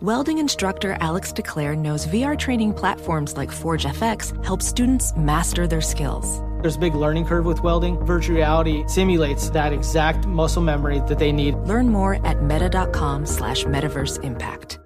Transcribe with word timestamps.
Welding 0.00 0.38
instructor 0.38 0.96
Alex 1.00 1.32
DeClaire 1.32 1.76
knows 1.76 2.06
VR 2.06 2.38
training 2.38 2.72
platforms 2.72 3.36
like 3.36 3.50
Forge 3.50 3.84
FX 3.84 4.32
help 4.44 4.62
students 4.62 5.12
master 5.16 5.66
their 5.66 5.80
skills. 5.80 6.40
There's 6.62 6.76
a 6.76 6.78
big 6.78 6.94
learning 6.94 7.24
curve 7.24 7.44
with 7.44 7.64
welding. 7.64 7.98
Virtual 8.04 8.36
reality 8.36 8.84
simulates 8.86 9.50
that 9.50 9.72
exact 9.72 10.24
muscle 10.24 10.62
memory 10.62 11.02
that 11.08 11.18
they 11.18 11.32
need. 11.32 11.56
Learn 11.66 11.88
more 11.88 12.24
at 12.24 12.44
meta.com 12.44 13.26
slash 13.26 13.64
metaverse 13.64 14.22
impact. 14.22 14.78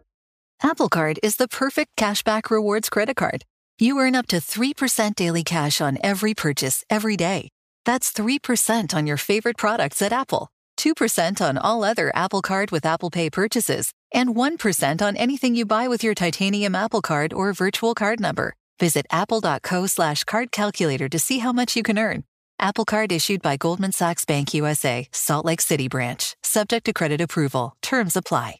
Apple 0.62 0.89
Card 0.89 1.20
is 1.23 1.36
the 1.36 1.48
perfect 1.48 1.95
cashback 1.98 2.51
rewards 2.51 2.89
credit 2.89 3.17
card. 3.17 3.45
You 3.79 3.98
earn 3.98 4.14
up 4.14 4.29
to 4.29 4.36
3% 4.36 5.14
daily 5.14 5.45
cash 5.45 5.83
on 5.83 5.98
every 6.03 6.33
purchase 6.33 6.86
every 6.89 7.19
day. 7.19 7.51
That's 7.84 8.11
3% 8.12 8.95
on 8.95 9.06
your 9.06 9.19
favorite 9.19 9.58
products 9.58 10.01
at 10.01 10.12
Apple, 10.14 10.48
2% 10.83 11.41
on 11.41 11.58
all 11.58 11.84
other 11.84 12.11
Apple 12.12 12.42
Card 12.42 12.72
with 12.72 12.84
Apple 12.84 13.08
Pay 13.08 13.30
purchases, 13.30 13.92
and 14.12 14.34
1% 14.34 15.00
on 15.00 15.16
anything 15.16 15.55
you 15.55 15.64
buy 15.64 15.86
with 15.86 16.02
your 16.02 16.14
titanium 16.14 16.74
Apple 16.74 17.00
Card 17.00 17.33
or 17.33 17.52
virtual 17.52 17.94
card 17.94 18.19
number. 18.19 18.55
Visit 18.80 19.06
apple.co 19.11 19.86
slash 19.86 20.24
card 20.24 20.50
calculator 20.50 21.08
to 21.08 21.19
see 21.20 21.39
how 21.39 21.52
much 21.52 21.77
you 21.77 21.84
can 21.84 22.00
earn. 22.00 22.24
Apple 22.58 22.84
Card 22.84 23.12
issued 23.12 23.41
by 23.41 23.56
Goldman 23.56 23.92
Sachs 23.92 24.24
Bank 24.24 24.55
USA, 24.55 25.06
Salt 25.12 25.44
Lake 25.44 25.61
City 25.61 25.86
branch. 25.86 26.34
Subject 26.42 26.84
to 26.86 26.92
credit 26.92 27.20
approval. 27.20 27.77
Terms 27.80 28.17
apply. 28.17 28.56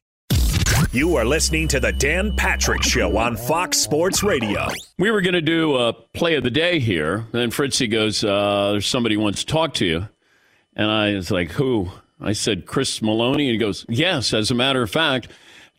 You 0.93 1.17
are 1.17 1.25
listening 1.25 1.69
to 1.69 1.81
the 1.81 1.91
Dan 1.91 2.37
Patrick 2.37 2.83
Show 2.83 3.17
on 3.17 3.37
Fox 3.37 3.79
Sports 3.79 4.23
Radio. 4.23 4.69
We 4.99 5.11
were 5.11 5.23
going 5.23 5.35
to 5.35 5.41
do 5.41 5.77
a 5.77 5.93
play 5.93 6.35
of 6.35 6.45
the 6.45 6.51
day 6.51 6.79
here. 6.79 7.15
And 7.15 7.33
then 7.33 7.51
Fritzy 7.51 7.89
goes, 7.89 8.23
uh, 8.23 8.73
There's 8.73 8.87
somebody 8.87 9.15
who 9.15 9.23
wants 9.23 9.43
to 9.43 9.47
talk 9.47 9.75
to 9.75 9.87
you. 9.87 10.09
And 10.77 10.91
I 10.91 11.15
was 11.15 11.31
like, 11.31 11.51
Who? 11.53 11.91
I 12.23 12.33
said, 12.33 12.67
Chris 12.67 13.01
Meloni. 13.01 13.43
And 13.43 13.53
he 13.53 13.59
goes, 13.59 13.85
Yes, 13.89 14.33
as 14.33 14.51
a 14.51 14.55
matter 14.55 14.83
of 14.83 14.91
fact. 14.91 15.29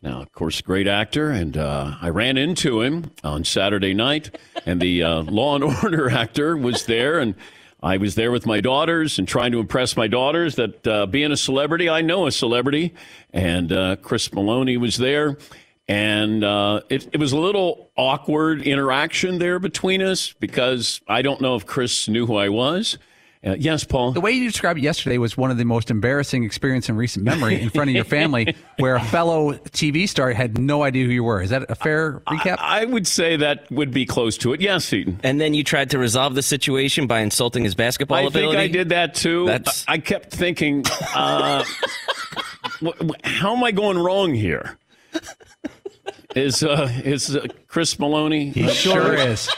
Now, 0.02 0.20
of 0.20 0.30
course, 0.32 0.60
great 0.60 0.86
actor, 0.86 1.30
and 1.30 1.56
uh, 1.56 1.94
I 1.98 2.10
ran 2.10 2.36
into 2.36 2.82
him 2.82 3.10
on 3.24 3.42
Saturday 3.42 3.94
night, 3.94 4.36
and 4.66 4.78
the 4.78 5.02
uh, 5.02 5.22
Law 5.22 5.54
and 5.54 5.64
Order 5.64 6.10
actor 6.10 6.58
was 6.58 6.84
there, 6.84 7.20
and 7.20 7.34
I 7.82 7.96
was 7.96 8.14
there 8.14 8.30
with 8.30 8.44
my 8.44 8.60
daughters 8.60 9.18
and 9.18 9.26
trying 9.26 9.52
to 9.52 9.60
impress 9.60 9.96
my 9.96 10.06
daughters 10.06 10.56
that 10.56 10.86
uh, 10.86 11.06
being 11.06 11.32
a 11.32 11.38
celebrity, 11.38 11.88
I 11.88 12.02
know 12.02 12.26
a 12.26 12.32
celebrity, 12.32 12.92
and 13.32 13.72
uh, 13.72 13.96
Chris 13.96 14.28
Meloni 14.28 14.78
was 14.78 14.98
there, 14.98 15.38
and 15.88 16.44
uh, 16.44 16.82
it, 16.90 17.08
it 17.12 17.18
was 17.18 17.32
a 17.32 17.38
little 17.38 17.90
awkward 17.96 18.60
interaction 18.60 19.38
there 19.38 19.58
between 19.58 20.02
us 20.02 20.34
because 20.34 21.00
I 21.08 21.22
don't 21.22 21.40
know 21.40 21.56
if 21.56 21.64
Chris 21.64 22.08
knew 22.08 22.26
who 22.26 22.36
I 22.36 22.50
was. 22.50 22.98
Uh, 23.44 23.54
yes, 23.58 23.84
Paul. 23.84 24.12
The 24.12 24.22
way 24.22 24.32
you 24.32 24.48
described 24.48 24.78
it 24.78 24.82
yesterday 24.82 25.18
was 25.18 25.36
one 25.36 25.50
of 25.50 25.58
the 25.58 25.64
most 25.66 25.90
embarrassing 25.90 26.44
experience 26.44 26.88
in 26.88 26.96
recent 26.96 27.26
memory 27.26 27.60
in 27.60 27.68
front 27.68 27.90
of 27.90 27.94
your 27.96 28.04
family, 28.06 28.54
where 28.78 28.96
a 28.96 29.00
fellow 29.04 29.52
TV 29.52 30.08
star 30.08 30.30
had 30.32 30.56
no 30.56 30.82
idea 30.82 31.04
who 31.04 31.12
you 31.12 31.22
were. 31.24 31.42
Is 31.42 31.50
that 31.50 31.70
a 31.70 31.74
fair 31.74 32.20
recap? 32.26 32.56
I, 32.58 32.80
I 32.80 32.84
would 32.86 33.06
say 33.06 33.36
that 33.36 33.70
would 33.70 33.90
be 33.90 34.06
close 34.06 34.38
to 34.38 34.54
it. 34.54 34.62
Yes, 34.62 34.86
Seton. 34.86 35.20
And 35.22 35.40
then 35.40 35.52
you 35.52 35.62
tried 35.62 35.90
to 35.90 35.98
resolve 35.98 36.34
the 36.34 36.42
situation 36.42 37.06
by 37.06 37.20
insulting 37.20 37.64
his 37.64 37.74
basketball 37.74 38.16
I 38.16 38.22
ability. 38.22 38.56
think 38.56 38.56
I 38.60 38.68
did 38.68 38.88
that 38.88 39.14
too. 39.14 39.44
That's- 39.46 39.84
I 39.88 39.98
kept 39.98 40.32
thinking, 40.32 40.84
uh, 41.14 41.64
wh- 42.82 42.96
wh- 42.98 43.24
how 43.28 43.54
am 43.54 43.62
I 43.62 43.72
going 43.72 43.98
wrong 43.98 44.32
here? 44.32 44.78
Is 46.34 46.64
uh, 46.64 46.90
is 47.04 47.36
uh, 47.36 47.46
Chris 47.68 47.94
Meloni? 47.96 48.52
He 48.52 48.66
sure 48.68 49.14
is. 49.14 49.48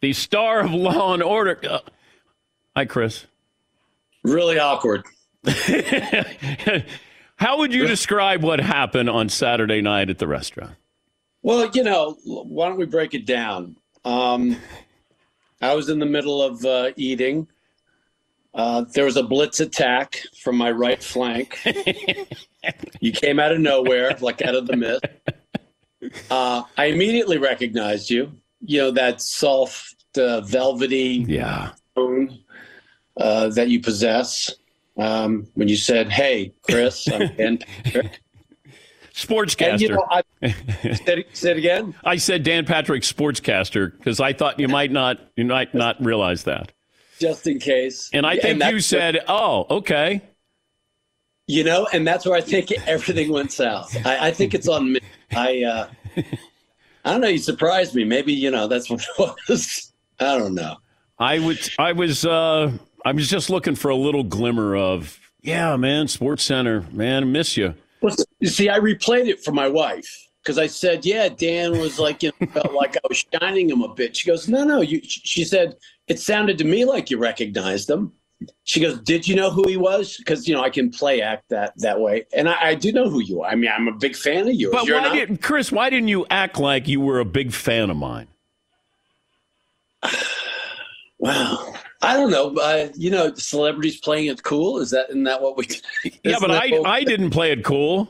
The 0.00 0.12
star 0.12 0.60
of 0.60 0.72
Law 0.72 1.14
and 1.14 1.22
Order. 1.22 1.80
Hi, 2.76 2.84
Chris. 2.86 3.26
Really 4.24 4.58
awkward. 4.58 5.04
How 7.36 7.58
would 7.58 7.74
you 7.74 7.86
describe 7.86 8.42
what 8.42 8.60
happened 8.60 9.10
on 9.10 9.28
Saturday 9.28 9.80
night 9.80 10.08
at 10.10 10.18
the 10.18 10.26
restaurant? 10.28 10.76
Well, 11.42 11.68
you 11.74 11.82
know, 11.82 12.16
why 12.24 12.68
don't 12.68 12.78
we 12.78 12.86
break 12.86 13.14
it 13.14 13.26
down? 13.26 13.76
Um, 14.04 14.56
I 15.60 15.74
was 15.74 15.88
in 15.88 15.98
the 15.98 16.06
middle 16.06 16.40
of 16.40 16.64
uh, 16.64 16.90
eating. 16.96 17.48
Uh, 18.54 18.84
there 18.94 19.04
was 19.04 19.16
a 19.16 19.22
blitz 19.22 19.60
attack 19.60 20.22
from 20.40 20.56
my 20.56 20.70
right 20.70 21.02
flank. 21.02 21.58
you 23.00 23.12
came 23.12 23.40
out 23.40 23.52
of 23.52 23.58
nowhere, 23.60 24.16
like 24.20 24.40
out 24.42 24.54
of 24.54 24.66
the 24.66 24.76
mist. 24.76 25.04
Uh, 26.30 26.62
I 26.76 26.86
immediately 26.86 27.38
recognized 27.38 28.08
you. 28.10 28.32
You 28.64 28.78
know 28.82 28.90
that 28.92 29.20
soft, 29.20 29.96
uh, 30.16 30.42
velvety 30.42 31.24
Yeah. 31.28 31.72
tone 31.96 32.38
uh, 33.16 33.48
that 33.50 33.68
you 33.68 33.80
possess. 33.80 34.50
Um, 34.98 35.46
when 35.54 35.68
you 35.68 35.76
said, 35.76 36.10
"Hey, 36.10 36.52
Chris," 36.62 37.08
I'm 37.10 37.34
Dan 37.36 37.58
Patrick. 37.58 38.20
Sportscaster. 39.14 39.70
And 39.72 39.80
you 39.80 39.88
know, 39.90 40.06
I 40.10 40.22
said, 40.94 41.24
it 41.56 41.56
again. 41.58 41.94
I 42.04 42.16
said 42.16 42.42
Dan 42.42 42.64
Patrick, 42.64 43.02
sportscaster, 43.02 43.96
because 43.96 44.20
I 44.20 44.32
thought 44.32 44.58
you 44.58 44.68
might 44.68 44.90
not 44.90 45.18
you 45.36 45.44
might 45.44 45.74
not 45.74 46.02
realize 46.02 46.44
that. 46.44 46.72
just 47.18 47.46
in 47.46 47.58
case. 47.58 48.08
And 48.12 48.26
I 48.26 48.36
think 48.38 48.54
you 48.54 48.58
that's- 48.58 48.86
said, 48.86 49.20
"Oh, 49.28 49.66
okay." 49.70 50.22
you 51.48 51.64
know, 51.64 51.86
and 51.92 52.06
that's 52.06 52.24
where 52.24 52.36
I 52.36 52.40
think 52.40 52.70
everything 52.86 53.30
went 53.30 53.50
south. 53.52 53.94
I, 54.06 54.28
I 54.28 54.30
think 54.30 54.54
it's 54.54 54.68
on 54.68 54.92
me. 54.92 55.00
I, 55.32 55.62
uh, 55.64 55.88
I 57.04 57.10
don't 57.12 57.20
know. 57.20 57.26
You 57.28 57.38
surprised 57.38 57.94
me. 57.96 58.04
Maybe 58.04 58.32
you 58.32 58.50
know 58.50 58.68
that's 58.68 58.88
what 58.88 59.00
it 59.02 59.34
was. 59.48 59.92
I 60.20 60.38
don't 60.38 60.54
know. 60.54 60.76
I 61.18 61.38
would. 61.40 61.58
I 61.78 61.92
was. 61.92 62.24
Uh, 62.24 62.72
I 63.04 63.12
was 63.12 63.28
just 63.28 63.50
looking 63.50 63.74
for 63.74 63.88
a 63.88 63.96
little 63.96 64.22
glimmer 64.22 64.76
of, 64.76 65.18
yeah, 65.40 65.76
man, 65.76 66.08
Sports 66.08 66.44
Center, 66.44 66.86
man, 66.92 67.22
I 67.22 67.26
miss 67.26 67.56
you. 67.56 67.74
Well, 68.00 68.14
you 68.40 68.48
see, 68.48 68.68
I 68.68 68.78
replayed 68.78 69.28
it 69.28 69.44
for 69.44 69.52
my 69.52 69.68
wife 69.68 70.08
because 70.42 70.58
I 70.58 70.66
said, 70.66 71.04
"Yeah, 71.06 71.28
Dan 71.28 71.78
was 71.78 71.98
like, 71.98 72.22
you 72.22 72.32
know, 72.40 72.46
felt 72.52 72.72
like 72.72 72.96
I 72.96 73.00
was 73.08 73.24
shining 73.32 73.70
him 73.70 73.82
a 73.82 73.94
bit." 73.94 74.16
She 74.16 74.28
goes, 74.28 74.48
"No, 74.48 74.64
no." 74.64 74.80
You, 74.80 75.00
she 75.04 75.44
said, 75.44 75.76
"It 76.08 76.18
sounded 76.18 76.58
to 76.58 76.64
me 76.64 76.84
like 76.84 77.10
you 77.10 77.18
recognized 77.18 77.88
him." 77.88 78.12
She 78.64 78.80
goes, 78.80 79.00
"Did 79.00 79.28
you 79.28 79.36
know 79.36 79.50
who 79.50 79.68
he 79.68 79.76
was?" 79.76 80.16
Because 80.16 80.48
you 80.48 80.54
know 80.54 80.62
I 80.62 80.70
can 80.70 80.90
play 80.90 81.22
act 81.22 81.44
that 81.50 81.74
that 81.76 82.00
way, 82.00 82.26
and 82.34 82.48
I, 82.48 82.70
I 82.70 82.74
do 82.74 82.92
know 82.92 83.08
who 83.08 83.20
you 83.20 83.42
are. 83.42 83.50
I 83.50 83.54
mean, 83.54 83.70
I'm 83.72 83.86
a 83.88 83.92
big 83.92 84.16
fan 84.16 84.48
of 84.48 84.54
yours. 84.54 84.72
But 84.72 84.86
You're 84.86 84.96
why 84.98 85.04
not? 85.04 85.14
didn't 85.14 85.42
Chris? 85.42 85.70
Why 85.70 85.90
didn't 85.90 86.08
you 86.08 86.26
act 86.28 86.58
like 86.58 86.88
you 86.88 87.00
were 87.00 87.20
a 87.20 87.24
big 87.24 87.52
fan 87.52 87.90
of 87.90 87.96
mine? 87.96 88.28
Wow. 91.18 91.72
I 92.02 92.14
don't 92.16 92.30
know. 92.30 92.54
Uh, 92.56 92.88
you 92.96 93.10
know, 93.10 93.32
celebrities 93.34 93.98
playing 94.00 94.26
it 94.26 94.42
cool. 94.42 94.78
Is 94.80 94.90
that 94.90 95.08
isn't 95.10 95.22
that 95.24 95.40
what 95.40 95.56
we? 95.56 95.68
Yeah, 96.24 96.36
but 96.40 96.50
I 96.50 96.68
what- 96.68 96.86
I 96.86 97.04
didn't 97.04 97.30
play 97.30 97.52
it 97.52 97.64
cool. 97.64 98.08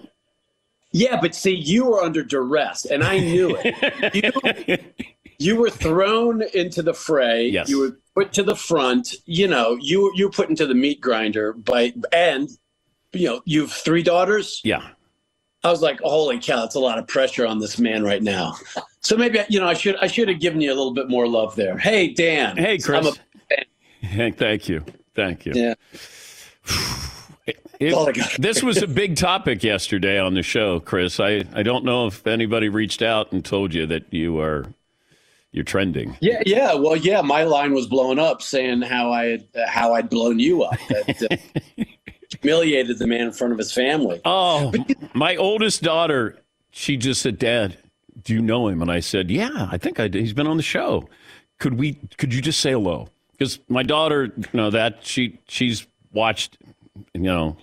Yeah, 0.93 1.19
but 1.21 1.35
see, 1.35 1.55
you 1.55 1.87
were 1.87 2.03
under 2.03 2.23
duress, 2.23 2.85
and 2.85 3.03
I 3.03 3.19
knew 3.19 3.57
it. 3.59 4.15
you, 4.69 4.79
you 5.39 5.57
were 5.57 5.71
thrown 5.71 6.43
into 6.55 6.83
the 6.83 6.93
fray. 6.93 7.49
Yes. 7.49 7.69
You 7.69 7.81
were 7.81 7.99
put 8.15 8.33
to 8.35 8.43
the 8.43 8.55
front. 8.55 9.15
You 9.25 9.49
know, 9.49 9.79
you 9.81 10.13
you 10.15 10.27
were 10.27 10.33
put 10.33 10.51
into 10.51 10.67
the 10.67 10.75
meat 10.75 11.01
grinder. 11.01 11.55
By 11.55 11.95
and 12.13 12.51
you 13.13 13.29
know, 13.29 13.43
you've 13.45 13.73
three 13.73 14.03
daughters. 14.03 14.61
Yeah. 14.65 14.87
I 15.65 15.71
was 15.71 15.81
like, 15.81 16.01
holy 16.01 16.41
cow, 16.41 16.65
it's 16.65 16.75
a 16.75 16.81
lot 16.81 16.99
of 16.99 17.07
pressure 17.07 17.47
on 17.47 17.61
this 17.61 17.79
man 17.79 18.03
right 18.03 18.23
now. 18.23 18.57
So 19.01 19.17
maybe 19.17 19.41
you 19.49 19.61
know, 19.61 19.69
I 19.69 19.75
should 19.75 19.97
I 19.97 20.09
should 20.09 20.29
have 20.29 20.41
given 20.41 20.61
you 20.61 20.71
a 20.71 20.75
little 20.77 20.93
bit 20.95 21.09
more 21.09 21.27
love 21.27 21.57
there. 21.57 21.79
Hey, 21.79 22.13
Dan. 22.13 22.57
Hey, 22.57 22.79
Chris. 22.79 23.07
I'm 23.07 23.13
a, 23.13 23.17
Thank 24.37 24.69
you. 24.69 24.85
Thank 25.15 25.47
you. 25.47 25.53
yeah. 25.55 25.75
It- 27.81 27.93
all 27.95 28.09
I 28.09 28.13
got. 28.13 28.31
this 28.39 28.63
was 28.63 28.81
a 28.81 28.87
big 28.87 29.17
topic 29.17 29.65
yesterday 29.65 30.19
on 30.19 30.35
the 30.35 30.43
show, 30.43 30.79
Chris. 30.79 31.19
I, 31.19 31.43
I 31.53 31.65
don't 31.65 31.85
know 31.85 32.07
if 32.07 32.25
anybody 32.27 32.69
reached 32.69 33.03
out 33.03 33.33
and 33.33 33.45
told 33.45 33.75
you 33.75 33.87
that 33.87 34.05
you 34.13 34.39
are 34.39 34.67
you're 35.51 35.65
trending. 35.65 36.17
Yeah, 36.21 36.43
yeah. 36.47 36.75
Well, 36.75 36.97
yeah. 36.97 37.21
My 37.23 37.43
line 37.43 37.75
was 37.75 37.87
blown 37.87 38.19
up 38.21 38.41
saying 38.41 38.83
how 38.83 39.11
I 39.13 39.25
had, 39.25 39.49
how 39.67 39.95
I'd 39.95 40.09
blown 40.09 40.39
you 40.39 40.63
up, 40.63 40.79
that, 40.89 41.43
uh, 41.79 41.85
humiliated 42.41 42.99
the 42.99 43.07
man 43.07 43.23
in 43.23 43.33
front 43.33 43.53
of 43.53 43.59
his 43.59 43.73
family. 43.73 44.21
Oh, 44.25 44.73
my 45.13 45.37
oldest 45.37 45.83
daughter, 45.83 46.39
she 46.71 46.97
just 46.97 47.21
said, 47.21 47.39
"Dad, 47.39 47.77
do 48.23 48.33
you 48.33 48.41
know 48.41 48.69
him?" 48.69 48.81
And 48.81 48.91
I 48.93 49.01
said, 49.01 49.31
"Yeah, 49.31 49.69
I 49.71 49.77
think 49.77 49.99
I 50.01 50.07
did. 50.09 50.23
He's 50.23 50.33
been 50.33 50.47
on 50.47 50.57
the 50.57 50.63
show. 50.63 51.09
Could 51.59 51.75
we? 51.75 51.99
Could 52.17 52.33
you 52.33 52.41
just 52.41 52.61
say 52.61 52.71
hello?" 52.73 53.09
Because 53.43 53.59
my 53.69 53.83
daughter, 53.83 54.33
you 54.37 54.45
know 54.53 54.71
that 54.71 55.05
she 55.05 55.41
she's 55.49 55.85
watched, 56.13 56.59
you 57.13 57.23
know, 57.23 57.57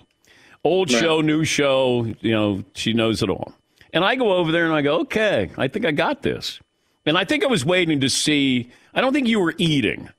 old 0.62 0.92
Right. 0.92 1.00
show, 1.00 1.22
new 1.22 1.42
show. 1.42 2.04
You 2.20 2.32
know, 2.32 2.64
she 2.74 2.92
knows 2.92 3.22
it 3.22 3.30
all. 3.30 3.54
And 3.94 4.04
I 4.04 4.14
go 4.14 4.34
over 4.34 4.52
there 4.52 4.66
and 4.66 4.74
I 4.74 4.82
go, 4.82 4.98
"Okay, 5.00 5.50
I 5.56 5.68
think 5.68 5.86
I 5.86 5.90
got 5.92 6.20
this." 6.20 6.60
And 7.06 7.16
I 7.16 7.24
think 7.24 7.44
I 7.44 7.46
was 7.46 7.64
waiting 7.64 7.98
to 8.00 8.10
see. 8.10 8.68
I 8.92 9.00
don't 9.00 9.14
think 9.14 9.26
you 9.26 9.40
were 9.40 9.54
eating. 9.56 10.10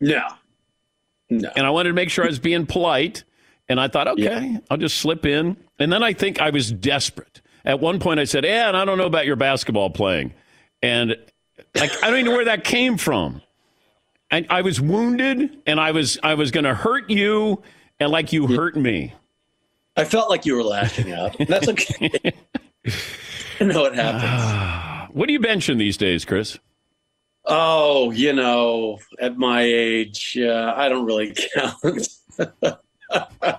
No, 0.00 0.24
no. 1.30 1.52
and 1.56 1.64
I 1.64 1.70
wanted 1.70 1.90
to 1.90 1.94
make 1.94 2.10
sure 2.10 2.24
I 2.24 2.28
was 2.28 2.40
being 2.40 2.66
polite. 2.66 3.22
And 3.68 3.80
I 3.80 3.86
thought, 3.86 4.08
okay, 4.08 4.58
I'll 4.70 4.76
just 4.76 4.96
slip 4.98 5.24
in. 5.24 5.56
And 5.78 5.92
then 5.92 6.02
I 6.02 6.14
think 6.14 6.40
I 6.40 6.50
was 6.50 6.72
desperate. 6.72 7.42
At 7.64 7.78
one 7.78 8.00
point, 8.00 8.18
I 8.18 8.24
said, 8.24 8.44
"Ann, 8.44 8.74
I 8.74 8.84
don't 8.84 8.98
know 8.98 9.06
about 9.06 9.24
your 9.24 9.36
basketball 9.36 9.90
playing," 9.90 10.34
and 10.82 11.16
like 11.76 11.92
I 12.02 12.08
don't 12.10 12.18
even 12.18 12.24
know 12.32 12.36
where 12.36 12.44
that 12.46 12.64
came 12.64 12.96
from. 12.96 13.40
I, 14.34 14.44
I 14.50 14.62
was 14.62 14.80
wounded, 14.80 15.58
and 15.64 15.78
I 15.78 15.92
was 15.92 16.18
I 16.24 16.34
was 16.34 16.50
going 16.50 16.64
to 16.64 16.74
hurt 16.74 17.08
you, 17.08 17.62
and 18.00 18.10
like 18.10 18.32
you 18.32 18.48
hurt 18.48 18.74
me. 18.74 19.14
I 19.96 20.04
felt 20.04 20.28
like 20.28 20.44
you 20.44 20.56
were 20.56 20.64
lashing 20.64 21.12
out. 21.12 21.36
That's 21.46 21.68
okay. 21.68 22.10
I 23.60 23.64
know 23.64 23.84
it 23.84 23.94
happens. 23.94 24.80
What 25.14 25.28
are 25.28 25.32
you 25.32 25.38
benching 25.38 25.78
these 25.78 25.96
days, 25.96 26.24
Chris? 26.24 26.58
Oh, 27.44 28.10
you 28.10 28.32
know, 28.32 28.98
at 29.20 29.38
my 29.38 29.62
age, 29.62 30.36
uh, 30.36 30.74
I 30.76 30.88
don't 30.88 31.06
really 31.06 31.36
count. 31.54 32.08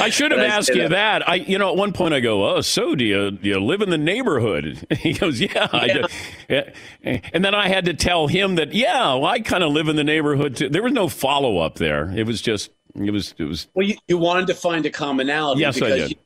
I 0.00 0.10
should 0.10 0.32
have 0.32 0.40
asked 0.40 0.74
you 0.74 0.88
that? 0.88 1.28
I, 1.28 1.36
you 1.36 1.58
know, 1.58 1.70
at 1.70 1.76
one 1.76 1.92
point 1.92 2.12
I 2.12 2.20
go, 2.20 2.56
"Oh, 2.56 2.60
so 2.60 2.94
do 2.94 3.04
you, 3.04 3.30
do 3.30 3.48
you 3.48 3.60
live 3.60 3.82
in 3.82 3.90
the 3.90 3.98
neighborhood?" 3.98 4.86
He 4.98 5.12
goes, 5.12 5.40
"Yeah." 5.40 5.68
I 5.72 5.88
do." 5.88 6.04
Yeah. 6.48 7.20
And 7.32 7.44
then 7.44 7.54
I 7.54 7.68
had 7.68 7.84
to 7.86 7.94
tell 7.94 8.26
him 8.26 8.56
that, 8.56 8.72
"Yeah, 8.72 9.14
well, 9.14 9.26
I 9.26 9.40
kind 9.40 9.62
of 9.62 9.72
live 9.72 9.88
in 9.88 9.96
the 9.96 10.04
neighborhood 10.04 10.56
too." 10.56 10.68
There 10.68 10.82
was 10.82 10.92
no 10.92 11.08
follow 11.08 11.58
up 11.58 11.76
there. 11.76 12.10
It 12.16 12.26
was 12.26 12.42
just, 12.42 12.70
it 12.94 13.10
was, 13.10 13.34
it 13.38 13.44
was. 13.44 13.68
well, 13.74 13.86
you, 13.86 13.96
you 14.08 14.18
wanted 14.18 14.48
to 14.48 14.54
find 14.54 14.84
a 14.86 14.90
commonality. 14.90 15.60
Yes, 15.60 15.76
I 15.76 15.86
because 15.86 16.08
did. 16.08 16.10
You, 16.10 16.16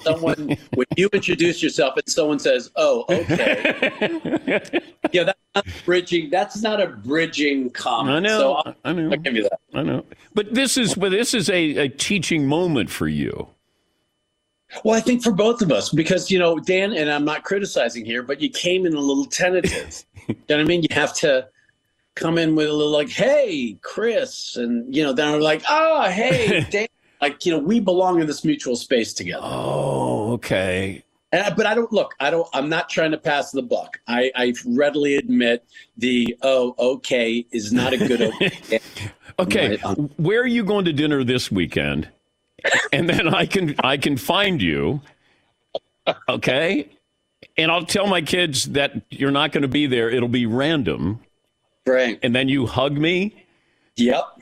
someone 0.00 0.56
when 0.74 0.86
you 0.96 1.08
introduce 1.12 1.62
yourself 1.62 1.96
and 1.96 2.08
someone 2.08 2.38
says, 2.38 2.70
"Oh, 2.76 3.04
okay," 3.08 3.90
yeah, 5.12 5.24
that's 5.24 5.38
not 5.54 5.66
bridging. 5.84 6.30
That's 6.30 6.62
not 6.62 6.80
a 6.80 6.88
bridging 6.88 7.70
comment. 7.70 8.16
I 8.16 8.20
know, 8.20 8.38
So 8.38 8.52
I'll, 8.54 8.74
I 8.84 8.92
know, 8.92 9.10
I'll 9.10 9.16
give 9.16 9.34
you 9.34 9.42
that. 9.42 9.60
I 9.74 9.82
know. 9.82 10.04
But 10.34 10.54
this 10.54 10.76
is, 10.76 10.94
but 10.94 11.10
this 11.10 11.34
is 11.34 11.48
a, 11.48 11.76
a 11.76 11.88
teaching 11.88 12.46
moment 12.46 12.90
for 12.90 13.08
you. 13.08 13.48
Well, 14.84 14.96
I 14.96 15.00
think 15.00 15.22
for 15.22 15.32
both 15.32 15.62
of 15.62 15.70
us, 15.70 15.90
because 15.90 16.30
you 16.30 16.38
know, 16.38 16.58
Dan, 16.58 16.92
and 16.92 17.10
I'm 17.10 17.24
not 17.24 17.44
criticizing 17.44 18.04
here, 18.04 18.22
but 18.22 18.40
you 18.40 18.50
came 18.50 18.86
in 18.86 18.94
a 18.94 19.00
little 19.00 19.26
tentative. 19.26 20.04
you 20.28 20.34
know 20.48 20.56
what 20.56 20.60
I 20.60 20.64
mean? 20.64 20.82
You 20.82 20.88
have 20.90 21.14
to 21.16 21.48
come 22.14 22.38
in 22.38 22.54
with 22.56 22.68
a 22.68 22.72
little 22.72 22.92
like, 22.92 23.08
"Hey, 23.08 23.78
Chris," 23.82 24.56
and 24.56 24.94
you 24.94 25.02
know, 25.02 25.12
then 25.12 25.28
I'm 25.34 25.40
like, 25.40 25.62
"Oh, 25.68 26.10
hey, 26.10 26.66
Dan." 26.70 26.88
Like 27.20 27.44
you 27.46 27.52
know, 27.52 27.58
we 27.58 27.80
belong 27.80 28.20
in 28.20 28.26
this 28.26 28.44
mutual 28.44 28.76
space 28.76 29.12
together. 29.14 29.42
Oh, 29.44 30.32
okay. 30.34 31.02
And, 31.32 31.42
I- 31.42 31.50
but 31.50 31.66
I 31.66 31.74
don't 31.74 31.92
look. 31.92 32.14
I 32.20 32.30
don't. 32.30 32.48
I'm 32.52 32.68
not 32.68 32.88
trying 32.88 33.10
to 33.12 33.18
pass 33.18 33.50
the 33.50 33.62
buck. 33.62 33.98
I, 34.06 34.30
I 34.34 34.54
readily 34.66 35.16
admit 35.16 35.64
the 35.96 36.36
oh, 36.42 36.74
okay 36.78 37.46
is 37.52 37.72
not 37.72 37.92
a 37.92 37.98
good. 37.98 38.22
okay. 38.22 38.80
Okay, 39.38 39.68
Right, 39.72 39.84
um, 39.84 40.08
where 40.16 40.40
are 40.40 40.46
you 40.46 40.64
going 40.64 40.86
to 40.86 40.94
dinner 40.94 41.22
this 41.22 41.50
weekend? 41.52 42.08
And 42.90 43.06
then 43.06 43.28
I 43.34 43.44
can 43.44 43.74
I 43.80 43.98
can 43.98 44.16
find 44.16 44.62
you. 44.62 45.02
Okay? 46.26 46.88
And 47.58 47.70
I'll 47.70 47.84
tell 47.84 48.06
my 48.06 48.22
kids 48.22 48.64
that 48.70 48.92
you're 49.10 49.30
not 49.30 49.52
going 49.52 49.60
to 49.62 49.68
be 49.68 49.86
there. 49.86 50.08
It'll 50.08 50.28
be 50.28 50.46
random. 50.46 51.20
Right. 51.86 52.18
And 52.22 52.34
then 52.34 52.48
you 52.48 52.64
hug 52.66 52.96
me. 52.96 53.44
Yep. 53.96 54.35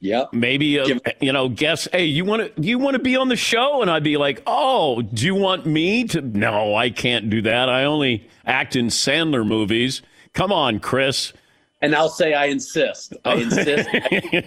Yep. 0.00 0.32
Maybe 0.32 0.78
uh, 0.78 0.86
Give- 0.86 1.00
you 1.20 1.32
know, 1.32 1.48
guess, 1.48 1.88
hey, 1.92 2.04
you 2.04 2.24
want 2.24 2.54
to 2.54 2.62
you 2.62 2.78
want 2.78 2.94
to 2.94 3.02
be 3.02 3.16
on 3.16 3.28
the 3.28 3.36
show? 3.36 3.82
And 3.82 3.90
I'd 3.90 4.04
be 4.04 4.16
like, 4.16 4.42
oh, 4.46 5.02
do 5.02 5.26
you 5.26 5.34
want 5.34 5.66
me 5.66 6.04
to? 6.08 6.20
No, 6.20 6.74
I 6.74 6.90
can't 6.90 7.30
do 7.30 7.42
that. 7.42 7.68
I 7.68 7.84
only 7.84 8.28
act 8.44 8.76
in 8.76 8.86
Sandler 8.86 9.46
movies. 9.46 10.02
Come 10.32 10.52
on, 10.52 10.80
Chris. 10.80 11.32
And 11.80 11.94
I'll 11.94 12.08
say 12.08 12.34
I 12.34 12.46
insist. 12.46 13.14
I 13.24 13.34
insist. 13.34 13.88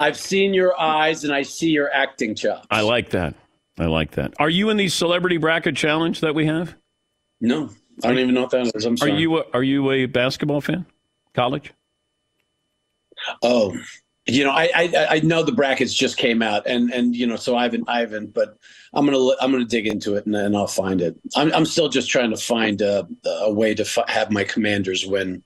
I've 0.00 0.16
seen 0.16 0.54
your 0.54 0.80
eyes 0.80 1.24
and 1.24 1.32
I 1.32 1.42
see 1.42 1.70
your 1.70 1.92
acting 1.92 2.34
chops. 2.34 2.66
I 2.70 2.80
like 2.80 3.10
that. 3.10 3.34
I 3.78 3.86
like 3.86 4.12
that. 4.12 4.34
Are 4.38 4.50
you 4.50 4.70
in 4.70 4.76
the 4.76 4.88
celebrity 4.88 5.36
bracket 5.36 5.76
challenge 5.76 6.20
that 6.20 6.34
we 6.34 6.46
have? 6.46 6.74
No, 7.40 7.70
I 8.02 8.08
don't 8.08 8.18
even 8.18 8.34
know 8.34 8.42
what 8.42 8.50
that 8.50 8.74
is. 8.74 8.84
I'm 8.84 8.96
sorry. 8.96 9.12
Are 9.12 9.16
you 9.16 9.38
a, 9.38 9.44
are 9.52 9.62
you 9.62 9.90
a 9.90 10.06
basketball 10.06 10.60
fan? 10.60 10.86
College? 11.34 11.72
Oh, 13.42 13.76
you 14.26 14.44
know, 14.44 14.50
I, 14.50 14.70
I 14.74 15.06
I 15.10 15.20
know 15.20 15.42
the 15.42 15.52
brackets 15.52 15.94
just 15.94 16.16
came 16.16 16.42
out, 16.42 16.66
and 16.66 16.90
and 16.92 17.16
you 17.16 17.26
know, 17.26 17.36
so 17.36 17.56
I 17.56 17.64
haven't 17.64 17.88
I 17.88 18.00
haven't, 18.00 18.34
but 18.34 18.56
I'm 18.92 19.06
gonna 19.06 19.18
I'm 19.40 19.50
gonna 19.50 19.64
dig 19.64 19.86
into 19.86 20.14
it 20.16 20.26
and, 20.26 20.36
and 20.36 20.56
I'll 20.56 20.66
find 20.66 21.00
it. 21.00 21.18
I'm 21.36 21.52
I'm 21.52 21.64
still 21.66 21.88
just 21.88 22.10
trying 22.10 22.30
to 22.30 22.36
find 22.36 22.80
a, 22.82 23.06
a 23.24 23.52
way 23.52 23.74
to 23.74 23.84
fi- 23.84 24.04
have 24.08 24.30
my 24.30 24.44
Commanders 24.44 25.06
win 25.06 25.42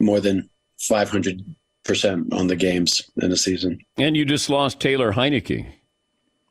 more 0.00 0.20
than 0.20 0.48
500 0.80 1.42
percent 1.84 2.32
on 2.32 2.46
the 2.46 2.56
games 2.56 3.10
in 3.20 3.30
a 3.32 3.36
season. 3.36 3.78
And 3.98 4.16
you 4.16 4.24
just 4.24 4.48
lost 4.48 4.80
Taylor 4.80 5.12
Heinicke. 5.12 5.66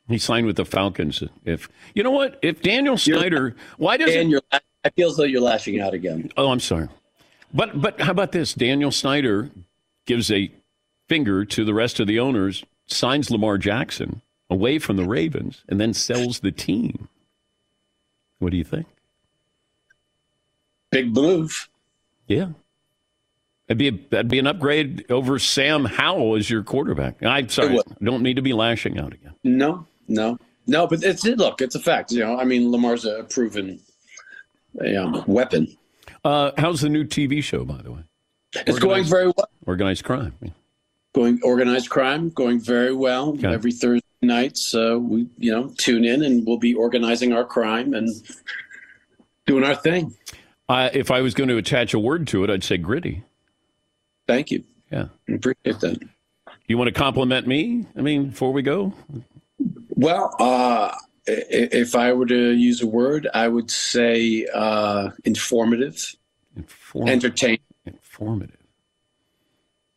He 0.08 0.18
signed 0.18 0.46
with 0.46 0.56
the 0.56 0.64
Falcons. 0.66 1.22
If 1.44 1.68
you 1.94 2.02
know 2.02 2.10
what, 2.10 2.38
if 2.42 2.60
Daniel 2.62 2.98
Snyder, 2.98 3.56
why 3.78 3.96
does 3.96 4.14
And 4.14 4.28
it? 4.28 4.30
you're 4.30 4.42
I 4.84 4.90
feel 4.90 5.08
as 5.08 5.16
though 5.16 5.24
you're 5.24 5.40
lashing 5.40 5.80
out 5.80 5.94
again. 5.94 6.30
Oh, 6.36 6.50
I'm 6.50 6.60
sorry, 6.60 6.88
but 7.54 7.80
but 7.80 7.98
how 8.00 8.10
about 8.10 8.32
this? 8.32 8.52
Daniel 8.52 8.90
Snyder 8.92 9.50
gives 10.06 10.30
a 10.30 10.52
finger 11.08 11.44
to 11.44 11.64
the 11.64 11.74
rest 11.74 12.00
of 12.00 12.06
the 12.06 12.18
owners, 12.18 12.64
signs 12.86 13.30
Lamar 13.30 13.58
Jackson 13.58 14.22
away 14.50 14.78
from 14.78 14.96
the 14.96 15.04
Ravens, 15.04 15.64
and 15.68 15.80
then 15.80 15.94
sells 15.94 16.40
the 16.40 16.52
team. 16.52 17.08
What 18.38 18.50
do 18.50 18.56
you 18.56 18.64
think? 18.64 18.86
Big 20.90 21.12
move. 21.12 21.68
Yeah. 22.26 22.48
That'd 23.66 23.78
be, 23.78 23.88
a, 23.88 24.08
that'd 24.10 24.28
be 24.28 24.38
an 24.38 24.46
upgrade 24.46 25.10
over 25.10 25.38
Sam 25.38 25.86
Howell 25.86 26.36
as 26.36 26.50
your 26.50 26.62
quarterback. 26.62 27.22
I'm 27.22 27.48
sorry, 27.48 27.80
don't 28.02 28.22
need 28.22 28.36
to 28.36 28.42
be 28.42 28.52
lashing 28.52 28.98
out 28.98 29.14
again. 29.14 29.34
No, 29.42 29.86
no, 30.06 30.38
no. 30.66 30.86
But 30.86 31.02
it's 31.02 31.24
it. 31.24 31.38
Look, 31.38 31.62
it's 31.62 31.74
a 31.74 31.80
fact. 31.80 32.12
You 32.12 32.20
know, 32.20 32.38
I 32.38 32.44
mean, 32.44 32.70
Lamar's 32.70 33.06
a 33.06 33.24
proven 33.24 33.80
um, 34.98 35.24
weapon. 35.26 35.74
Uh, 36.22 36.52
how's 36.58 36.82
the 36.82 36.90
new 36.90 37.04
TV 37.04 37.42
show, 37.42 37.64
by 37.64 37.80
the 37.80 37.92
way? 37.92 38.00
It's 38.66 38.78
going 38.78 39.04
very 39.04 39.26
well. 39.26 39.48
Organized 39.66 40.04
crime. 40.04 40.34
Going 41.14 41.38
organized 41.44 41.90
crime, 41.90 42.30
going 42.30 42.58
very 42.60 42.92
well. 42.92 43.30
Okay. 43.30 43.46
Every 43.52 43.70
Thursday 43.70 44.02
nights, 44.20 44.74
uh, 44.74 44.98
we 45.00 45.28
you 45.38 45.52
know 45.52 45.72
tune 45.78 46.04
in 46.04 46.22
and 46.24 46.44
we'll 46.44 46.58
be 46.58 46.74
organizing 46.74 47.32
our 47.32 47.44
crime 47.44 47.94
and 47.94 48.08
doing 49.46 49.62
our 49.62 49.76
thing. 49.76 50.12
Uh, 50.68 50.90
if 50.92 51.10
I 51.12 51.20
was 51.20 51.32
going 51.34 51.48
to 51.50 51.56
attach 51.56 51.94
a 51.94 51.98
word 52.00 52.26
to 52.28 52.42
it, 52.42 52.50
I'd 52.50 52.64
say 52.64 52.78
gritty. 52.78 53.22
Thank 54.26 54.50
you. 54.50 54.64
Yeah. 54.90 55.06
Appreciate 55.28 55.78
that. 55.80 56.02
You 56.66 56.78
want 56.78 56.88
to 56.88 56.92
compliment 56.92 57.46
me? 57.46 57.86
I 57.96 58.00
mean, 58.00 58.30
before 58.30 58.52
we 58.52 58.62
go? 58.62 58.92
Well, 59.90 60.34
uh, 60.40 60.96
i- 61.28 61.30
i- 61.30 61.68
if 61.70 61.94
I 61.94 62.12
were 62.14 62.26
to 62.26 62.50
use 62.52 62.80
a 62.82 62.86
word, 62.86 63.28
I 63.34 63.46
would 63.48 63.70
say 63.70 64.46
uh, 64.52 65.10
informative, 65.24 66.16
Inform- 66.56 67.08
entertaining. 67.08 67.60
informative. 67.86 68.56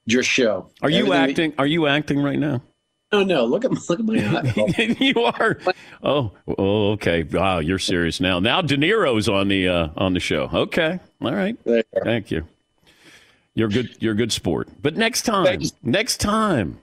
Your 0.07 0.23
show. 0.23 0.71
Are 0.81 0.89
you 0.89 0.99
Everything 1.05 1.11
that- 1.21 1.29
acting? 1.29 1.53
Are 1.59 1.67
you 1.67 1.85
acting 1.85 2.19
right 2.23 2.39
now? 2.39 2.63
Oh 3.13 3.23
no! 3.23 3.45
Look 3.45 3.63
at 3.63 3.71
look 3.89 3.99
at 3.99 4.05
my 4.05 4.15
eye. 4.77 4.95
you 4.99 5.21
are. 5.23 5.57
Oh, 6.03 6.31
oh, 6.57 6.91
okay. 6.93 7.23
Wow, 7.23 7.59
you're 7.59 7.79
serious 7.79 8.19
now. 8.19 8.39
Now 8.39 8.61
De 8.61 8.75
Niro's 8.75 9.29
on 9.29 9.47
the 9.47 9.67
uh, 9.69 9.87
on 9.95 10.13
the 10.13 10.19
show. 10.19 10.49
Okay, 10.53 10.99
all 11.21 11.33
right. 11.33 11.55
Thank 12.03 12.31
you. 12.31 12.45
You're 13.53 13.69
good. 13.69 13.95
You're 14.01 14.11
a 14.13 14.15
good 14.17 14.33
sport. 14.33 14.67
But 14.81 14.97
next 14.97 15.21
time, 15.21 15.61
next 15.83 16.17
time, 16.19 16.79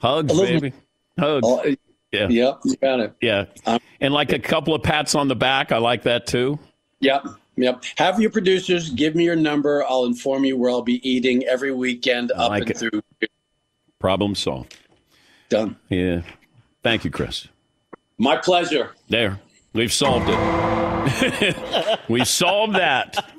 hugs, 0.00 0.38
baby, 0.38 0.72
hugs. 1.18 1.46
Oh, 1.46 1.64
Yeah, 2.12 2.28
Yep, 2.28 2.58
you 2.64 2.76
got 2.76 3.00
it. 3.00 3.14
yeah. 3.22 3.46
Um, 3.64 3.78
And 4.02 4.12
like 4.12 4.32
a 4.32 4.38
couple 4.38 4.74
of 4.74 4.82
pats 4.82 5.14
on 5.14 5.28
the 5.28 5.34
back. 5.36 5.72
I 5.72 5.78
like 5.78 6.02
that 6.02 6.26
too. 6.26 6.58
Yep, 7.00 7.24
yep. 7.56 7.84
Have 7.96 8.20
your 8.20 8.30
producers 8.30 8.90
give 8.90 9.14
me 9.14 9.24
your 9.24 9.36
number. 9.36 9.84
I'll 9.88 10.04
inform 10.04 10.44
you 10.44 10.56
where 10.56 10.70
I'll 10.70 10.82
be 10.82 11.06
eating 11.08 11.44
every 11.44 11.72
weekend 11.72 12.32
up 12.32 12.50
like 12.50 12.62
and 12.62 12.70
it. 12.70 12.78
through. 12.78 13.02
Problem 13.98 14.34
solved. 14.34 14.76
Done. 15.48 15.76
Yeah. 15.88 16.22
Thank 16.82 17.04
you, 17.04 17.10
Chris. 17.10 17.48
My 18.18 18.36
pleasure. 18.36 18.90
There, 19.08 19.40
we've 19.72 19.92
solved 19.92 20.26
it. 20.28 21.98
we 22.08 22.24
solved 22.24 22.74
that. 22.74 23.32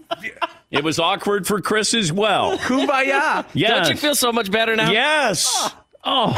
It 0.72 0.84
was 0.84 1.00
awkward 1.00 1.46
for 1.48 1.62
Chris 1.62 1.94
as 1.94 2.12
well. 2.12 2.58
Kumbaya. 2.58 3.46
Yes. 3.54 3.70
Don't 3.88 3.90
you 3.90 3.98
feel 3.98 4.16
so 4.16 4.32
much 4.32 4.52
better 4.52 4.76
now? 4.76 4.92
Yes. 4.92 5.72
Oh, 6.04 6.32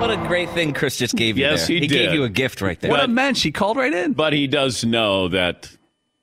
What 0.00 0.10
a 0.10 0.16
great 0.28 0.50
thing 0.50 0.72
Chris 0.72 0.96
just 0.96 1.14
gave 1.14 1.38
you. 1.38 1.44
Yes, 1.44 1.68
there. 1.68 1.76
he 1.76 1.82
he 1.82 1.86
gave 1.86 2.12
you 2.12 2.24
a 2.24 2.28
gift 2.28 2.60
right 2.60 2.78
there. 2.80 2.90
What 2.90 3.04
a 3.04 3.08
man. 3.08 3.34
She 3.34 3.52
called 3.52 3.76
right 3.76 3.92
in. 3.92 4.12
but 4.12 4.32
he 4.32 4.46
does 4.48 4.84
know 4.84 5.28
that 5.28 5.70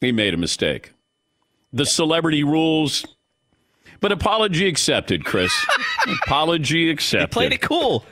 he 0.01 0.11
made 0.11 0.33
a 0.33 0.37
mistake. 0.37 0.93
The 1.71 1.85
celebrity 1.85 2.43
rules, 2.43 3.05
but 3.99 4.11
apology 4.11 4.67
accepted, 4.67 5.25
Chris. 5.25 5.53
apology 6.23 6.89
accepted. 6.89 7.29
He 7.29 7.33
played 7.33 7.53
it 7.53 7.61
cool. 7.61 8.05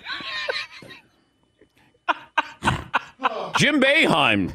Jim 3.58 3.82
Boeheim 3.82 4.53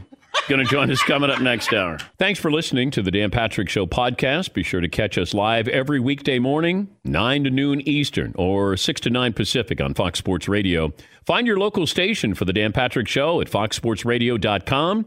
going 0.48 0.64
to 0.64 0.70
join 0.70 0.90
us 0.90 1.02
coming 1.02 1.30
up 1.30 1.40
next 1.40 1.72
hour. 1.72 1.98
Thanks 2.18 2.38
for 2.40 2.50
listening 2.50 2.90
to 2.92 3.02
the 3.02 3.10
Dan 3.10 3.30
Patrick 3.30 3.68
Show 3.68 3.86
podcast. 3.86 4.52
Be 4.52 4.62
sure 4.62 4.80
to 4.80 4.88
catch 4.88 5.18
us 5.18 5.34
live 5.34 5.68
every 5.68 6.00
weekday 6.00 6.38
morning, 6.38 6.88
9 7.04 7.44
to 7.44 7.50
noon 7.50 7.80
Eastern 7.82 8.32
or 8.36 8.76
6 8.76 9.00
to 9.02 9.10
9 9.10 9.32
Pacific 9.32 9.80
on 9.80 9.94
Fox 9.94 10.18
Sports 10.18 10.48
Radio. 10.48 10.92
Find 11.24 11.46
your 11.46 11.58
local 11.58 11.86
station 11.86 12.34
for 12.34 12.44
the 12.44 12.52
Dan 12.52 12.72
Patrick 12.72 13.08
Show 13.08 13.40
at 13.40 13.48
foxsportsradio.com 13.48 15.06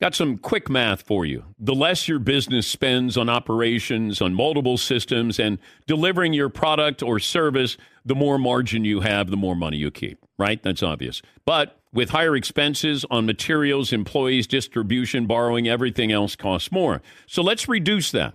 Got 0.00 0.14
some 0.14 0.38
quick 0.38 0.70
math 0.70 1.02
for 1.02 1.26
you. 1.26 1.44
The 1.58 1.74
less 1.74 2.08
your 2.08 2.18
business 2.18 2.66
spends 2.66 3.18
on 3.18 3.28
operations, 3.28 4.22
on 4.22 4.32
multiple 4.32 4.78
systems, 4.78 5.38
and 5.38 5.58
delivering 5.86 6.32
your 6.32 6.48
product 6.48 7.02
or 7.02 7.18
service, 7.18 7.76
the 8.06 8.14
more 8.14 8.38
margin 8.38 8.86
you 8.86 9.00
have, 9.00 9.30
the 9.30 9.36
more 9.36 9.54
money 9.54 9.76
you 9.76 9.90
keep, 9.90 10.24
right? 10.38 10.62
That's 10.62 10.82
obvious. 10.82 11.20
But 11.44 11.78
with 11.92 12.10
higher 12.10 12.34
expenses 12.34 13.04
on 13.10 13.26
materials, 13.26 13.92
employees, 13.92 14.46
distribution, 14.46 15.26
borrowing, 15.26 15.68
everything 15.68 16.10
else 16.12 16.34
costs 16.34 16.72
more. 16.72 17.02
So 17.26 17.42
let's 17.42 17.68
reduce 17.68 18.10
that. 18.12 18.34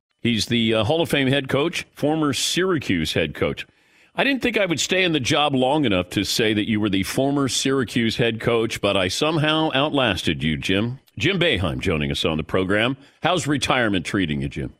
He's 0.21 0.45
the 0.45 0.75
uh, 0.75 0.83
Hall 0.83 1.01
of 1.01 1.09
Fame 1.09 1.27
head 1.27 1.49
coach, 1.49 1.85
former 1.93 2.31
Syracuse 2.31 3.13
head 3.13 3.33
coach. 3.33 3.65
I 4.13 4.23
didn't 4.23 4.41
think 4.41 4.57
I 4.57 4.65
would 4.65 4.79
stay 4.79 5.03
in 5.03 5.13
the 5.13 5.19
job 5.19 5.55
long 5.55 5.85
enough 5.85 6.09
to 6.11 6.23
say 6.23 6.53
that 6.53 6.69
you 6.69 6.79
were 6.79 6.89
the 6.89 7.03
former 7.03 7.47
Syracuse 7.47 8.17
head 8.17 8.39
coach, 8.39 8.81
but 8.81 8.95
I 8.95 9.07
somehow 9.07 9.71
outlasted 9.73 10.43
you, 10.43 10.57
Jim. 10.57 10.99
Jim 11.17 11.39
Boeheim 11.39 11.79
joining 11.79 12.11
us 12.11 12.23
on 12.23 12.37
the 12.37 12.43
program. 12.43 12.97
How's 13.23 13.47
retirement 13.47 14.05
treating 14.05 14.41
you, 14.41 14.49
Jim? 14.49 14.73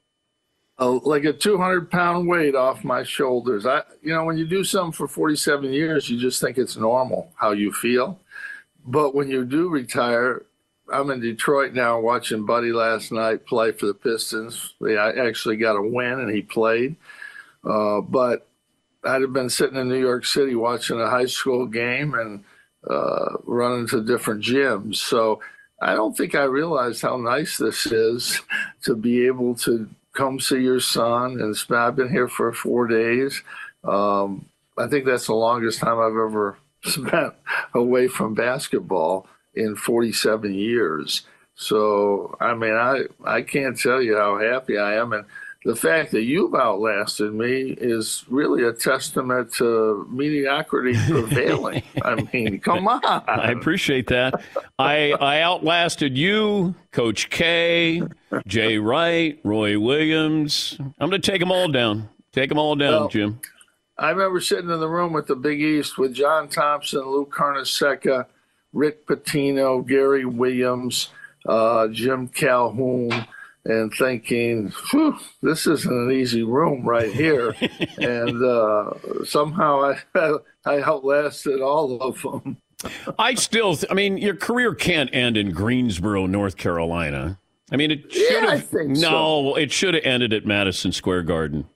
Uh, 0.80 1.00
like 1.04 1.24
a 1.24 1.34
200 1.34 1.90
pound 1.90 2.28
weight 2.28 2.56
off 2.56 2.84
my 2.84 3.04
shoulders. 3.04 3.66
I, 3.66 3.82
you 4.02 4.14
know, 4.14 4.26
when 4.26 4.38
you 4.38 4.46
do 4.46 4.64
something 4.64 4.92
for 4.92 5.08
47 5.08 5.72
years, 5.72 6.10
you 6.10 6.20
just 6.20 6.42
think 6.42 6.58
it's 6.58 6.78
normal 6.78 7.32
how 7.36 7.52
you 7.52 7.72
feel. 7.72 8.20
But 8.86 9.16
when 9.16 9.30
you 9.30 9.46
do 9.46 9.70
retire, 9.70 10.44
I'm 10.92 11.10
in 11.10 11.22
Detroit 11.22 11.74
now 11.74 12.00
watching 12.00 12.46
Buddy 12.46 12.74
last 12.74 13.12
night 13.12 13.46
play 13.46 13.72
for 13.72 13.86
the 13.86 13.94
Pistons. 13.94 14.74
They 14.82 14.98
actually 14.98 15.58
got 15.58 15.78
a 15.78 15.82
win 15.82 16.20
and 16.20 16.30
he 16.30 16.42
played. 16.42 16.98
Uh, 17.64 18.02
but 18.02 18.48
I'd 19.04 19.22
have 19.22 19.34
been 19.34 19.50
sitting 19.50 19.78
in 19.78 19.88
New 19.88 20.00
York 20.00 20.26
City 20.26 20.56
watching 20.56 21.00
a 21.00 21.10
high 21.10 21.26
school 21.26 21.66
game 21.66 22.14
and 22.14 22.44
uh, 22.90 23.38
running 23.46 23.88
to 23.88 24.04
different 24.04 24.44
gyms. 24.44 24.98
So 24.98 25.42
I 25.82 25.96
don't 25.96 26.16
think 26.16 26.36
I 26.36 26.44
realized 26.44 27.02
how 27.02 27.18
nice 27.18 27.58
this 27.58 27.86
is 27.86 28.42
to 28.84 28.96
be 28.96 29.26
able 29.28 29.56
to 29.56 29.90
come 30.14 30.40
see 30.40 30.60
your 30.60 30.80
son. 30.80 31.40
And 31.40 31.56
I've 31.76 31.96
been 31.96 32.12
here 32.12 32.28
for 32.28 32.52
four 32.52 32.88
days. 32.88 33.42
Um, 33.84 34.46
I 34.78 34.88
think 34.88 35.06
that's 35.06 35.28
the 35.28 35.36
longest 35.36 35.80
time 35.80 36.00
I've 36.00 36.12
ever 36.12 36.58
spent 36.84 37.34
away 37.74 38.08
from 38.08 38.34
basketball 38.34 39.28
in 39.56 39.76
47 39.76 40.54
years. 40.54 41.24
So, 41.56 42.36
I 42.40 42.54
mean, 42.54 42.74
I, 42.74 43.04
I 43.24 43.42
can't 43.42 43.80
tell 43.80 44.02
you 44.02 44.18
how 44.18 44.40
happy 44.40 44.78
I 44.78 44.96
am. 44.96 45.14
And 45.14 45.26
the 45.64 45.76
fact 45.76 46.12
that 46.12 46.24
you've 46.24 46.56
outlasted 46.56 47.34
me 47.34 47.76
is 47.80 48.26
really 48.28 48.64
a 48.64 48.74
testament 48.74 49.54
to 49.56 50.08
mediocrity 50.10 50.94
prevailing. 51.08 51.84
I 52.04 52.16
mean, 52.34 52.60
come 52.60 52.88
on. 52.88 53.02
I 53.04 53.52
appreciate 53.52 54.08
that. 54.08 54.42
I 54.80 55.12
I 55.12 55.42
outlasted 55.42 56.18
you, 56.18 56.74
Coach 56.92 57.30
K, 57.30 58.02
Jay 58.48 58.80
Wright, 58.80 59.40
Roy 59.44 59.80
Williams. 59.80 60.78
I'm 60.80 61.10
going 61.10 61.22
to 61.22 61.32
take 61.32 61.42
them 61.42 61.52
all 61.52 61.68
down. 61.68 62.10
Take 62.32 62.50
them 62.50 62.58
all 62.58 62.76
down, 62.76 62.92
Well, 62.92 63.10
Jim. 63.10 63.40
I 63.98 64.10
remember 64.10 64.40
sitting 64.40 64.70
in 64.72 64.80
the 64.80 64.88
room 64.90 65.14
with 65.14 65.28
the 65.28 65.36
Big 65.36 65.62
East 65.62 65.98
with 66.00 66.14
John 66.14 66.50
Thompson, 66.50 67.02
Lou 67.02 67.28
Carnesecca, 67.28 68.26
Rick 68.74 69.06
Pitino, 69.08 69.86
Gary 69.86 70.26
Williams, 70.26 71.10
uh, 71.48 71.88
Jim 71.90 72.28
Calhoun, 72.28 73.12
and 73.66 73.94
thinking, 73.94 74.72
Phew, 74.72 75.18
this 75.42 75.68
isn't 75.68 75.92
an 75.94 76.12
easy 76.12 76.44
room 76.44 76.88
right 76.88 77.12
here. 77.12 77.56
and 77.98 78.44
uh, 78.44 78.92
somehow 79.26 79.94
I, 80.16 80.38
I 80.66 80.82
outlasted 80.82 81.62
all 81.62 82.02
of 82.02 82.22
them. 82.22 82.58
I 83.20 83.36
still, 83.36 83.76
th- 83.76 83.92
I 83.92 83.94
mean, 83.94 84.18
your 84.18 84.36
career 84.36 84.74
can't 84.74 85.14
end 85.14 85.38
in 85.38 85.52
Greensboro, 85.52 86.26
North 86.26 86.58
Carolina. 86.58 87.38
I 87.72 87.78
mean, 87.78 87.92
it 87.92 88.12
should 88.12 88.44
Yeah, 88.44 88.52
have. 88.56 88.68
think 88.68 88.98
so. 88.98 89.10
no, 89.12 89.56
it 89.56 89.72
should 89.72 89.94
have 89.94 90.04
ended 90.04 90.34
at 90.34 90.46
Madison 90.46 90.92
Square 90.92 91.24
Garden. 91.24 91.68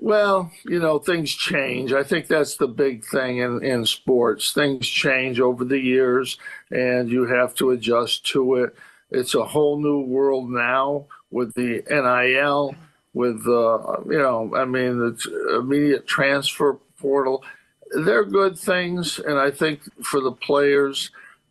Well, 0.00 0.52
you 0.64 0.78
know, 0.78 1.00
things 1.00 1.34
change. 1.34 1.92
I 1.92 2.04
think 2.04 2.28
that's 2.28 2.56
the 2.56 2.68
big 2.68 3.04
thing 3.04 3.38
in, 3.38 3.64
in 3.64 3.84
sports. 3.84 4.52
Things 4.52 4.86
change 4.86 5.40
over 5.40 5.64
the 5.64 5.78
years, 5.78 6.38
and 6.70 7.10
you 7.10 7.26
have 7.26 7.52
to 7.56 7.70
adjust 7.72 8.24
to 8.26 8.54
it. 8.56 8.76
It's 9.10 9.34
a 9.34 9.44
whole 9.44 9.80
new 9.80 10.00
world 10.00 10.50
now 10.50 11.06
with 11.32 11.52
the 11.54 11.82
NIL, 11.90 12.76
with, 13.12 13.44
uh, 13.48 14.00
you 14.08 14.18
know, 14.18 14.52
I 14.54 14.64
mean, 14.64 14.98
the 14.98 15.58
immediate 15.58 16.06
transfer 16.06 16.78
portal. 17.00 17.42
They're 17.90 18.24
good 18.24 18.56
things, 18.56 19.18
and 19.18 19.36
I 19.36 19.50
think 19.50 19.80
for 20.04 20.20
the 20.20 20.32
players, 20.32 21.10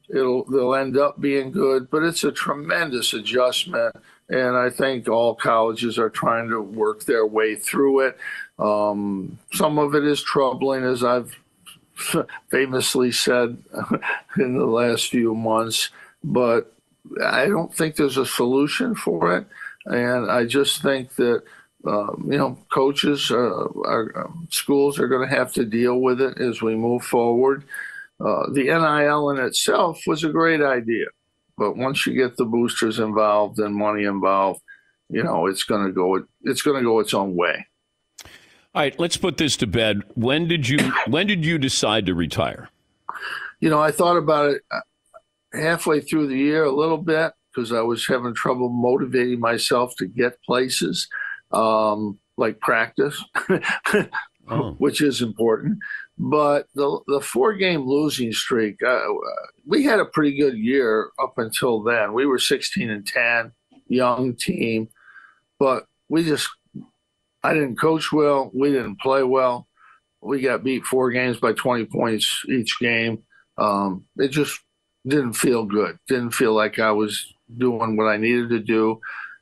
it'll 0.09 0.45
they'll 0.45 0.75
end 0.75 0.97
up 0.97 1.19
being 1.19 1.51
good. 1.51 1.89
But 1.89 2.03
it's 2.03 2.23
a 2.23 2.31
tremendous 2.31 3.13
adjustment, 3.13 3.95
and 4.29 4.55
I 4.55 4.69
think 4.69 5.07
all 5.07 5.35
colleges 5.35 5.97
are 5.97 6.09
trying 6.09 6.49
to 6.49 6.61
work 6.61 7.05
their 7.05 7.25
way 7.25 7.55
through 7.55 8.07
it. 8.07 8.17
Um, 8.59 9.37
some 9.53 9.77
of 9.77 9.95
it 9.95 10.03
is 10.03 10.21
troubling, 10.21 10.83
as 10.83 11.03
I've 11.03 11.37
famously 12.49 13.11
said 13.11 13.57
in 14.37 14.57
the 14.57 14.65
last 14.65 15.09
few 15.09 15.35
months, 15.35 15.89
but 16.23 16.73
I 17.23 17.45
don't 17.45 17.73
think 17.73 17.95
there's 17.95 18.17
a 18.17 18.25
solution 18.25 18.95
for 18.95 19.37
it. 19.37 19.45
And 19.85 20.29
I 20.29 20.45
just 20.45 20.81
think 20.81 21.15
that, 21.15 21.43
um, 21.85 22.27
you 22.29 22.37
know, 22.37 22.57
coaches, 22.69 23.31
uh, 23.31 23.67
our 23.85 24.25
um, 24.25 24.47
schools 24.51 24.99
are 24.99 25.07
going 25.07 25.27
to 25.27 25.35
have 25.35 25.53
to 25.53 25.65
deal 25.65 25.99
with 26.01 26.19
it 26.19 26.39
as 26.39 26.61
we 26.61 26.75
move 26.75 27.03
forward. 27.03 27.63
Uh, 28.19 28.49
the 28.53 28.63
NIL 28.63 29.29
in 29.29 29.37
itself 29.37 30.01
was 30.07 30.23
a 30.23 30.29
great 30.29 30.61
idea, 30.61 31.05
but 31.57 31.77
once 31.77 32.05
you 32.05 32.13
get 32.13 32.35
the 32.37 32.45
boosters 32.45 32.99
involved 32.99 33.59
and 33.59 33.75
money 33.75 34.05
involved, 34.05 34.61
you 35.09 35.23
know, 35.23 35.45
it's 35.45 35.63
going 35.63 35.85
to 35.85 35.91
go, 35.91 36.23
it's 36.43 36.61
going 36.61 36.77
to 36.77 36.83
go 36.83 36.99
its 36.99 37.13
own 37.13 37.35
way. 37.35 37.65
All 38.75 38.81
right, 38.83 38.99
let's 38.99 39.17
put 39.17 39.37
this 39.37 39.55
to 39.57 39.67
bed. 39.67 40.01
When 40.15 40.47
did 40.47 40.67
you 40.67 40.77
when 41.07 41.25
did 41.27 41.45
you 41.45 41.57
decide 41.57 42.05
to 42.07 42.13
retire? 42.15 42.69
you 43.59 43.69
know, 43.71 43.79
I 43.79 43.89
thought 43.91 44.17
about 44.17 44.51
it 44.51 44.61
uh, 44.69 44.81
halfway 45.53 45.99
through 46.01 46.27
the 46.27 46.37
year 46.37 46.63
a 46.63 46.71
little 46.71 46.97
bit 46.99 47.33
because 47.53 47.71
I 47.71 47.81
was 47.81 48.05
having 48.07 48.35
trouble 48.35 48.69
motivating 48.69 49.39
myself 49.39 49.95
to 49.97 50.05
get 50.05 50.39
places 50.43 51.07
um, 51.51 52.19
like 52.37 52.59
practice, 52.59 53.23
Oh. 54.49 54.73
which 54.77 55.01
is 55.01 55.21
important. 55.21 55.79
But 56.19 56.67
the 56.73 56.99
the 57.07 57.21
four 57.21 57.53
game 57.53 57.85
losing 57.85 58.31
streak, 58.33 58.81
uh, 58.81 59.01
we 59.65 59.83
had 59.83 59.99
a 59.99 60.05
pretty 60.05 60.35
good 60.35 60.57
year 60.57 61.11
up 61.21 61.37
until 61.37 61.83
then. 61.83 62.13
We 62.13 62.25
were 62.25 62.39
16 62.39 62.89
and 62.89 63.05
10, 63.05 63.51
young 63.87 64.35
team, 64.35 64.89
but 65.59 65.85
we 66.09 66.23
just 66.23 66.49
I 67.43 67.53
didn't 67.53 67.79
coach 67.79 68.11
well. 68.11 68.51
We 68.53 68.71
didn't 68.71 68.99
play 68.99 69.23
well. 69.23 69.67
We 70.21 70.41
got 70.41 70.63
beat 70.63 70.85
four 70.85 71.11
games 71.11 71.37
by 71.37 71.53
20 71.53 71.85
points 71.85 72.43
each 72.49 72.79
game. 72.79 73.23
Um, 73.57 74.05
it 74.17 74.29
just 74.29 74.59
didn't 75.05 75.33
feel 75.33 75.65
good. 75.65 75.99
Didn't 76.07 76.31
feel 76.31 76.53
like 76.53 76.79
I 76.79 76.91
was 76.91 77.33
doing 77.57 77.95
what 77.95 78.07
I 78.07 78.17
needed 78.17 78.49
to 78.49 78.59
do. 78.59 78.99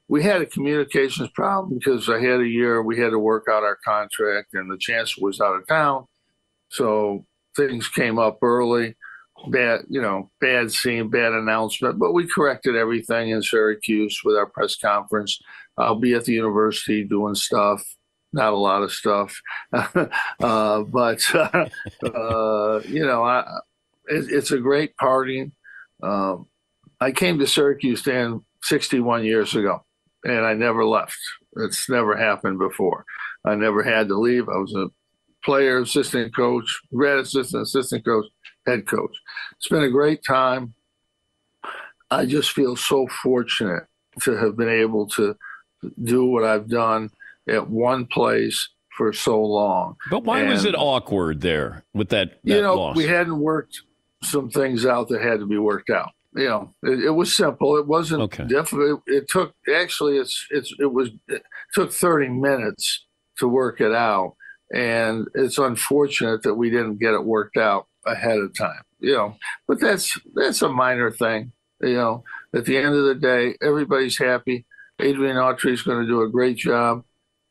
We 0.07 0.21
had 0.21 0.41
a 0.41 0.45
communications 0.45 1.29
problem 1.33 1.79
because 1.79 2.09
I 2.09 2.19
had 2.19 2.39
a 2.39 2.47
year 2.47 2.83
we 2.83 2.99
had 2.99 3.09
to 3.09 3.19
work 3.19 3.45
out 3.49 3.63
our 3.63 3.77
contract, 3.83 4.53
and 4.53 4.69
the 4.69 4.77
chancellor 4.77 5.25
was 5.25 5.41
out 5.41 5.55
of 5.55 5.67
town, 5.67 6.05
so 6.69 7.25
things 7.56 7.88
came 7.88 8.19
up 8.19 8.39
early. 8.41 8.95
Bad, 9.49 9.82
you 9.89 10.01
know, 10.01 10.32
bad 10.39 10.71
scene, 10.71 11.10
bad 11.10 11.34
announcement, 11.34 11.99
but 11.99 12.13
we 12.13 12.25
corrected 12.25 12.75
everything 12.75 13.30
in 13.30 13.43
Syracuse 13.43 14.21
with 14.23 14.38
our 14.38 14.47
press 14.47 14.75
conference. 14.75 15.39
I'll 15.78 15.99
be 15.99 16.13
at 16.13 16.25
the 16.25 16.34
university 16.34 17.04
doing 17.04 17.36
stuff, 17.36 17.84
not 18.34 18.54
a 18.54 18.58
lot 18.58 18.82
of 18.82 18.91
stuff, 18.93 19.39
uh, 19.73 20.82
but 20.84 21.21
uh, 21.36 22.80
you 22.88 23.06
know, 23.06 23.23
I, 23.23 23.41
it, 24.08 24.32
it's 24.32 24.51
a 24.51 24.58
great 24.58 24.95
party. 24.97 25.51
Um, 26.01 26.47
I 26.99 27.12
came 27.12 27.38
to 27.39 27.47
Syracuse 27.47 28.04
Dan 28.04 28.41
61 28.63 29.25
years 29.25 29.56
ago, 29.56 29.84
and 30.23 30.45
I 30.45 30.54
never 30.54 30.86
left. 30.86 31.17
It's 31.58 31.89
never 31.89 32.15
happened 32.15 32.58
before. 32.58 33.06
I 33.45 33.56
never 33.56 33.84
had 33.84 34.08
to 34.08 34.19
leave. 34.19 34.49
I 34.49 34.58
was 34.58 34.73
a 34.75 34.88
player, 35.45 35.79
assistant 35.79 36.36
coach, 36.36 36.65
grad 36.93 37.19
assistant, 37.19 37.63
assistant 37.63 38.03
coach, 38.03 38.25
head 38.65 38.86
coach. 38.88 39.15
It's 39.58 39.67
been 39.67 39.84
a 39.84 39.89
great 39.89 40.23
time. 40.23 40.73
I 42.12 42.25
just 42.25 42.51
feel 42.51 42.75
so 42.75 43.08
fortunate 43.23 43.84
to 44.21 44.36
have 44.38 44.55
been 44.58 44.69
able 44.69 45.08
to 45.10 45.36
do 46.03 46.25
what 46.25 46.43
I've 46.43 46.67
done 46.67 47.10
at 47.47 47.69
one 47.69 48.05
place 48.05 48.69
for 48.97 49.12
so 49.13 49.41
long. 49.43 49.95
But 50.10 50.23
why 50.23 50.43
was 50.43 50.65
it 50.65 50.73
awkward 50.75 51.41
there 51.41 51.84
with 51.93 52.10
that, 52.10 52.41
that 52.43 52.55
you 52.55 52.62
know, 52.62 52.75
loss? 52.75 52.95
we 52.95 53.05
hadn't 53.05 53.39
worked 53.39 53.81
some 54.23 54.49
things 54.49 54.86
out 54.86 55.10
that 55.10 55.21
had 55.21 55.39
to 55.39 55.45
be 55.45 55.58
worked 55.58 55.89
out. 55.89 56.12
You 56.36 56.47
know, 56.47 56.73
it, 56.84 56.99
it 57.05 57.10
was 57.12 57.36
simple. 57.36 57.77
It 57.77 57.88
wasn't 57.88 58.23
Okay. 58.23 58.45
difficult. 58.45 59.01
It, 59.08 59.13
it 59.15 59.25
took 59.29 59.53
actually, 59.73 60.17
it's 60.17 60.47
it's 60.49 60.73
it 60.79 60.91
was 60.91 61.10
it 61.27 61.43
took 61.73 61.93
thirty 61.93 62.27
minutes 62.29 63.05
to 63.38 63.47
work 63.47 63.79
it 63.79 63.93
out, 63.93 64.36
and 64.75 65.27
it's 65.33 65.57
unfortunate 65.57 66.43
that 66.43 66.53
we 66.55 66.69
didn't 66.69 66.97
get 66.99 67.13
it 67.13 67.23
worked 67.23 67.57
out 67.57 67.88
ahead 68.05 68.38
of 68.38 68.55
time. 68.55 68.81
You 68.99 69.13
know, 69.13 69.38
but 69.67 69.79
that's 69.79 70.19
that's 70.35 70.61
a 70.61 70.69
minor 70.69 71.09
thing. 71.11 71.51
You 71.81 71.93
know, 71.95 72.23
at 72.53 72.65
the 72.65 72.77
end 72.77 72.93
of 72.95 73.05
the 73.05 73.15
day, 73.15 73.55
everybody's 73.61 74.17
happy. 74.17 74.65
Adrian 74.99 75.35
Autry 75.38 75.71
is 75.73 75.81
going 75.81 76.01
to 76.01 76.07
do 76.07 76.21
a 76.21 76.29
great 76.29 76.57
job. 76.57 77.03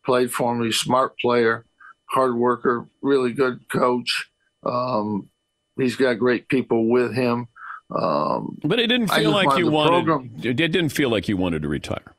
Played 0.06 0.32
for 0.32 0.54
me, 0.54 0.70
smart 0.72 1.18
player, 1.18 1.64
hard 2.06 2.37
worker, 2.37 2.87
really 3.02 3.32
good 3.32 3.60
coach. 3.70 4.26
Um, 4.66 5.28
he's 5.76 5.96
got 5.96 6.14
great 6.18 6.48
people 6.48 6.88
with 6.90 7.14
him. 7.14 7.48
Um, 7.94 8.58
but 8.64 8.78
it 8.80 8.87
didn't 8.88 9.08
feel 9.08 9.30
like 9.30 9.46
wanted 9.48 9.58
you 9.64 9.70
wanted. 9.70 10.04
program- 10.06 10.30
It 10.42 10.54
didn't 10.56 10.88
feel 10.88 11.10
like 11.10 11.28
you 11.28 11.37
wanted 11.37 11.62
to 11.62 11.68
retire. 11.68 12.14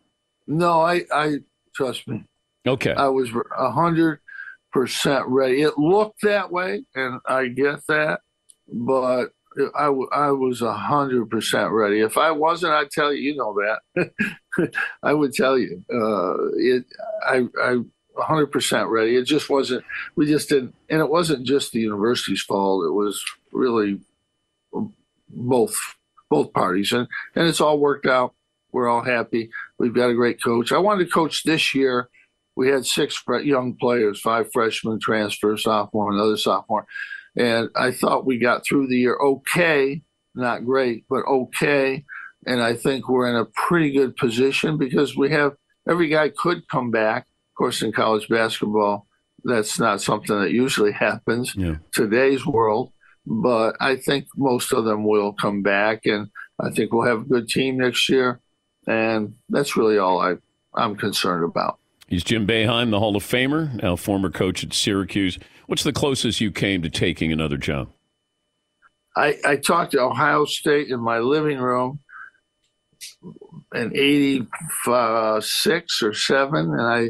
no, 0.48 0.82
I, 0.82 1.02
I 1.12 1.38
trust 1.76 2.08
me. 2.08 2.24
Okay. 2.68 2.94
I 2.94 3.08
was 3.08 3.30
a 3.58 3.72
hundred 3.72 4.20
percent 4.76 5.26
ready. 5.28 5.62
It 5.62 5.78
looked 5.78 6.22
that 6.24 6.52
way, 6.52 6.84
and 6.96 7.22
I 7.26 7.48
get 7.48 7.88
that, 7.88 8.20
but 8.68 9.30
I, 9.74 9.86
I 10.12 10.32
was 10.32 10.62
a 10.62 10.74
hundred 10.74 11.30
percent 11.30 11.72
ready. 11.72 12.02
If 12.02 12.18
I 12.18 12.32
wasn't, 12.32 12.74
I'd 12.74 12.92
tell 12.92 13.14
you. 13.14 13.22
You 13.32 13.38
know 13.38 13.56
that. 13.96 14.72
I 15.02 15.14
would 15.14 15.34
tell 15.34 15.58
you. 15.58 15.82
Uh, 15.92 16.48
it. 16.58 16.86
I. 17.26 17.78
Hundred 18.18 18.48
percent 18.48 18.88
ready. 18.88 19.18
It 19.18 19.26
just 19.26 19.50
wasn't. 19.50 19.84
We 20.16 20.26
just 20.26 20.48
didn't, 20.48 20.74
and 20.90 21.02
it 21.02 21.10
wasn't 21.10 21.46
just 21.46 21.74
the 21.74 21.82
university's 21.82 22.42
fault. 22.42 22.86
It 22.86 22.94
was 22.94 23.22
really 23.52 24.00
both 25.30 25.76
both 26.30 26.54
parties, 26.54 26.94
and 26.94 27.10
and 27.36 27.46
it's 27.46 27.60
all 27.60 27.78
worked 27.78 28.06
out. 28.06 28.34
We're 28.72 28.88
all 28.88 29.04
happy. 29.04 29.50
We've 29.80 29.94
got 29.94 30.12
a 30.12 30.14
great 30.14 30.42
coach. 30.42 30.72
I 30.72 30.78
wanted 30.78 31.06
to 31.06 31.12
coach 31.12 31.44
this 31.44 31.76
year. 31.76 32.10
We 32.56 32.70
had 32.70 32.86
six 32.86 33.22
young 33.44 33.76
players, 33.76 34.22
five 34.22 34.50
freshmen, 34.54 35.00
transfer, 35.00 35.58
sophomore, 35.58 36.12
another 36.12 36.38
sophomore, 36.38 36.86
and 37.38 37.70
I 37.76 37.92
thought 37.92 38.26
we 38.26 38.38
got 38.38 38.66
through 38.66 38.88
the 38.88 38.98
year 38.98 39.16
okay, 39.22 40.02
not 40.36 40.66
great, 40.66 41.06
but 41.10 41.26
okay. 41.28 42.04
And 42.48 42.62
I 42.62 42.76
think 42.76 43.10
we're 43.10 43.30
in 43.30 43.36
a 43.36 43.46
pretty 43.46 43.92
good 43.92 44.16
position 44.16 44.78
because 44.78 45.18
we 45.18 45.32
have 45.32 45.54
every 45.90 46.08
guy 46.10 46.30
could 46.30 46.68
come 46.70 46.92
back. 46.92 47.24
Of 47.24 47.58
course, 47.58 47.82
in 47.82 47.92
college 47.92 48.28
basketball, 48.30 49.08
that's 49.44 49.80
not 49.80 50.02
something 50.02 50.40
that 50.40 50.52
usually 50.52 50.92
happens 50.92 51.54
Yeah. 51.56 51.76
today's 51.94 52.46
world. 52.46 52.92
but 53.28 53.76
I 53.80 53.96
think 53.96 54.28
most 54.38 54.72
of 54.72 54.86
them 54.86 55.04
will 55.04 55.34
come 55.34 55.64
back, 55.64 56.06
and 56.06 56.30
I 56.60 56.70
think 56.70 56.94
we'll 56.94 57.08
have 57.08 57.22
a 57.22 57.26
good 57.34 57.50
team 57.50 57.78
next 57.78 58.08
year. 58.08 58.40
And 58.88 59.34
that's 59.50 59.76
really 59.76 59.98
all 59.98 60.20
I, 60.22 60.36
I'm 60.76 60.96
concerned 60.96 61.44
about. 61.44 61.80
He's 62.08 62.24
Jim 62.24 62.46
Boeheim, 62.46 62.92
the 62.92 63.00
Hall 63.00 63.16
of 63.16 63.24
Famer, 63.24 63.82
now 63.82 63.96
former 63.96 64.30
coach 64.30 64.64
at 64.64 64.74
Syracuse. 64.74 65.40
What's 65.66 65.84
the 65.84 65.94
closest 65.94 66.40
you 66.40 66.52
came 66.52 66.84
to 66.84 66.90
taking 66.90 67.32
another 67.32 67.58
job? 67.58 67.90
I, 69.18 69.38
I 69.46 69.56
talked 69.56 69.94
to 69.94 70.02
Ohio 70.02 70.46
State 70.46 70.90
in 70.90 71.00
my 71.00 71.20
living 71.20 71.58
room 71.58 72.00
in 73.74 73.92
86 73.96 76.04
or 76.04 76.14
7, 76.14 76.56
and 76.56 76.82
I 76.82 77.10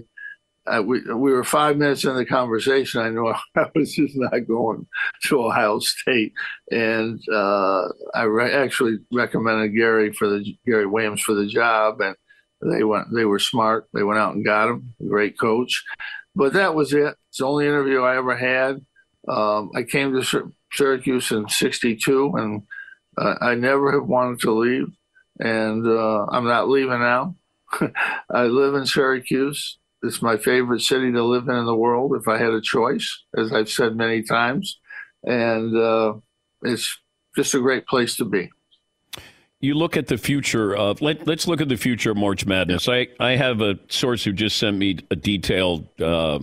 uh, 0.67 0.81
we, 0.81 1.01
we 1.01 1.31
were 1.31 1.43
five 1.43 1.77
minutes 1.77 2.05
in 2.05 2.15
the 2.15 2.25
conversation. 2.25 3.01
I 3.01 3.10
knew 3.10 3.27
I 3.55 3.65
was 3.75 3.93
just 3.93 4.15
not 4.15 4.47
going 4.47 4.88
to 5.25 5.41
Ohio 5.41 5.79
State, 5.79 6.34
and 6.71 7.19
uh, 7.31 7.88
I 8.13 8.23
re- 8.23 8.51
actually 8.51 8.97
recommended 9.12 9.75
Gary 9.75 10.12
for 10.12 10.27
the 10.27 10.43
Gary 10.65 10.88
Williams 10.88 11.21
for 11.21 11.36
the 11.36 11.45
job, 11.45 12.01
and 12.01 12.15
they 12.62 12.84
went. 12.84 13.08
They 13.13 13.26
were 13.26 13.39
smart. 13.39 13.88
They 13.94 14.04
went 14.04 14.20
out 14.20 14.36
and 14.36 14.46
got 14.46 14.70
him. 14.70 14.94
Great 15.08 15.39
coach, 15.39 15.84
but 16.36 16.54
that 16.54 16.76
was 16.76 16.94
it. 16.94 17.15
It's 17.30 17.39
the 17.39 17.46
only 17.46 17.68
interview 17.68 18.02
I 18.02 18.18
ever 18.18 18.36
had. 18.36 18.86
Um, 19.28 19.72
I 19.76 19.84
came 19.84 20.13
to 20.13 20.52
Syracuse 20.72 21.32
in 21.32 21.48
'62, 21.50 22.34
and 22.36 22.63
uh, 23.18 23.36
I 23.41 23.56
never 23.56 23.91
have 23.91 24.08
wanted 24.08 24.39
to 24.41 24.52
leave, 24.52 24.88
and 25.39 25.86
uh, 25.86 26.26
I'm 26.32 26.46
not 26.46 26.70
leaving 26.70 27.00
now. 27.00 27.36
I 28.30 28.44
live 28.44 28.76
in 28.76 28.86
Syracuse. 28.86 29.78
It's 30.04 30.22
my 30.22 30.38
favorite 30.38 30.82
city 30.82 31.12
to 31.12 31.24
live 31.24 31.48
in 31.48 31.56
in 31.56 31.65
the 31.65 31.76
world 31.76 32.15
if 32.15 32.28
I 32.28 32.38
had 32.38 32.54
a 32.54 32.62
choice, 32.62 33.24
as 33.36 33.52
I've 33.52 33.70
said 33.70 33.96
many 33.96 34.22
times. 34.22 34.80
And 35.24 35.76
uh, 35.76 36.13
it's 36.62 36.96
just 37.36 37.56
a 37.56 37.60
great 37.60 37.88
place 37.88 38.15
to 38.18 38.26
be. 38.26 38.52
You 39.62 39.74
look 39.74 39.98
at 39.98 40.08
the 40.08 40.18
future 40.18 40.76
of, 40.76 41.02
let, 41.02 41.28
us 41.28 41.48
look 41.48 41.62
at 41.62 41.70
the 41.70 41.78
future 41.78 42.12
of 42.12 42.18
March 42.18 42.46
Madness. 42.46 42.88
I, 42.88 43.08
I 43.20 43.32
have 43.32 43.62
a 43.62 43.80
source 43.88 44.24
who 44.24 44.34
just 44.34 44.58
sent 44.58 44.78
me 44.78 45.00
a 45.10 45.15
detailed, 45.15 45.88
uh, 46.00 46.39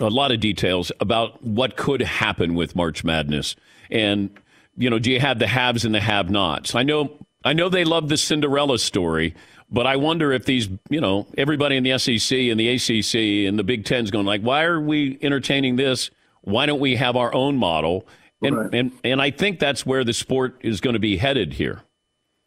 a 0.00 0.10
lot 0.10 0.32
of 0.32 0.40
details 0.40 0.90
about 0.98 1.42
what 1.44 1.76
could 1.76 2.00
happen 2.00 2.54
with 2.54 2.74
March 2.74 3.04
Madness. 3.04 3.54
And, 3.90 4.30
you 4.76 4.90
know, 4.90 4.98
do 4.98 5.10
you 5.10 5.20
have 5.20 5.38
the 5.38 5.46
haves 5.46 5.84
and 5.84 5.94
the 5.94 6.00
have 6.00 6.30
nots? 6.30 6.74
I 6.74 6.82
know, 6.82 7.12
I 7.44 7.52
know 7.52 7.68
they 7.68 7.84
love 7.84 8.08
the 8.08 8.16
Cinderella 8.16 8.78
story, 8.78 9.34
but 9.70 9.86
I 9.86 9.96
wonder 9.96 10.32
if 10.32 10.44
these, 10.44 10.68
you 10.90 11.00
know, 11.00 11.26
everybody 11.38 11.76
in 11.76 11.82
the 11.82 11.98
SEC 11.98 12.36
and 12.36 12.60
the 12.60 12.68
ACC 12.68 13.48
and 13.48 13.58
the 13.58 13.64
Big 13.64 13.84
Ten's 13.84 14.10
going 14.10 14.26
like, 14.26 14.42
why 14.42 14.64
are 14.64 14.80
we 14.80 15.18
entertaining 15.22 15.76
this? 15.76 16.10
Why 16.42 16.66
don't 16.66 16.80
we 16.80 16.96
have 16.96 17.16
our 17.16 17.32
own 17.34 17.56
model? 17.56 18.06
And 18.42 18.56
right. 18.56 18.74
and 18.74 18.92
and 19.04 19.22
I 19.22 19.30
think 19.30 19.60
that's 19.60 19.86
where 19.86 20.02
the 20.02 20.12
sport 20.12 20.56
is 20.62 20.80
going 20.80 20.94
to 20.94 21.00
be 21.00 21.16
headed 21.16 21.54
here. 21.54 21.82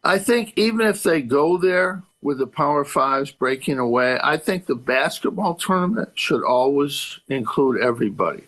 I 0.06 0.20
think 0.20 0.54
even 0.56 0.86
if 0.86 1.04
they 1.04 1.22
go 1.22 1.58
there 1.58 2.04
with 2.22 2.38
the 2.38 2.48
Power 2.48 2.86
Fives 2.86 3.32
breaking 3.32 3.80
away, 3.80 4.20
I 4.24 4.38
think 4.38 4.66
the 4.66 4.76
basketball 4.76 5.56
tournament 5.56 6.10
should 6.16 6.44
always 6.44 7.20
include 7.28 7.82
everybody, 7.82 8.44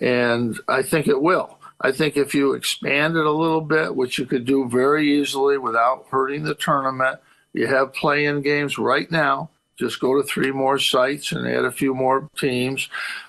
and 0.00 0.58
I 0.68 0.82
think 0.82 1.08
it 1.08 1.20
will. 1.20 1.58
I 1.80 1.90
think 1.90 2.16
if 2.16 2.34
you 2.34 2.52
expand 2.52 3.16
it 3.16 3.26
a 3.26 3.30
little 3.30 3.60
bit, 3.60 3.96
which 3.96 4.18
you 4.18 4.26
could 4.26 4.44
do 4.44 4.68
very 4.68 5.20
easily 5.20 5.58
without 5.58 6.06
hurting 6.10 6.44
the 6.44 6.54
tournament 6.54 7.18
you 7.52 7.66
have 7.66 7.94
play-in 7.94 8.42
games 8.42 8.78
right 8.78 9.10
now. 9.10 9.50
Just 9.76 10.00
go 10.00 10.16
to 10.16 10.26
three 10.26 10.52
more 10.52 10.78
sites 10.78 11.32
and 11.32 11.46
add 11.46 11.64
a 11.64 11.72
few 11.72 11.94
more 11.94 12.28
teams. 12.36 12.88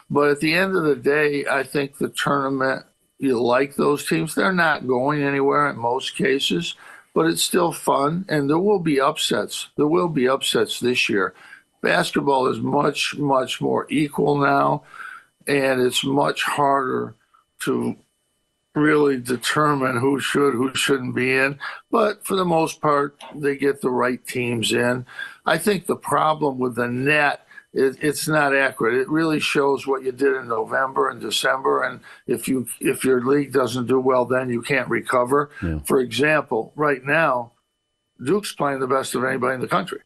But 0.09 0.29
at 0.29 0.39
the 0.39 0.53
end 0.53 0.75
of 0.75 0.83
the 0.83 0.95
day, 0.95 1.45
I 1.45 1.63
think 1.63 1.97
the 1.97 2.09
tournament, 2.09 2.85
you 3.17 3.41
like 3.41 3.75
those 3.75 4.05
teams. 4.07 4.35
They're 4.35 4.53
not 4.53 4.87
going 4.87 5.23
anywhere 5.23 5.69
in 5.69 5.77
most 5.77 6.15
cases, 6.15 6.75
but 7.13 7.27
it's 7.27 7.43
still 7.43 7.71
fun. 7.71 8.25
And 8.27 8.49
there 8.49 8.59
will 8.59 8.79
be 8.79 8.99
upsets. 8.99 9.69
There 9.75 9.87
will 9.87 10.09
be 10.09 10.27
upsets 10.27 10.79
this 10.79 11.09
year. 11.09 11.33
Basketball 11.81 12.47
is 12.47 12.59
much, 12.59 13.15
much 13.17 13.59
more 13.59 13.85
equal 13.89 14.37
now, 14.37 14.83
and 15.47 15.81
it's 15.81 16.03
much 16.03 16.43
harder 16.43 17.15
to 17.59 17.97
really 18.75 19.17
determine 19.17 19.97
who 19.97 20.19
should, 20.19 20.53
who 20.53 20.73
shouldn't 20.73 21.15
be 21.15 21.35
in. 21.35 21.59
But 21.91 22.25
for 22.25 22.35
the 22.35 22.45
most 22.45 22.81
part, 22.81 23.21
they 23.35 23.55
get 23.55 23.81
the 23.81 23.91
right 23.91 24.25
teams 24.25 24.71
in. 24.71 25.05
I 25.45 25.57
think 25.57 25.85
the 25.85 25.95
problem 25.95 26.57
with 26.57 26.75
the 26.75 26.87
NET 26.87 27.42
it, 27.73 27.97
it's 28.01 28.27
not 28.27 28.55
accurate. 28.55 28.95
It 28.95 29.09
really 29.09 29.39
shows 29.39 29.87
what 29.87 30.03
you 30.03 30.11
did 30.11 30.35
in 30.35 30.47
November 30.47 31.09
and 31.09 31.19
December, 31.19 31.83
and 31.83 32.01
if 32.27 32.47
you 32.47 32.67
if 32.79 33.03
your 33.03 33.25
league 33.25 33.51
doesn't 33.51 33.87
do 33.87 33.99
well, 33.99 34.25
then 34.25 34.49
you 34.49 34.61
can't 34.61 34.87
recover. 34.89 35.49
Yeah. 35.61 35.79
For 35.85 35.99
example, 35.99 36.71
right 36.75 37.03
now, 37.03 37.53
Duke's 38.23 38.53
playing 38.53 38.79
the 38.79 38.87
best 38.87 39.15
of 39.15 39.23
anybody 39.23 39.55
in 39.55 39.61
the 39.61 39.67
country. 39.67 40.01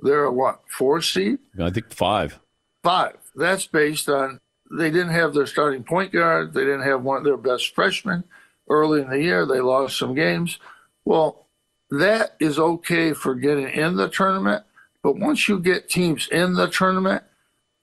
They're 0.00 0.24
a 0.24 0.32
what 0.32 0.62
four 0.68 1.00
seed? 1.00 1.38
I 1.60 1.70
think 1.70 1.92
five. 1.92 2.40
Five. 2.82 3.16
That's 3.34 3.66
based 3.66 4.08
on 4.08 4.40
they 4.70 4.90
didn't 4.90 5.10
have 5.10 5.32
their 5.32 5.46
starting 5.46 5.84
point 5.84 6.12
guard. 6.12 6.54
They 6.54 6.64
didn't 6.64 6.82
have 6.82 7.02
one 7.02 7.18
of 7.18 7.24
their 7.24 7.36
best 7.36 7.74
freshmen 7.74 8.24
early 8.68 9.00
in 9.00 9.10
the 9.10 9.22
year. 9.22 9.46
They 9.46 9.60
lost 9.60 9.96
some 9.96 10.14
games. 10.14 10.58
Well, 11.04 11.46
that 11.90 12.34
is 12.40 12.58
okay 12.58 13.12
for 13.12 13.34
getting 13.36 13.68
in 13.68 13.96
the 13.96 14.08
tournament. 14.08 14.64
But 15.06 15.18
once 15.18 15.48
you 15.48 15.60
get 15.60 15.88
teams 15.88 16.26
in 16.32 16.54
the 16.54 16.66
tournament, 16.66 17.22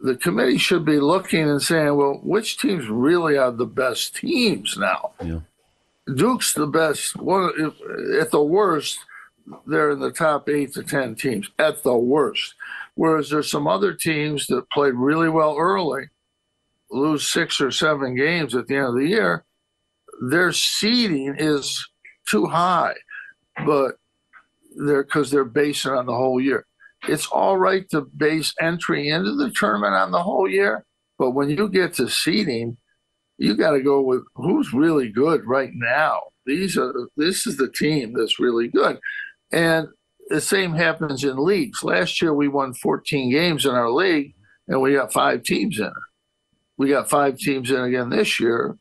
the 0.02 0.18
committee 0.18 0.58
should 0.58 0.84
be 0.84 1.00
looking 1.00 1.50
and 1.50 1.62
saying, 1.62 1.96
well, 1.96 2.20
which 2.22 2.58
teams 2.58 2.90
really 2.90 3.38
are 3.38 3.50
the 3.50 3.66
best 3.66 4.18
teams 4.18 4.78
now? 4.78 5.12
Yeah. 5.24 5.40
Duke's 6.14 6.54
the 6.54 6.68
best. 6.68 7.16
One, 7.16 7.72
at 8.20 8.32
the 8.32 8.44
worst, 8.44 9.00
they're 9.66 9.92
in 9.92 10.02
the 10.02 10.12
top 10.12 10.50
eight 10.50 10.74
to 10.74 10.84
10 10.84 11.16
teams, 11.16 11.50
at 11.60 11.82
the 11.84 11.96
worst. 11.96 12.56
Whereas 12.96 13.30
there's 13.30 13.50
some 13.50 13.68
other 13.68 13.94
teams 13.94 14.46
that 14.48 14.70
played 14.70 14.96
really 14.96 15.30
well 15.30 15.56
early 15.58 16.10
lose 16.92 17.26
six 17.32 17.62
or 17.62 17.72
seven 17.72 18.18
games 18.18 18.54
at 18.54 18.68
the 18.68 18.76
end 18.76 18.88
of 18.88 18.96
the 18.96 19.08
year, 19.08 19.46
their 20.30 20.52
seeding 20.52 21.36
is 21.38 21.88
too 22.26 22.48
high, 22.48 22.96
but 23.66 23.94
they're 24.76 25.04
because 25.04 25.32
they're 25.32 25.46
basing 25.46 25.94
on 25.94 26.06
the 26.06 26.14
whole 26.14 26.42
year. 26.42 26.66
It's 27.08 27.28
all 27.28 27.58
right 27.58 27.88
to 27.90 28.02
base 28.02 28.54
entry 28.62 29.10
into 29.10 29.36
the 29.36 29.52
tournament 29.52 29.94
on 29.94 30.12
the 30.12 30.24
whole 30.24 30.50
year, 30.50 30.86
but 31.18 31.32
when 31.32 31.50
you 31.50 31.70
get 31.70 31.94
to 31.96 32.10
seeding, 32.10 32.78
you 33.38 33.56
got 33.56 33.72
to 33.72 33.82
go 33.82 34.02
with 34.02 34.24
who's 34.36 34.74
really 34.74 35.10
good 35.10 35.46
right 35.46 35.72
now. 35.74 36.22
These 36.46 36.78
are 36.78 36.94
this 37.18 37.48
is 37.48 37.58
the 37.58 37.70
team 37.70 38.14
that's 38.14 38.40
really 38.40 38.68
good, 38.68 39.00
and 39.52 39.88
the 40.30 40.42
same 40.42 40.74
happens 40.74 41.24
in 41.24 41.38
leagues. 41.38 41.84
Last 41.84 42.22
year 42.22 42.34
we 42.34 42.48
won 42.48 42.74
14 42.74 43.32
games 43.32 43.66
in 43.66 43.72
our 43.72 43.90
league, 43.90 44.36
and 44.68 44.82
we 44.82 44.94
got 44.94 45.14
five 45.14 45.44
teams 45.44 45.80
in 45.80 45.86
it 45.86 45.94
we 46.78 46.90
got 46.90 47.10
five 47.10 47.38
teams 47.38 47.72
in 47.72 47.82
again 47.82 48.10
this 48.10 48.40
year, 48.40 48.78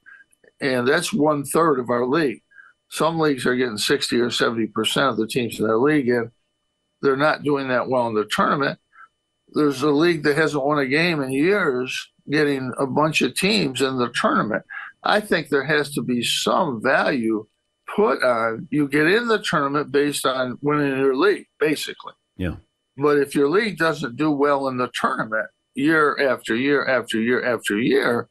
and 0.60 0.86
that's 0.86 1.12
one 1.12 1.44
third 1.44 1.78
of 1.78 1.90
our 1.90 2.06
league. 2.06 2.42
Some 2.90 3.18
leagues 3.18 3.46
are 3.46 3.56
getting 3.56 3.78
60 3.78 4.20
or 4.20 4.28
70% 4.28 5.10
of 5.10 5.16
the 5.16 5.26
teams 5.26 5.58
in 5.58 5.66
their 5.66 5.78
league, 5.78 6.08
and 6.08 6.30
they're 7.02 7.16
not 7.16 7.42
doing 7.42 7.68
that 7.68 7.88
well 7.88 8.06
in 8.06 8.14
the 8.14 8.24
tournament. 8.24 8.78
There's 9.54 9.82
a 9.82 9.90
league 9.90 10.22
that 10.22 10.36
hasn't 10.36 10.64
won 10.64 10.78
a 10.78 10.86
game 10.86 11.20
in 11.22 11.32
years 11.32 12.08
getting 12.30 12.72
a 12.78 12.86
bunch 12.86 13.20
of 13.20 13.34
teams 13.34 13.82
in 13.82 13.98
the 13.98 14.10
tournament. 14.14 14.62
I 15.02 15.20
think 15.20 15.48
there 15.48 15.64
has 15.64 15.92
to 15.94 16.02
be 16.02 16.22
some 16.22 16.80
value 16.82 17.46
put 17.94 18.22
on 18.22 18.68
you 18.70 18.88
get 18.88 19.06
in 19.06 19.28
the 19.28 19.38
tournament 19.42 19.92
based 19.92 20.24
on 20.24 20.58
winning 20.62 20.98
your 20.98 21.16
league, 21.16 21.46
basically. 21.58 22.14
Yeah. 22.36 22.56
But 22.96 23.18
if 23.18 23.34
your 23.34 23.48
league 23.48 23.78
doesn't 23.78 24.16
do 24.16 24.30
well 24.30 24.68
in 24.68 24.76
the 24.76 24.90
tournament, 24.94 25.48
year 25.74 26.30
after 26.30 26.54
year 26.54 26.86
after 26.86 27.20
year 27.20 27.44
after 27.44 27.78
year, 27.78 28.28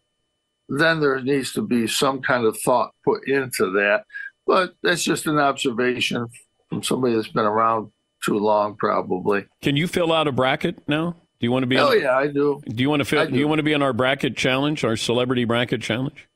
then 0.70 1.00
there 1.00 1.20
needs 1.22 1.52
to 1.54 1.62
be 1.62 1.88
some 1.88 2.22
kind 2.22 2.46
of 2.46 2.58
thought 2.62 2.92
put 3.04 3.28
into 3.28 3.72
that. 3.72 4.04
But 4.48 4.74
that's 4.82 5.04
just 5.04 5.28
an 5.28 5.40
observation 5.40 6.28
from 6.70 6.84
somebody 6.84 7.16
that's 7.16 7.28
been 7.28 7.46
around 7.46 7.92
too 8.24 8.38
long, 8.38 8.76
probably. 8.78 9.46
Can 9.62 9.76
you 9.76 9.88
fill 9.88 10.12
out 10.12 10.28
a 10.28 10.32
bracket 10.32 10.88
now? 10.88 11.16
Do 11.40 11.48
you 11.48 11.52
want 11.52 11.64
to 11.64 11.68
be? 11.68 11.78
Oh 11.78 11.88
on, 11.88 12.02
yeah, 12.02 12.18
I 12.18 12.28
do. 12.28 12.62
Do 12.68 12.84
you 12.84 12.90
want 12.90 13.02
to 13.02 13.06
fill? 13.06 13.26
Do. 13.26 13.32
do. 13.32 13.38
you 13.38 13.48
want 13.48 13.60
to 13.60 13.64
be 13.64 13.74
on 13.74 13.82
our 13.82 13.94
bracket 13.94 14.38
challenge, 14.38 14.84
our 14.84 14.96
celebrity 14.96 15.46
bracket 15.46 15.82
challenge? 15.82 16.28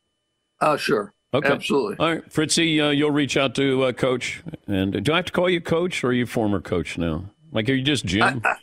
Uh 0.59 0.77
sure. 0.77 1.13
Okay. 1.33 1.49
Absolutely. 1.49 1.97
All 1.99 2.13
right, 2.13 2.31
Fritzy, 2.31 2.79
uh, 2.79 2.91
you'll 2.91 3.11
reach 3.11 3.35
out 3.35 3.55
to 3.55 3.83
uh, 3.83 3.91
Coach, 3.91 4.41
and 4.67 5.03
do 5.03 5.11
I 5.11 5.17
have 5.17 5.25
to 5.25 5.33
call 5.33 5.49
you 5.49 5.59
Coach, 5.59 6.01
or 6.01 6.07
are 6.07 6.13
you 6.13 6.25
former 6.25 6.61
Coach 6.61 6.97
now? 6.97 7.25
Like, 7.51 7.69
are 7.69 7.73
you 7.73 7.83
just 7.83 8.05
Jim? 8.05 8.41
I, 8.45 8.49
I, 8.49 8.55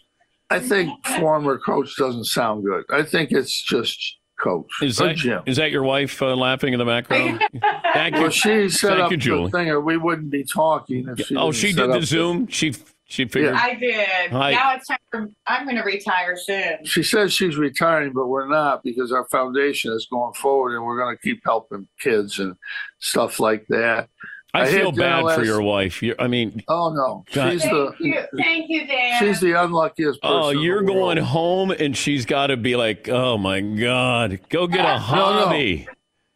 I 0.52 0.60
think 0.60 1.04
former 1.06 1.58
coach 1.58 1.96
doesn't 1.96 2.24
sound 2.24 2.64
good. 2.64 2.84
I 2.90 3.02
think 3.02 3.32
it's 3.32 3.62
just 3.62 4.18
coach. 4.38 4.70
Is 4.82 4.98
that 4.98 5.16
Jim. 5.16 5.42
is 5.46 5.56
that 5.56 5.70
your 5.70 5.82
wife 5.82 6.20
uh, 6.20 6.34
laughing 6.34 6.74
in 6.74 6.78
the 6.78 6.84
background? 6.84 7.42
Thank 7.94 8.16
you. 8.16 8.22
Well, 8.22 8.30
she 8.30 8.68
set 8.68 8.90
Thank 8.90 9.00
up 9.00 9.10
you, 9.10 9.16
Julie. 9.16 9.50
the 9.50 9.58
thing, 9.58 9.68
or 9.70 9.80
we 9.80 9.96
wouldn't 9.96 10.30
be 10.30 10.44
talking 10.44 11.08
if 11.08 11.26
she. 11.26 11.36
Oh, 11.36 11.52
she 11.52 11.72
did 11.72 11.90
the 11.90 12.02
Zoom. 12.02 12.46
She 12.48 12.74
she 13.12 13.26
figured. 13.26 13.54
I 13.54 13.74
did. 13.74 14.30
Hi. 14.30 14.52
Now 14.52 14.74
it's 14.74 14.86
time 14.86 14.96
for, 15.10 15.28
I'm 15.46 15.64
going 15.64 15.76
to 15.76 15.82
retire 15.82 16.34
soon. 16.34 16.82
She 16.84 17.02
says 17.02 17.30
she's 17.30 17.56
retiring, 17.58 18.14
but 18.14 18.28
we're 18.28 18.48
not 18.48 18.82
because 18.82 19.12
our 19.12 19.26
foundation 19.28 19.92
is 19.92 20.06
going 20.10 20.32
forward, 20.32 20.74
and 20.74 20.82
we're 20.82 20.96
going 20.98 21.14
to 21.14 21.20
keep 21.22 21.42
helping 21.44 21.86
kids 22.00 22.38
and 22.38 22.56
stuff 23.00 23.38
like 23.38 23.66
that. 23.68 24.08
I, 24.54 24.62
I 24.62 24.66
feel 24.66 24.86
had 24.86 24.94
dinner 24.94 25.22
bad 25.24 25.34
for 25.34 25.44
your 25.44 25.60
wife. 25.62 26.02
You're, 26.02 26.14
I 26.18 26.26
mean, 26.26 26.62
Oh 26.68 26.90
no, 26.94 27.24
God. 27.34 27.52
she's 27.52 27.62
Thank 27.62 27.72
the 27.74 27.94
you, 28.00 28.22
thank 28.38 28.66
you, 28.70 28.86
Dan. 28.86 29.18
she's 29.18 29.40
the 29.40 29.52
unluckiest 29.62 30.18
oh, 30.22 30.28
person. 30.28 30.42
oh, 30.44 30.48
in 30.50 30.56
the 30.56 30.62
you're 30.62 30.82
going 30.82 31.16
world. 31.16 31.28
home 31.28 31.70
and 31.70 31.94
she's 31.96 32.24
got 32.24 32.46
to 32.46 32.56
be 32.56 32.76
like, 32.76 33.08
oh 33.10 33.36
my 33.36 33.60
God, 33.60 34.40
go 34.48 34.66
get 34.66 34.80
a 34.86 34.94
no. 34.94 34.98
hobby. 34.98 35.86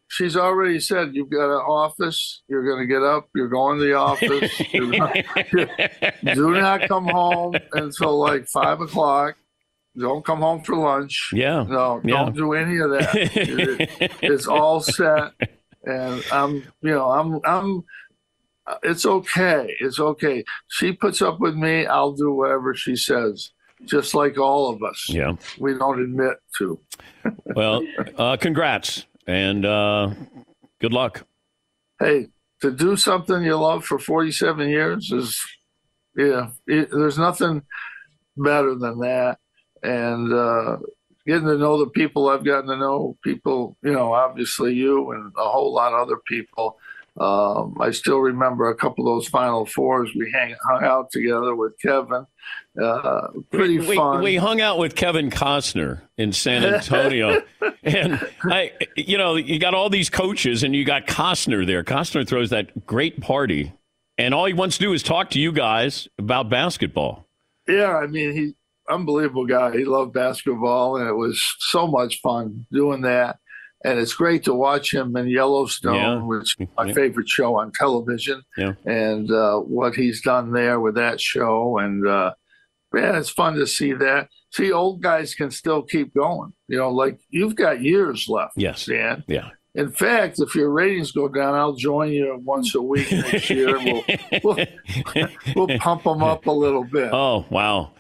She's 0.09 0.37
already 0.37 0.79
said 0.81 1.15
you've 1.15 1.31
got 1.31 1.47
an 1.47 1.63
office. 1.67 2.43
You're 2.49 2.65
going 2.65 2.81
to 2.81 2.87
get 2.87 3.03
up. 3.03 3.29
You're 3.35 3.49
going 3.49 3.79
to 3.79 3.85
the 3.85 3.95
office. 3.95 4.61
You're 4.73 4.87
not- 4.87 5.17
do 6.35 6.51
not 6.53 6.89
come 6.89 7.07
home 7.07 7.55
until 7.73 8.19
like 8.19 8.47
five 8.49 8.81
o'clock. 8.81 9.35
Don't 9.99 10.25
come 10.25 10.41
home 10.41 10.63
for 10.63 10.77
lunch. 10.77 11.31
Yeah. 11.33 11.65
No, 11.69 12.01
Yeah. 12.05 12.25
don't 12.25 12.37
do 12.37 12.53
any 12.53 12.79
of 12.79 12.91
that. 12.91 13.11
It- 13.15 14.13
it's 14.23 14.47
all 14.47 14.81
set, 14.81 15.33
and 15.85 16.23
I'm, 16.31 16.55
you 16.83 16.91
know, 16.93 17.11
I'm, 17.11 17.41
I'm. 17.45 17.85
It's 18.83 19.07
okay. 19.07 19.75
It's 19.81 19.99
okay. 20.01 20.45
She 20.69 20.93
puts 20.93 21.23
up 21.23 21.41
with 21.41 21.55
me. 21.57 21.87
I'll 21.87 22.13
do 22.13 22.33
whatever 22.33 22.75
she 22.75 22.95
says, 22.97 23.51
just 23.85 24.13
like 24.15 24.39
all 24.39 24.69
of 24.71 24.83
us. 24.83 25.07
Yeah. 25.09 25.33
We 25.59 25.75
don't 25.75 26.01
admit 26.03 26.35
to. 26.59 26.79
Well, 27.55 27.83
uh, 28.19 28.37
congrats 28.39 29.07
and 29.27 29.65
uh, 29.65 30.11
good 30.81 30.93
luck. 30.93 31.27
hey, 32.01 32.29
to 32.61 32.71
do 32.71 32.97
something 32.97 33.43
you 33.43 33.57
love 33.57 33.85
for 33.85 33.99
47 33.99 34.69
years 34.69 35.13
is, 35.13 35.39
yeah, 36.17 36.51
it, 36.67 36.91
there's 36.91 37.19
nothing 37.19 37.63
better 38.37 38.75
than 38.75 38.99
that. 39.01 39.39
And 39.83 40.33
uh, 40.33 40.79
getting 41.27 41.47
to 41.47 41.59
know 41.59 41.79
the 41.79 41.91
people 41.91 42.29
I've 42.29 42.45
gotten 42.45 42.71
to 42.71 42.77
know, 42.77 43.17
people, 43.23 43.77
you 43.83 43.93
know, 43.93 44.15
obviously 44.15 44.75
you 44.75 45.11
and 45.13 45.33
a 45.37 45.49
whole 45.49 45.73
lot 45.73 45.93
of 45.93 46.01
other 46.01 46.19
people. 46.27 46.79
Um, 47.19 47.77
I 47.81 47.91
still 47.93 48.19
remember 48.19 48.69
a 48.69 48.77
couple 48.77 49.09
of 49.09 49.17
those 49.17 49.29
Final 49.29 49.65
Fours. 49.67 50.11
We 50.15 50.31
hang, 50.33 50.55
hung 50.69 50.85
out 50.85 51.11
together 51.11 51.55
with 51.55 51.73
Kevin. 51.81 52.27
Uh, 52.83 53.29
pretty 53.51 53.79
we, 53.79 53.97
fun. 53.97 54.23
We 54.23 54.37
hung 54.37 54.61
out 54.61 54.79
with 54.79 54.95
Kevin 54.95 55.31
Costner 55.31 56.01
in 56.19 56.33
San 56.33 56.65
Antonio, 56.65 57.43
and 57.83 58.21
I, 58.45 58.73
you 58.97 59.17
know, 59.19 59.37
you 59.37 59.59
got 59.59 59.75
all 59.75 59.89
these 59.89 60.11
coaches, 60.11 60.63
and 60.63 60.75
you 60.75 60.85
got 60.85 61.07
Costner 61.07 61.67
there. 61.67 61.83
Costner 61.85 62.27
throws 62.27 62.51
that 62.51 62.87
great 62.87 63.21
party, 63.21 63.73
and 64.19 64.35
all 64.35 64.45
he 64.47 64.53
wants 64.53 64.77
to 64.79 64.85
do 64.85 64.93
is 64.93 65.03
talk 65.03 65.31
to 65.31 65.41
you 65.41 65.53
guys 65.53 66.09
about 66.19 66.49
basketball. 66.51 67.27
Yeah, 67.69 67.97
I 67.97 68.07
mean, 68.07 68.33
he 68.33 68.55
unbelievable 68.89 69.47
guy. 69.47 69.73
He 69.73 69.85
loved 69.85 70.13
basketball, 70.13 70.97
and 70.97 71.09
it 71.09 71.15
was 71.15 71.43
so 71.59 71.87
much 71.87 72.21
fun 72.21 72.67
doing 72.71 73.01
that. 73.03 73.39
And 73.85 73.99
it's 73.99 74.15
great 74.15 74.43
to 74.45 74.55
watch 74.55 74.93
him 74.93 75.17
in 75.17 75.29
Yellowstone, 75.29 75.95
Yeah. 75.95 76.23
which 76.23 76.57
is 76.59 76.67
my 76.77 76.87
Yeah. 76.87 76.95
favorite 76.95 77.29
show 77.29 77.57
on 77.59 77.73
television, 77.73 78.43
Yeah. 78.57 78.73
and 78.85 79.31
uh, 79.31 79.59
what 79.59 79.95
he's 79.95 80.23
done 80.23 80.53
there 80.53 80.81
with 80.81 80.95
that 80.95 81.21
show. 81.21 81.79
And 81.79 82.07
uh, 82.07 82.33
yeah, 82.97 83.19
it's 83.19 83.31
fun 83.31 83.55
to 83.55 83.67
see 83.67 83.93
that. 83.95 84.29
See, 84.51 84.73
old 84.73 85.03
guys 85.03 85.35
can 85.35 85.51
still 85.51 85.83
keep 85.83 86.15
going. 86.15 86.53
You 86.69 86.79
know, 86.79 86.91
like 86.91 87.21
you've 87.31 87.55
got 87.55 87.83
years 87.83 88.29
left. 88.29 88.55
Yes. 88.57 88.87
Dan. 88.87 89.25
Yeah. 89.27 89.51
In 89.75 89.91
fact, 89.91 90.41
if 90.41 90.55
your 90.55 90.71
ratings 90.71 91.13
go 91.13 91.29
down, 91.29 91.55
I'll 91.55 91.75
join 91.75 92.11
you 92.11 92.41
once 92.43 92.75
a 92.75 92.81
week 92.81 93.13
next 93.13 93.51
year. 93.51 93.77
We'll, 94.43 94.57
we'll, 95.15 95.29
we'll 95.55 95.79
pump 95.79 96.05
them 96.05 96.23
up 96.23 96.47
a 96.47 96.51
little 96.51 96.85
bit. 96.85 97.11
Oh 97.13 97.45
wow. 97.51 97.93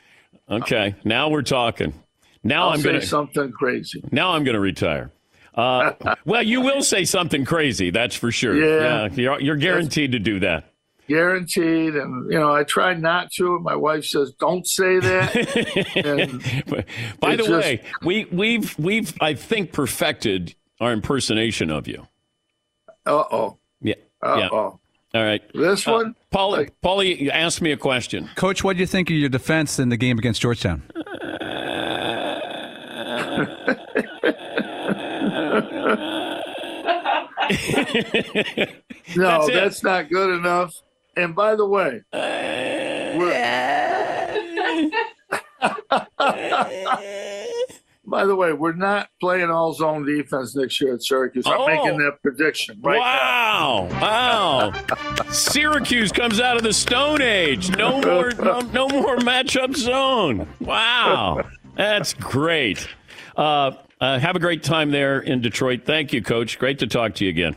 Okay, 0.50 0.94
now 1.04 1.28
we're 1.28 1.42
talking. 1.42 1.92
Now 2.42 2.68
I'll 2.68 2.74
I'm 2.74 2.80
say 2.80 2.92
gonna 2.92 3.02
something 3.02 3.52
crazy. 3.52 4.02
now 4.10 4.32
I'm 4.32 4.44
gonna 4.44 4.60
retire. 4.60 5.10
Uh, 5.54 5.92
well, 6.24 6.42
you 6.42 6.60
will 6.60 6.82
say 6.82 7.04
something 7.04 7.44
crazy, 7.44 7.90
that's 7.90 8.14
for 8.14 8.30
sure. 8.30 8.54
Yeah. 8.56 9.08
you're, 9.12 9.40
you're 9.40 9.56
guaranteed 9.56 10.12
to 10.12 10.18
do 10.18 10.40
that. 10.40 10.70
Guaranteed. 11.08 11.94
And 11.96 12.30
you 12.32 12.38
know, 12.38 12.54
I 12.54 12.64
try 12.64 12.94
not 12.94 13.30
to. 13.36 13.58
My 13.60 13.76
wife 13.76 14.04
says, 14.04 14.32
"Don't 14.38 14.66
say 14.66 14.98
that." 15.00 15.32
By 17.20 17.36
the 17.36 17.42
just- 17.44 17.50
way, 17.50 17.82
we 18.02 18.24
we've 18.26 18.78
we've 18.78 19.14
I 19.20 19.34
think 19.34 19.72
perfected 19.72 20.54
our 20.80 20.92
impersonation 20.92 21.70
of 21.70 21.88
you. 21.88 22.06
uh 23.06 23.24
oh, 23.30 23.58
Yeah. 23.80 23.94
uh 24.22 24.36
Yeah. 24.38 24.48
oh, 24.52 24.78
All 25.14 25.24
right. 25.24 25.42
this 25.54 25.86
Uh, 25.88 25.92
one. 25.92 26.14
Paulie, 26.32 26.68
Paulie 26.84 27.30
asked 27.30 27.62
me 27.62 27.72
a 27.72 27.76
question. 27.78 28.28
Coach, 28.34 28.62
what 28.62 28.74
do 28.76 28.80
you 28.80 28.86
think 28.86 29.08
of 29.08 29.16
your 29.16 29.30
defense 29.30 29.78
in 29.78 29.88
the 29.88 29.96
game 29.96 30.18
against 30.18 30.42
Georgetown? 30.42 30.82
No, 39.16 39.46
That's 39.46 39.46
that's, 39.52 39.82
not 39.82 40.10
good 40.10 40.36
enough. 40.38 40.74
And 41.16 41.34
by 41.34 41.56
the 41.56 41.66
way, 41.66 42.02
by 48.08 48.24
the 48.24 48.36
way, 48.36 48.52
we're 48.52 48.72
not 48.74 49.08
playing 49.20 49.50
all 49.50 49.72
zone 49.72 50.04
defense 50.06 50.54
next 50.54 50.80
year 50.80 50.94
at 50.94 51.02
Syracuse. 51.02 51.46
I'm 51.46 51.60
Oh. 51.60 51.66
making 51.66 51.98
that 51.98 52.22
prediction 52.22 52.78
right 52.82 52.98
wow! 52.98 53.88
Wow! 54.00 54.72
Syracuse 55.30 56.12
comes 56.12 56.40
out 56.40 56.56
of 56.56 56.62
the 56.62 56.72
Stone 56.72 57.20
Age. 57.22 57.76
No 57.76 58.00
more, 58.00 58.30
no, 58.32 58.60
no 58.60 58.88
more 58.88 59.16
matchup 59.16 59.74
zone. 59.76 60.46
Wow, 60.60 61.42
that's 61.76 62.14
great. 62.14 62.86
Uh, 63.36 63.72
uh, 64.00 64.18
have 64.18 64.36
a 64.36 64.40
great 64.40 64.62
time 64.62 64.90
there 64.90 65.18
in 65.20 65.40
Detroit. 65.40 65.82
Thank 65.84 66.12
you, 66.12 66.22
Coach. 66.22 66.58
Great 66.58 66.78
to 66.80 66.86
talk 66.86 67.14
to 67.16 67.24
you 67.24 67.30
again. 67.30 67.56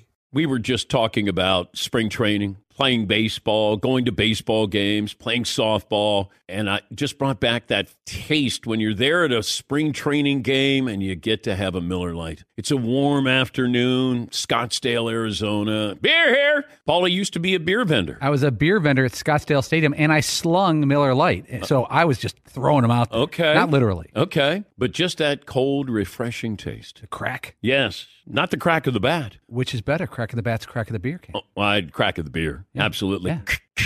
We 0.33 0.45
were 0.45 0.59
just 0.59 0.87
talking 0.87 1.27
about 1.27 1.75
spring 1.77 2.07
training, 2.07 2.55
playing 2.69 3.07
baseball, 3.07 3.75
going 3.75 4.05
to 4.05 4.13
baseball 4.13 4.65
games, 4.65 5.13
playing 5.13 5.43
softball, 5.43 6.29
and 6.51 6.69
I 6.69 6.81
just 6.93 7.17
brought 7.17 7.39
back 7.39 7.67
that 7.67 7.93
taste 8.05 8.67
when 8.67 8.79
you're 8.79 8.93
there 8.93 9.23
at 9.23 9.31
a 9.31 9.41
spring 9.41 9.93
training 9.93 10.41
game 10.41 10.87
and 10.87 11.01
you 11.01 11.15
get 11.15 11.43
to 11.43 11.55
have 11.55 11.75
a 11.75 11.81
Miller 11.81 12.13
Lite. 12.13 12.43
It's 12.57 12.71
a 12.71 12.77
warm 12.77 13.27
afternoon, 13.27 14.27
Scottsdale, 14.27 15.11
Arizona. 15.11 15.95
Beer 15.99 16.35
here. 16.35 16.65
Paulie 16.87 17.11
used 17.11 17.33
to 17.33 17.39
be 17.39 17.55
a 17.55 17.59
beer 17.59 17.85
vendor. 17.85 18.17
I 18.21 18.29
was 18.29 18.43
a 18.43 18.51
beer 18.51 18.79
vendor 18.79 19.05
at 19.05 19.13
Scottsdale 19.13 19.63
Stadium, 19.63 19.93
and 19.97 20.11
I 20.11 20.19
slung 20.19 20.87
Miller 20.87 21.15
Lite, 21.15 21.51
uh, 21.51 21.65
so 21.65 21.83
I 21.85 22.05
was 22.05 22.17
just 22.17 22.37
throwing 22.45 22.81
them 22.81 22.91
out. 22.91 23.11
There. 23.11 23.21
Okay. 23.21 23.53
not 23.53 23.69
literally. 23.69 24.09
Okay, 24.15 24.63
but 24.77 24.91
just 24.91 25.17
that 25.19 25.45
cold, 25.45 25.89
refreshing 25.89 26.57
taste. 26.57 27.01
The 27.01 27.07
crack. 27.07 27.55
Yes, 27.61 28.07
not 28.27 28.51
the 28.51 28.57
crack 28.57 28.87
of 28.87 28.93
the 28.93 28.99
bat. 28.99 29.37
Which 29.47 29.73
is 29.73 29.81
better, 29.81 30.05
crack 30.07 30.31
of 30.31 30.35
the 30.35 30.43
bat's 30.43 30.65
crack 30.65 30.87
of 30.87 30.93
the 30.93 30.99
beer 30.99 31.17
can. 31.17 31.35
Oh, 31.35 31.41
well, 31.55 31.67
I'd 31.67 31.93
crack 31.93 32.17
of 32.17 32.25
the 32.25 32.31
beer. 32.31 32.65
Yeah. 32.73 32.83
Absolutely. 32.83 33.31
Yeah. 33.31 33.85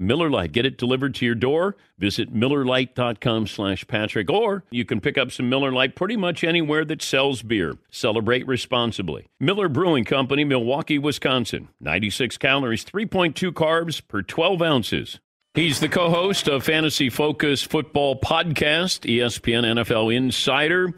Miller 0.00 0.30
Lite. 0.30 0.52
Get 0.52 0.66
it 0.66 0.78
delivered 0.78 1.14
to 1.16 1.26
your 1.26 1.34
door. 1.34 1.76
Visit 1.98 2.34
MillerLite.com 2.34 3.46
slash 3.46 3.86
Patrick. 3.86 4.30
Or 4.30 4.64
you 4.70 4.84
can 4.84 5.00
pick 5.00 5.18
up 5.18 5.30
some 5.30 5.48
Miller 5.48 5.70
Lite 5.70 5.94
pretty 5.94 6.16
much 6.16 6.42
anywhere 6.42 6.84
that 6.86 7.02
sells 7.02 7.42
beer. 7.42 7.74
Celebrate 7.90 8.46
responsibly. 8.46 9.26
Miller 9.38 9.68
Brewing 9.68 10.04
Company, 10.04 10.44
Milwaukee, 10.44 10.98
Wisconsin. 10.98 11.68
96 11.80 12.38
calories, 12.38 12.84
3.2 12.84 13.52
carbs 13.52 14.00
per 14.06 14.22
12 14.22 14.62
ounces. 14.62 15.20
He's 15.54 15.80
the 15.80 15.88
co 15.88 16.10
host 16.10 16.48
of 16.48 16.62
Fantasy 16.62 17.10
Focus 17.10 17.62
Football 17.62 18.20
Podcast, 18.20 19.00
ESPN 19.00 19.64
NFL 19.64 20.14
Insider. 20.14 20.94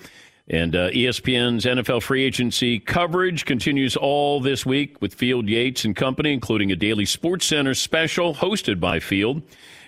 And 0.53 0.77
uh, 0.77 0.91
ESPN's 0.91 1.65
NFL 1.65 2.03
free 2.03 2.23
agency 2.25 2.79
coverage 2.79 3.47
continues 3.47 3.97
all 3.97 4.39
this 4.39 4.67
week 4.67 5.01
with 5.01 5.15
Field 5.15 5.49
Yates 5.49 5.87
and 5.87 5.97
company, 5.97 6.35
including 6.35 6.71
a 6.71 6.77
daily 6.77 7.07
Sports 7.07 7.47
Center 7.47 7.73
special 7.73 8.35
hosted 8.35 8.79
by 8.79 9.01
Field. 9.01 9.43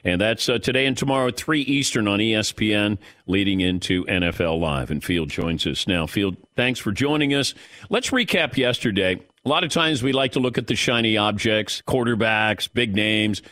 And 0.05 0.18
that's 0.22 0.48
uh, 0.48 0.59
today 0.59 0.87
and 0.87 0.96
tomorrow 0.96 1.29
at 1.29 1.37
3 1.37 1.61
Eastern 1.61 2.09
on 2.09 2.18
ESPN, 2.18 2.96
leading 3.27 3.61
into 3.61 4.07
NFL 4.07 4.59
Live. 4.59 4.90
And 4.90 5.05
Field 5.05 5.29
joins 5.29 5.66
us 5.66 5.87
now. 5.87 6.07
Field, 6.07 6.37
thanks 6.57 6.81
for 6.81 6.92
joining 6.92 7.35
us. 7.35 7.53
Let's 7.90 8.09
recap 8.09 8.57
yesterday. 8.57 9.20
A 9.44 9.48
lot 9.48 9.64
of 9.64 9.70
times 9.70 10.03
we 10.03 10.12
like 10.12 10.33
to 10.33 10.40
look 10.40 10.57
at 10.57 10.66
the 10.66 10.77
shiny 10.77 11.18
objects, 11.18 11.83
quarterbacks, 11.87 12.72
big 12.72 12.94
names. 12.94 13.42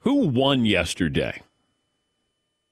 Who 0.00 0.26
won 0.28 0.66
yesterday? 0.66 1.40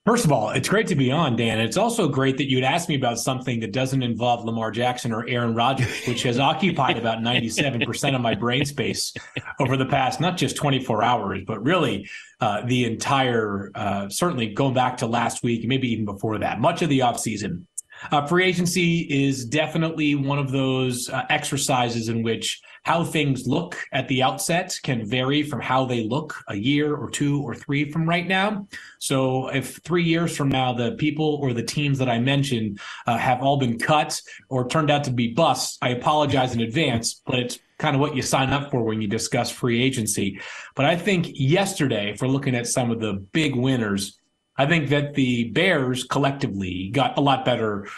First 0.07 0.25
of 0.25 0.33
all, 0.33 0.49
it's 0.51 0.69
great 0.69 0.87
to 0.87 0.95
be 0.95 1.13
on, 1.13 1.37
Dan. 1.37 1.61
It's 1.61 1.77
also 1.77 2.09
great 2.09 2.39
that 2.39 2.49
you'd 2.49 2.65
ask 2.65 2.89
me 2.89 2.95
about 2.95 3.19
something 3.19 3.61
that 3.61 3.73
doesn't 3.73 4.03
involve 4.03 4.47
Lamar 4.47 4.71
Jackson 4.71 5.13
or 5.13 5.29
Aaron 5.29 5.55
Rodgers, 5.55 6.07
which 6.07 6.23
has 6.23 6.39
occupied 6.39 6.97
about 6.97 7.19
97% 7.19 8.15
of 8.15 8.21
my 8.23 8.35
brain 8.35 8.65
space 8.65 9.13
over 9.61 9.77
the 9.77 9.85
past, 9.85 10.19
not 10.19 10.39
just 10.39 10.57
24 10.57 11.03
hours, 11.03 11.41
but 11.47 11.63
really 11.63 12.09
uh, 12.41 12.63
the 12.65 12.87
entire, 12.87 13.71
uh, 13.75 14.09
certainly 14.09 14.55
going 14.55 14.73
back 14.73 14.97
to 14.97 15.07
last 15.07 15.43
week, 15.43 15.69
maybe 15.69 15.93
even 15.93 16.07
before 16.07 16.39
that, 16.39 16.61
much 16.61 16.81
of 16.81 16.89
the 16.89 17.01
offseason. 17.01 17.67
Uh, 18.11 18.27
free 18.27 18.45
agency 18.45 19.01
is 19.01 19.45
definitely 19.45 20.15
one 20.15 20.39
of 20.39 20.51
those 20.51 21.09
uh, 21.09 21.25
exercises 21.29 22.09
in 22.09 22.23
which 22.23 22.61
how 22.85 23.05
things 23.05 23.47
look 23.47 23.77
at 23.93 24.09
the 24.09 24.23
outset 24.23 24.75
can 24.83 25.05
vary 25.05 25.43
from 25.43 25.61
how 25.61 25.85
they 25.85 26.05
look 26.05 26.43
a 26.49 26.57
year 26.57 26.95
or 26.97 27.11
two 27.11 27.43
or 27.43 27.55
three 27.55 27.91
from 27.91 28.09
right 28.09 28.27
now. 28.27 28.67
So, 28.99 29.49
if 29.49 29.77
three 29.79 30.05
years 30.05 30.35
from 30.37 30.49
now, 30.49 30.73
the 30.73 30.93
people 30.93 31.39
or 31.43 31.53
the 31.53 31.63
teams 31.63 31.99
that 31.99 32.09
I 32.09 32.19
mentioned 32.19 32.81
uh, 33.07 33.19
have 33.19 33.43
all 33.43 33.59
been 33.59 33.79
cut 33.79 34.21
or 34.49 34.67
turned 34.67 34.91
out 34.91 35.05
to 35.05 35.11
be 35.11 35.35
busts, 35.35 35.77
I 35.83 35.91
apologize 35.91 36.55
in 36.55 36.61
advance, 36.61 37.21
but 37.27 37.39
it's 37.39 37.59
kind 37.79 37.95
of 37.95 38.01
what 38.01 38.15
you 38.15 38.23
sign 38.23 38.51
up 38.51 38.71
for 38.71 38.83
when 38.83 39.01
you 39.01 39.09
discuss 39.09 39.51
free 39.51 39.83
agency. 39.83 40.41
But 40.75 40.87
I 40.87 40.97
think 40.97 41.29
yesterday, 41.31 42.11
if 42.11 42.21
we're 42.21 42.29
looking 42.29 42.55
at 42.55 42.67
some 42.67 42.91
of 42.91 43.01
the 43.01 43.15
big 43.33 43.57
winners, 43.57 44.19
I 44.57 44.67
think 44.67 44.91
that 44.91 45.15
the 45.15 45.51
Bears 45.51 46.05
collectively 46.05 46.91
got 46.93 47.17
a 47.17 47.21
lot 47.21 47.45
better 47.45 47.89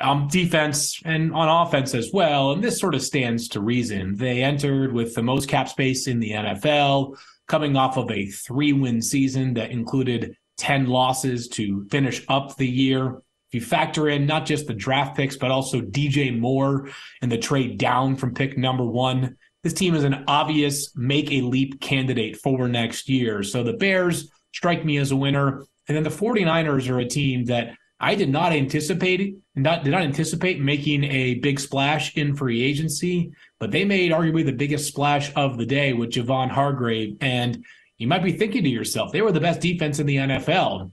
on 0.00 0.28
defense 0.28 1.00
and 1.04 1.34
on 1.34 1.66
offense 1.66 1.94
as 1.94 2.10
well. 2.12 2.52
And 2.52 2.62
this 2.62 2.78
sort 2.78 2.94
of 2.94 3.02
stands 3.02 3.48
to 3.48 3.60
reason. 3.60 4.16
They 4.16 4.42
entered 4.42 4.92
with 4.92 5.14
the 5.14 5.22
most 5.22 5.48
cap 5.48 5.68
space 5.68 6.06
in 6.06 6.20
the 6.20 6.32
NFL, 6.32 7.18
coming 7.46 7.76
off 7.76 7.96
of 7.96 8.10
a 8.10 8.26
three 8.26 8.72
win 8.72 9.02
season 9.02 9.54
that 9.54 9.70
included 9.70 10.36
10 10.58 10.86
losses 10.86 11.48
to 11.48 11.86
finish 11.90 12.24
up 12.28 12.56
the 12.56 12.68
year. 12.68 13.22
If 13.50 13.54
you 13.54 13.60
factor 13.62 14.08
in 14.08 14.26
not 14.26 14.44
just 14.44 14.66
the 14.66 14.74
draft 14.74 15.16
picks, 15.16 15.36
but 15.36 15.50
also 15.50 15.80
DJ 15.80 16.38
Moore 16.38 16.90
and 17.22 17.32
the 17.32 17.38
trade 17.38 17.78
down 17.78 18.14
from 18.16 18.34
pick 18.34 18.58
number 18.58 18.84
one, 18.84 19.36
this 19.64 19.72
team 19.72 19.94
is 19.94 20.04
an 20.04 20.24
obvious 20.28 20.94
make 20.94 21.32
a 21.32 21.40
leap 21.40 21.80
candidate 21.80 22.36
for 22.36 22.68
next 22.68 23.08
year. 23.08 23.42
So 23.42 23.62
the 23.62 23.72
Bears 23.72 24.30
strike 24.52 24.84
me 24.84 24.98
as 24.98 25.10
a 25.10 25.16
winner. 25.16 25.64
And 25.88 25.96
then 25.96 26.04
the 26.04 26.10
49ers 26.10 26.88
are 26.88 27.00
a 27.00 27.08
team 27.08 27.46
that 27.46 27.74
I 28.00 28.14
did 28.14 28.28
not 28.28 28.52
anticipate 28.52 29.36
not 29.56 29.84
did 29.84 29.90
not 29.90 30.02
anticipate 30.02 30.60
making 30.60 31.04
a 31.04 31.34
big 31.34 31.58
splash 31.58 32.16
in 32.16 32.36
free 32.36 32.62
agency, 32.62 33.32
but 33.58 33.70
they 33.70 33.84
made 33.84 34.12
arguably 34.12 34.44
the 34.44 34.52
biggest 34.52 34.86
splash 34.86 35.32
of 35.34 35.58
the 35.58 35.66
day 35.66 35.92
with 35.92 36.10
Javon 36.10 36.50
Hargrave. 36.50 37.16
And 37.20 37.64
you 37.98 38.06
might 38.06 38.22
be 38.22 38.32
thinking 38.32 38.62
to 38.62 38.68
yourself, 38.68 39.10
they 39.12 39.22
were 39.22 39.32
the 39.32 39.40
best 39.40 39.60
defense 39.60 39.98
in 39.98 40.06
the 40.06 40.16
NFL. 40.16 40.92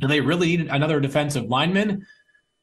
Do 0.00 0.08
they 0.08 0.20
really 0.20 0.56
need 0.56 0.68
another 0.68 0.98
defensive 0.98 1.44
lineman? 1.44 2.06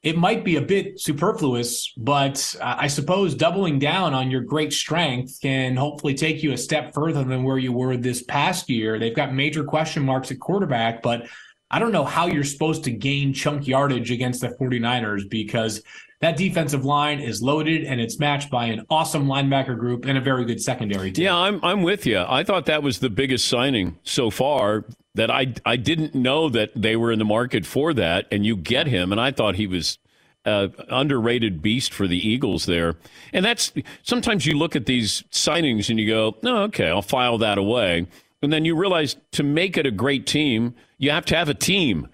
It 0.02 0.16
might 0.16 0.44
be 0.44 0.56
a 0.56 0.62
bit 0.62 1.00
superfluous, 1.00 1.92
but 1.96 2.54
I 2.62 2.86
suppose 2.86 3.34
doubling 3.34 3.78
down 3.80 4.14
on 4.14 4.30
your 4.30 4.42
great 4.42 4.72
strength 4.72 5.38
can 5.40 5.76
hopefully 5.76 6.14
take 6.14 6.42
you 6.42 6.52
a 6.52 6.58
step 6.58 6.94
further 6.94 7.24
than 7.24 7.42
where 7.42 7.58
you 7.58 7.72
were 7.72 7.96
this 7.96 8.22
past 8.22 8.70
year. 8.70 8.98
They've 8.98 9.16
got 9.16 9.34
major 9.34 9.64
question 9.64 10.04
marks 10.04 10.30
at 10.30 10.38
quarterback, 10.38 11.02
but 11.02 11.26
I 11.70 11.78
don't 11.78 11.92
know 11.92 12.04
how 12.04 12.26
you're 12.26 12.44
supposed 12.44 12.84
to 12.84 12.90
gain 12.90 13.32
chunk 13.34 13.66
yardage 13.66 14.10
against 14.10 14.40
the 14.40 14.48
49ers 14.48 15.28
because 15.28 15.82
that 16.20 16.36
defensive 16.36 16.84
line 16.84 17.20
is 17.20 17.42
loaded 17.42 17.84
and 17.84 18.00
it's 18.00 18.18
matched 18.18 18.50
by 18.50 18.66
an 18.66 18.84
awesome 18.90 19.26
linebacker 19.26 19.78
group 19.78 20.04
and 20.04 20.18
a 20.18 20.20
very 20.20 20.44
good 20.44 20.60
secondary 20.60 21.12
team. 21.12 21.26
Yeah, 21.26 21.36
I'm 21.36 21.60
I'm 21.62 21.82
with 21.82 22.06
you. 22.06 22.24
I 22.26 22.42
thought 22.42 22.66
that 22.66 22.82
was 22.82 22.98
the 22.98 23.10
biggest 23.10 23.46
signing 23.46 23.98
so 24.02 24.30
far 24.30 24.84
that 25.14 25.30
I 25.30 25.54
I 25.64 25.76
didn't 25.76 26.14
know 26.14 26.48
that 26.48 26.70
they 26.74 26.96
were 26.96 27.12
in 27.12 27.18
the 27.18 27.24
market 27.24 27.64
for 27.66 27.94
that 27.94 28.26
and 28.32 28.44
you 28.44 28.56
get 28.56 28.86
him 28.86 29.12
and 29.12 29.20
I 29.20 29.30
thought 29.30 29.54
he 29.54 29.66
was 29.66 29.98
uh, 30.44 30.68
underrated 30.88 31.60
beast 31.60 31.92
for 31.92 32.08
the 32.08 32.16
Eagles 32.16 32.66
there. 32.66 32.96
And 33.32 33.44
that's 33.44 33.72
sometimes 34.02 34.46
you 34.46 34.56
look 34.56 34.74
at 34.74 34.86
these 34.86 35.22
signings 35.30 35.90
and 35.90 36.00
you 36.00 36.08
go, 36.08 36.36
"No, 36.42 36.56
oh, 36.56 36.62
okay, 36.62 36.88
I'll 36.88 37.02
file 37.02 37.38
that 37.38 37.58
away." 37.58 38.06
And 38.42 38.52
then 38.52 38.64
you 38.64 38.76
realize 38.76 39.16
to 39.32 39.42
make 39.42 39.76
it 39.76 39.86
a 39.86 39.90
great 39.90 40.26
team, 40.26 40.74
you 40.98 41.10
have 41.10 41.24
to 41.26 41.36
have 41.36 41.48
a 41.48 41.54
team. 41.54 42.08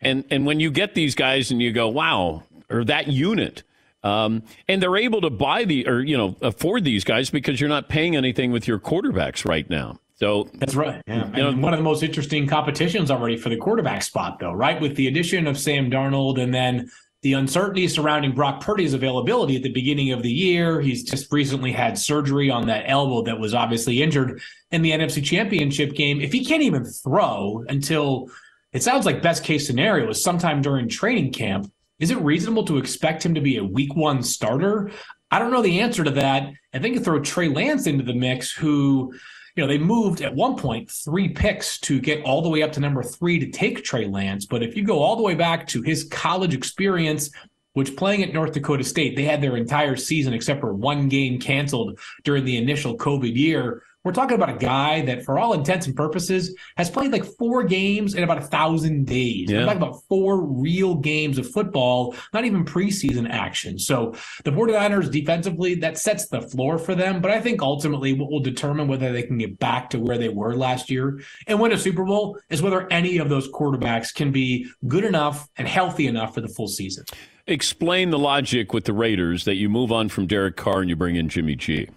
And 0.00 0.24
and 0.30 0.46
when 0.46 0.60
you 0.60 0.70
get 0.70 0.94
these 0.94 1.14
guys 1.14 1.50
and 1.50 1.60
you 1.60 1.72
go, 1.72 1.88
wow, 1.88 2.42
or 2.70 2.84
that 2.84 3.08
unit, 3.08 3.62
Um, 4.04 4.42
and 4.68 4.80
they're 4.80 4.96
able 4.96 5.20
to 5.22 5.30
buy 5.30 5.64
the 5.64 5.86
or 5.88 6.00
you 6.00 6.16
know 6.16 6.36
afford 6.40 6.84
these 6.84 7.04
guys 7.04 7.30
because 7.30 7.60
you're 7.60 7.68
not 7.68 7.88
paying 7.88 8.14
anything 8.14 8.52
with 8.52 8.68
your 8.68 8.78
quarterbacks 8.78 9.44
right 9.44 9.68
now. 9.68 9.98
So 10.14 10.48
that's 10.54 10.74
right. 10.74 11.02
Yeah. 11.06 11.26
You 11.28 11.42
know, 11.42 11.48
and 11.48 11.62
one 11.62 11.72
of 11.74 11.78
the 11.78 11.84
most 11.84 12.02
interesting 12.02 12.46
competitions 12.46 13.10
already 13.10 13.36
for 13.36 13.48
the 13.50 13.56
quarterback 13.56 14.02
spot, 14.02 14.38
though, 14.40 14.52
right? 14.52 14.80
With 14.80 14.96
the 14.96 15.06
addition 15.08 15.46
of 15.46 15.58
Sam 15.58 15.90
Darnold 15.90 16.40
and 16.40 16.52
then 16.54 16.90
the 17.22 17.32
uncertainty 17.32 17.88
surrounding 17.88 18.32
Brock 18.32 18.60
Purdy's 18.60 18.94
availability 18.94 19.56
at 19.56 19.62
the 19.62 19.72
beginning 19.72 20.12
of 20.12 20.22
the 20.22 20.30
year. 20.30 20.80
He's 20.80 21.02
just 21.02 21.32
recently 21.32 21.72
had 21.72 21.98
surgery 21.98 22.50
on 22.50 22.66
that 22.68 22.84
elbow 22.86 23.22
that 23.22 23.40
was 23.40 23.54
obviously 23.54 24.02
injured 24.02 24.40
in 24.70 24.82
the 24.82 24.92
NFC 24.92 25.24
Championship 25.24 25.94
game. 25.94 26.20
If 26.20 26.32
he 26.32 26.44
can't 26.44 26.62
even 26.62 26.84
throw 26.84 27.64
until 27.68 28.30
it 28.72 28.82
sounds 28.82 29.04
like 29.04 29.22
best 29.22 29.42
case 29.42 29.66
scenario 29.66 30.08
is 30.10 30.22
sometime 30.22 30.62
during 30.62 30.88
training 30.88 31.32
camp, 31.32 31.70
is 31.98 32.12
it 32.12 32.20
reasonable 32.20 32.64
to 32.66 32.78
expect 32.78 33.24
him 33.24 33.34
to 33.34 33.40
be 33.40 33.56
a 33.56 33.64
week 33.64 33.96
one 33.96 34.22
starter? 34.22 34.92
I 35.30 35.40
don't 35.40 35.50
know 35.50 35.62
the 35.62 35.80
answer 35.80 36.04
to 36.04 36.12
that. 36.12 36.52
I 36.72 36.78
think 36.78 36.94
you 36.94 37.00
throw 37.00 37.20
Trey 37.20 37.48
Lance 37.48 37.88
into 37.88 38.04
the 38.04 38.14
mix, 38.14 38.52
who 38.52 39.12
you 39.58 39.64
know, 39.64 39.68
they 39.68 39.76
moved 39.76 40.20
at 40.20 40.32
one 40.32 40.54
point 40.54 40.88
three 40.88 41.28
picks 41.28 41.80
to 41.80 41.98
get 42.00 42.22
all 42.22 42.42
the 42.42 42.48
way 42.48 42.62
up 42.62 42.70
to 42.70 42.78
number 42.78 43.02
three 43.02 43.40
to 43.40 43.50
take 43.50 43.82
Trey 43.82 44.06
Lance. 44.06 44.46
But 44.46 44.62
if 44.62 44.76
you 44.76 44.84
go 44.84 45.00
all 45.00 45.16
the 45.16 45.22
way 45.24 45.34
back 45.34 45.66
to 45.68 45.82
his 45.82 46.04
college 46.04 46.54
experience, 46.54 47.28
which 47.72 47.96
playing 47.96 48.22
at 48.22 48.32
North 48.32 48.52
Dakota 48.52 48.84
State, 48.84 49.16
they 49.16 49.24
had 49.24 49.42
their 49.42 49.56
entire 49.56 49.96
season 49.96 50.32
except 50.32 50.60
for 50.60 50.74
one 50.74 51.08
game 51.08 51.40
canceled 51.40 51.98
during 52.22 52.44
the 52.44 52.56
initial 52.56 52.96
COVID 52.96 53.34
year. 53.34 53.82
We're 54.08 54.14
talking 54.14 54.36
about 54.36 54.48
a 54.48 54.56
guy 54.56 55.02
that, 55.02 55.22
for 55.22 55.38
all 55.38 55.52
intents 55.52 55.86
and 55.86 55.94
purposes, 55.94 56.56
has 56.78 56.88
played 56.88 57.12
like 57.12 57.26
four 57.26 57.62
games 57.62 58.14
in 58.14 58.22
about 58.22 58.38
a 58.38 58.40
thousand 58.40 59.04
days. 59.04 59.50
Yeah. 59.50 59.58
We're 59.58 59.64
talking 59.66 59.82
about 59.82 60.02
four 60.08 60.40
real 60.40 60.94
games 60.94 61.36
of 61.36 61.46
football, 61.46 62.14
not 62.32 62.46
even 62.46 62.64
preseason 62.64 63.28
action. 63.28 63.78
So 63.78 64.14
the 64.44 64.50
49ers 64.50 65.10
defensively, 65.10 65.74
that 65.74 65.98
sets 65.98 66.28
the 66.28 66.40
floor 66.40 66.78
for 66.78 66.94
them. 66.94 67.20
But 67.20 67.32
I 67.32 67.40
think 67.42 67.60
ultimately 67.60 68.14
what 68.14 68.30
will 68.30 68.40
determine 68.40 68.88
whether 68.88 69.12
they 69.12 69.24
can 69.24 69.36
get 69.36 69.58
back 69.58 69.90
to 69.90 69.98
where 69.98 70.16
they 70.16 70.30
were 70.30 70.56
last 70.56 70.88
year 70.88 71.20
and 71.46 71.60
win 71.60 71.72
a 71.72 71.78
Super 71.78 72.04
Bowl 72.04 72.38
is 72.48 72.62
whether 72.62 72.90
any 72.90 73.18
of 73.18 73.28
those 73.28 73.46
quarterbacks 73.52 74.14
can 74.14 74.32
be 74.32 74.70
good 74.86 75.04
enough 75.04 75.50
and 75.58 75.68
healthy 75.68 76.06
enough 76.06 76.32
for 76.32 76.40
the 76.40 76.48
full 76.48 76.68
season. 76.68 77.04
Explain 77.46 78.08
the 78.08 78.18
logic 78.18 78.72
with 78.72 78.84
the 78.86 78.94
Raiders 78.94 79.44
that 79.44 79.56
you 79.56 79.68
move 79.68 79.92
on 79.92 80.08
from 80.08 80.26
Derek 80.26 80.56
Carr 80.56 80.80
and 80.80 80.88
you 80.88 80.96
bring 80.96 81.16
in 81.16 81.28
Jimmy 81.28 81.56
G. 81.56 81.90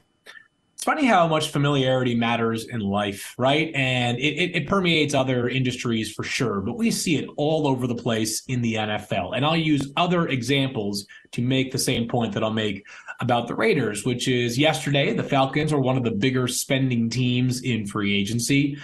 It's 0.81 0.87
funny 0.87 1.05
how 1.05 1.27
much 1.27 1.49
familiarity 1.49 2.15
matters 2.15 2.65
in 2.65 2.79
life, 2.79 3.35
right? 3.37 3.71
And 3.75 4.17
it, 4.17 4.33
it, 4.33 4.55
it, 4.55 4.67
permeates 4.67 5.13
other 5.13 5.47
industries 5.47 6.11
for 6.11 6.23
sure, 6.23 6.59
but 6.59 6.75
we 6.75 6.89
see 6.89 7.17
it 7.17 7.29
all 7.37 7.67
over 7.67 7.85
the 7.85 7.93
place 7.93 8.41
in 8.47 8.63
the 8.63 8.73
NFL. 8.73 9.37
And 9.37 9.45
I'll 9.45 9.55
use 9.55 9.91
other 9.95 10.27
examples 10.27 11.05
to 11.33 11.43
make 11.43 11.71
the 11.71 11.77
same 11.77 12.07
point 12.07 12.33
that 12.33 12.43
I'll 12.43 12.49
make 12.49 12.83
about 13.19 13.47
the 13.47 13.53
Raiders, 13.53 14.05
which 14.05 14.27
is 14.27 14.57
yesterday, 14.57 15.13
the 15.13 15.21
Falcons 15.21 15.71
are 15.71 15.79
one 15.79 15.97
of 15.97 16.03
the 16.03 16.09
bigger 16.09 16.47
spending 16.47 17.11
teams 17.11 17.61
in 17.61 17.85
free 17.85 18.19
agency. 18.19 18.75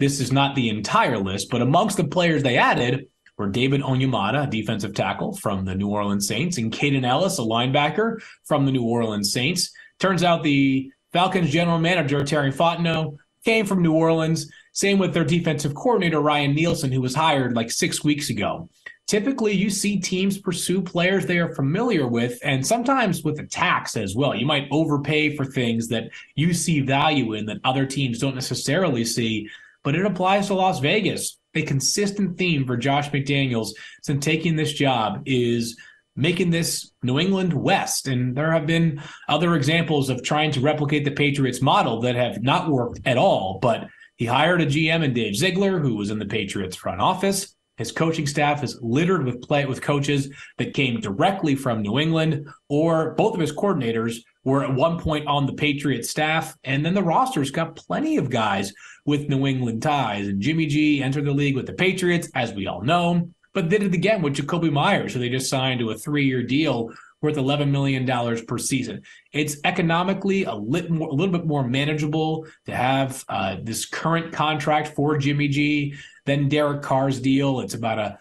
This 0.00 0.18
is 0.18 0.32
not 0.32 0.56
the 0.56 0.70
entire 0.70 1.18
list, 1.18 1.50
but 1.52 1.62
amongst 1.62 1.98
the 1.98 2.02
players 2.02 2.42
they 2.42 2.58
added 2.58 3.06
were 3.38 3.48
David 3.48 3.80
Onyemata, 3.80 4.48
a 4.48 4.50
defensive 4.50 4.94
tackle 4.94 5.36
from 5.36 5.66
the 5.66 5.76
New 5.76 5.90
Orleans 5.90 6.26
Saints, 6.26 6.58
and 6.58 6.72
Kaden 6.72 7.06
Elliss, 7.06 7.38
a 7.38 7.42
linebacker 7.42 8.20
from 8.42 8.66
the 8.66 8.72
New 8.72 8.82
Orleans 8.82 9.32
Saints. 9.32 9.70
Turns 10.00 10.24
out 10.24 10.42
the 10.42 10.90
Falcons 11.14 11.48
general 11.48 11.78
manager 11.78 12.24
Terry 12.24 12.50
Fontenot 12.50 13.16
came 13.44 13.64
from 13.66 13.80
New 13.80 13.92
Orleans. 13.92 14.50
Same 14.72 14.98
with 14.98 15.14
their 15.14 15.24
defensive 15.24 15.72
coordinator 15.72 16.18
Ryan 16.18 16.56
Nielsen, 16.56 16.90
who 16.90 17.00
was 17.00 17.14
hired 17.14 17.54
like 17.54 17.70
six 17.70 18.02
weeks 18.02 18.30
ago. 18.30 18.68
Typically, 19.06 19.52
you 19.52 19.70
see 19.70 20.00
teams 20.00 20.38
pursue 20.38 20.82
players 20.82 21.24
they 21.24 21.38
are 21.38 21.54
familiar 21.54 22.08
with, 22.08 22.36
and 22.42 22.66
sometimes 22.66 23.22
with 23.22 23.38
a 23.38 23.46
tax 23.46 23.96
as 23.96 24.16
well. 24.16 24.34
You 24.34 24.44
might 24.44 24.66
overpay 24.72 25.36
for 25.36 25.44
things 25.44 25.86
that 25.88 26.10
you 26.34 26.52
see 26.52 26.80
value 26.80 27.34
in 27.34 27.46
that 27.46 27.60
other 27.62 27.86
teams 27.86 28.18
don't 28.18 28.34
necessarily 28.34 29.04
see, 29.04 29.48
but 29.84 29.94
it 29.94 30.04
applies 30.04 30.48
to 30.48 30.54
Las 30.54 30.80
Vegas. 30.80 31.38
A 31.54 31.62
consistent 31.62 32.36
theme 32.36 32.66
for 32.66 32.76
Josh 32.76 33.10
McDaniels 33.10 33.68
since 34.02 34.24
taking 34.24 34.56
this 34.56 34.72
job 34.72 35.22
is 35.26 35.76
making 36.16 36.50
this 36.50 36.92
New 37.02 37.18
England 37.18 37.52
West. 37.52 38.06
And 38.06 38.36
there 38.36 38.52
have 38.52 38.66
been 38.66 39.02
other 39.28 39.54
examples 39.54 40.10
of 40.10 40.22
trying 40.22 40.50
to 40.52 40.60
replicate 40.60 41.04
the 41.04 41.10
Patriots 41.10 41.60
model 41.60 42.00
that 42.02 42.14
have 42.14 42.42
not 42.42 42.70
worked 42.70 43.00
at 43.04 43.18
all. 43.18 43.58
But 43.60 43.88
he 44.16 44.26
hired 44.26 44.60
a 44.60 44.66
GM 44.66 45.02
in 45.02 45.12
Dave 45.12 45.34
Ziegler, 45.34 45.80
who 45.80 45.96
was 45.96 46.10
in 46.10 46.18
the 46.18 46.26
Patriots 46.26 46.76
front 46.76 47.00
office. 47.00 47.54
His 47.76 47.90
coaching 47.90 48.28
staff 48.28 48.62
is 48.62 48.78
littered 48.80 49.24
with 49.24 49.42
play 49.42 49.66
with 49.66 49.82
coaches 49.82 50.32
that 50.58 50.74
came 50.74 51.00
directly 51.00 51.56
from 51.56 51.82
New 51.82 51.98
England, 51.98 52.46
or 52.68 53.14
both 53.16 53.34
of 53.34 53.40
his 53.40 53.50
coordinators 53.50 54.18
were 54.44 54.62
at 54.62 54.72
one 54.72 55.00
point 55.00 55.26
on 55.26 55.46
the 55.46 55.54
Patriots 55.54 56.08
staff. 56.08 56.54
And 56.62 56.86
then 56.86 56.94
the 56.94 57.02
roster's 57.02 57.50
got 57.50 57.74
plenty 57.74 58.16
of 58.16 58.30
guys 58.30 58.72
with 59.04 59.28
New 59.28 59.46
England 59.46 59.82
ties. 59.82 60.28
And 60.28 60.40
Jimmy 60.40 60.66
G 60.66 61.02
entered 61.02 61.24
the 61.24 61.32
league 61.32 61.56
with 61.56 61.66
the 61.66 61.72
Patriots, 61.72 62.30
as 62.36 62.52
we 62.52 62.68
all 62.68 62.82
know 62.82 63.28
but 63.54 63.68
did 63.68 63.82
it 63.82 63.94
again 63.94 64.20
with 64.20 64.34
Jakobi 64.34 64.70
Meyers, 64.70 65.14
who 65.14 65.20
they 65.20 65.28
just 65.28 65.48
signed 65.48 65.80
to 65.80 65.90
a 65.90 65.94
three-year 65.96 66.42
deal 66.42 66.92
worth 67.22 67.36
$11 67.36 67.70
million 67.70 68.06
per 68.46 68.58
season. 68.58 69.02
It's 69.32 69.56
economically 69.64 70.44
a, 70.44 70.54
lit 70.54 70.90
more, 70.90 71.08
a 71.08 71.12
little 71.12 71.32
bit 71.32 71.46
more 71.46 71.66
manageable 71.66 72.46
to 72.66 72.76
have 72.76 73.24
uh, 73.30 73.56
this 73.62 73.86
current 73.86 74.32
contract 74.32 74.88
for 74.88 75.16
Jimmy 75.16 75.48
G 75.48 75.94
than 76.26 76.48
Derek 76.48 76.82
Carr's 76.82 77.18
deal. 77.20 77.60
It's 77.60 77.74
about 77.74 77.98
a 77.98 78.18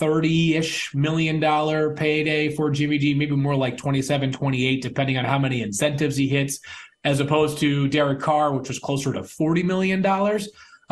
30-ish 0.00 0.94
million 0.94 1.40
dollar 1.40 1.94
payday 1.94 2.54
for 2.54 2.70
Jimmy 2.70 2.98
G, 2.98 3.14
maybe 3.14 3.34
more 3.34 3.56
like 3.56 3.76
27, 3.76 4.32
28, 4.32 4.82
depending 4.82 5.18
on 5.18 5.24
how 5.24 5.38
many 5.38 5.62
incentives 5.62 6.16
he 6.16 6.28
hits, 6.28 6.60
as 7.02 7.20
opposed 7.20 7.58
to 7.58 7.88
Derek 7.88 8.20
Carr, 8.20 8.52
which 8.52 8.68
was 8.68 8.78
closer 8.78 9.12
to 9.12 9.20
$40 9.20 9.64
million. 9.64 10.02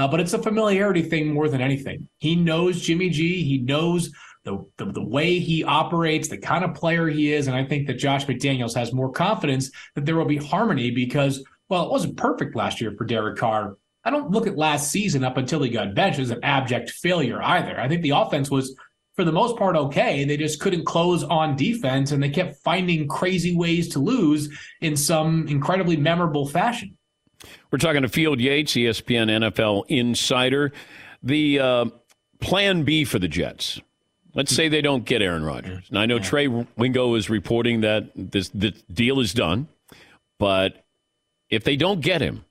Uh, 0.02 0.08
but 0.08 0.18
it's 0.18 0.32
a 0.32 0.42
familiarity 0.42 1.00
thing 1.00 1.32
more 1.32 1.48
than 1.48 1.60
anything. 1.60 2.08
He 2.18 2.34
knows 2.34 2.80
Jimmy 2.80 3.08
G. 3.08 3.44
He 3.44 3.58
knows 3.58 4.10
the, 4.42 4.66
the, 4.76 4.86
the 4.86 5.04
way 5.04 5.38
he 5.38 5.62
operates, 5.62 6.26
the 6.26 6.38
kind 6.38 6.64
of 6.64 6.74
player 6.74 7.06
he 7.06 7.32
is, 7.32 7.46
and 7.46 7.54
I 7.54 7.64
think 7.64 7.86
that 7.86 7.94
Josh 7.94 8.26
McDaniels 8.26 8.74
has 8.74 8.92
more 8.92 9.12
confidence 9.12 9.70
that 9.94 10.04
there 10.04 10.16
will 10.16 10.24
be 10.24 10.38
harmony 10.38 10.90
because 10.90 11.44
well, 11.68 11.84
it 11.84 11.90
wasn't 11.92 12.16
perfect 12.16 12.56
last 12.56 12.80
year 12.80 12.92
for 12.98 13.04
Derek 13.04 13.38
Carr. 13.38 13.76
I 14.04 14.10
don't 14.10 14.32
look 14.32 14.48
at 14.48 14.58
last 14.58 14.90
season 14.90 15.22
up 15.22 15.36
until 15.36 15.62
he 15.62 15.70
got 15.70 15.94
benched 15.94 16.18
as 16.18 16.30
an 16.30 16.40
abject 16.42 16.90
failure 16.90 17.40
either. 17.40 17.78
I 17.80 17.86
think 17.86 18.02
the 18.02 18.10
offense 18.10 18.50
was 18.50 18.74
for 19.14 19.22
the 19.24 19.30
most 19.30 19.56
part 19.56 19.76
okay. 19.76 20.24
They 20.24 20.36
just 20.36 20.58
couldn't 20.58 20.84
close 20.84 21.22
on 21.22 21.54
defense 21.54 22.10
and 22.10 22.20
they 22.20 22.30
kept 22.30 22.56
finding 22.64 23.06
crazy 23.06 23.54
ways 23.54 23.88
to 23.90 24.00
lose 24.00 24.48
in 24.80 24.96
some 24.96 25.46
incredibly 25.46 25.96
memorable 25.96 26.48
fashion. 26.48 26.98
We're 27.70 27.78
talking 27.78 28.02
to 28.02 28.08
Field 28.08 28.40
Yates, 28.40 28.72
ESPN 28.72 29.30
NFL 29.30 29.84
insider. 29.88 30.72
The 31.22 31.58
uh, 31.58 31.84
plan 32.40 32.82
B 32.82 33.04
for 33.04 33.18
the 33.18 33.28
Jets. 33.28 33.80
Let's 34.34 34.54
say 34.54 34.68
they 34.68 34.80
don't 34.80 35.04
get 35.04 35.20
Aaron 35.20 35.44
Rodgers. 35.44 35.84
Now, 35.90 36.00
I 36.00 36.06
know 36.06 36.18
Trey 36.18 36.48
Wingo 36.48 37.14
is 37.14 37.28
reporting 37.28 37.82
that 37.82 38.10
this 38.14 38.48
the 38.48 38.70
deal 38.92 39.20
is 39.20 39.34
done, 39.34 39.68
but 40.38 40.84
if 41.50 41.64
they 41.64 41.76
don't 41.76 42.00
get 42.00 42.22
him, 42.22 42.44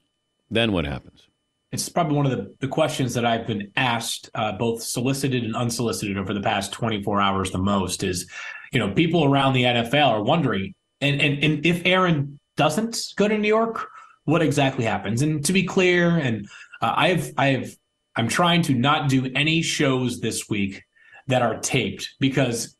then 0.51 0.73
what 0.73 0.85
happens? 0.85 1.27
It's 1.71 1.89
probably 1.89 2.17
one 2.17 2.25
of 2.25 2.31
the, 2.31 2.53
the 2.59 2.67
questions 2.67 3.13
that 3.13 3.25
I've 3.25 3.47
been 3.47 3.71
asked, 3.77 4.29
uh, 4.35 4.51
both 4.51 4.83
solicited 4.83 5.43
and 5.43 5.55
unsolicited, 5.55 6.17
over 6.17 6.33
the 6.33 6.41
past 6.41 6.73
24 6.73 7.21
hours 7.21 7.51
the 7.51 7.57
most 7.57 8.03
is, 8.03 8.29
you 8.73 8.79
know, 8.79 8.93
people 8.93 9.23
around 9.23 9.53
the 9.53 9.63
NFL 9.63 10.07
are 10.07 10.21
wondering, 10.21 10.73
and, 10.99 11.21
and, 11.21 11.43
and 11.43 11.65
if 11.65 11.81
Aaron 11.85 12.39
doesn't 12.57 13.01
go 13.15 13.27
to 13.27 13.37
New 13.37 13.47
York, 13.47 13.89
what 14.31 14.41
exactly 14.41 14.85
happens. 14.85 15.21
And 15.21 15.43
to 15.45 15.53
be 15.53 15.63
clear, 15.63 16.17
and 16.17 16.47
uh, 16.81 16.93
I 16.95 17.09
have 17.09 17.31
I 17.37 17.47
have 17.47 17.75
I'm 18.15 18.27
trying 18.27 18.61
to 18.63 18.73
not 18.73 19.09
do 19.09 19.29
any 19.35 19.61
shows 19.61 20.21
this 20.21 20.49
week 20.49 20.83
that 21.27 21.41
are 21.41 21.59
taped 21.59 22.15
because 22.19 22.75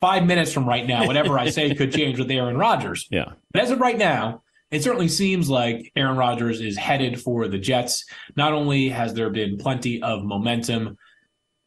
five 0.00 0.26
minutes 0.26 0.52
from 0.52 0.68
right 0.68 0.86
now, 0.86 1.06
whatever 1.06 1.38
I 1.38 1.50
say 1.50 1.74
could 1.74 1.92
change 1.92 2.18
with 2.18 2.30
Aaron 2.30 2.56
Rodgers. 2.56 3.06
Yeah. 3.10 3.32
But 3.52 3.62
as 3.62 3.70
of 3.70 3.80
right 3.80 3.96
now, 3.96 4.42
it 4.70 4.82
certainly 4.82 5.08
seems 5.08 5.48
like 5.48 5.90
Aaron 5.96 6.16
Rodgers 6.16 6.60
is 6.60 6.76
headed 6.76 7.20
for 7.20 7.48
the 7.48 7.58
Jets. 7.58 8.04
Not 8.36 8.52
only 8.52 8.88
has 8.88 9.14
there 9.14 9.30
been 9.30 9.56
plenty 9.58 10.02
of 10.02 10.24
momentum, 10.24 10.98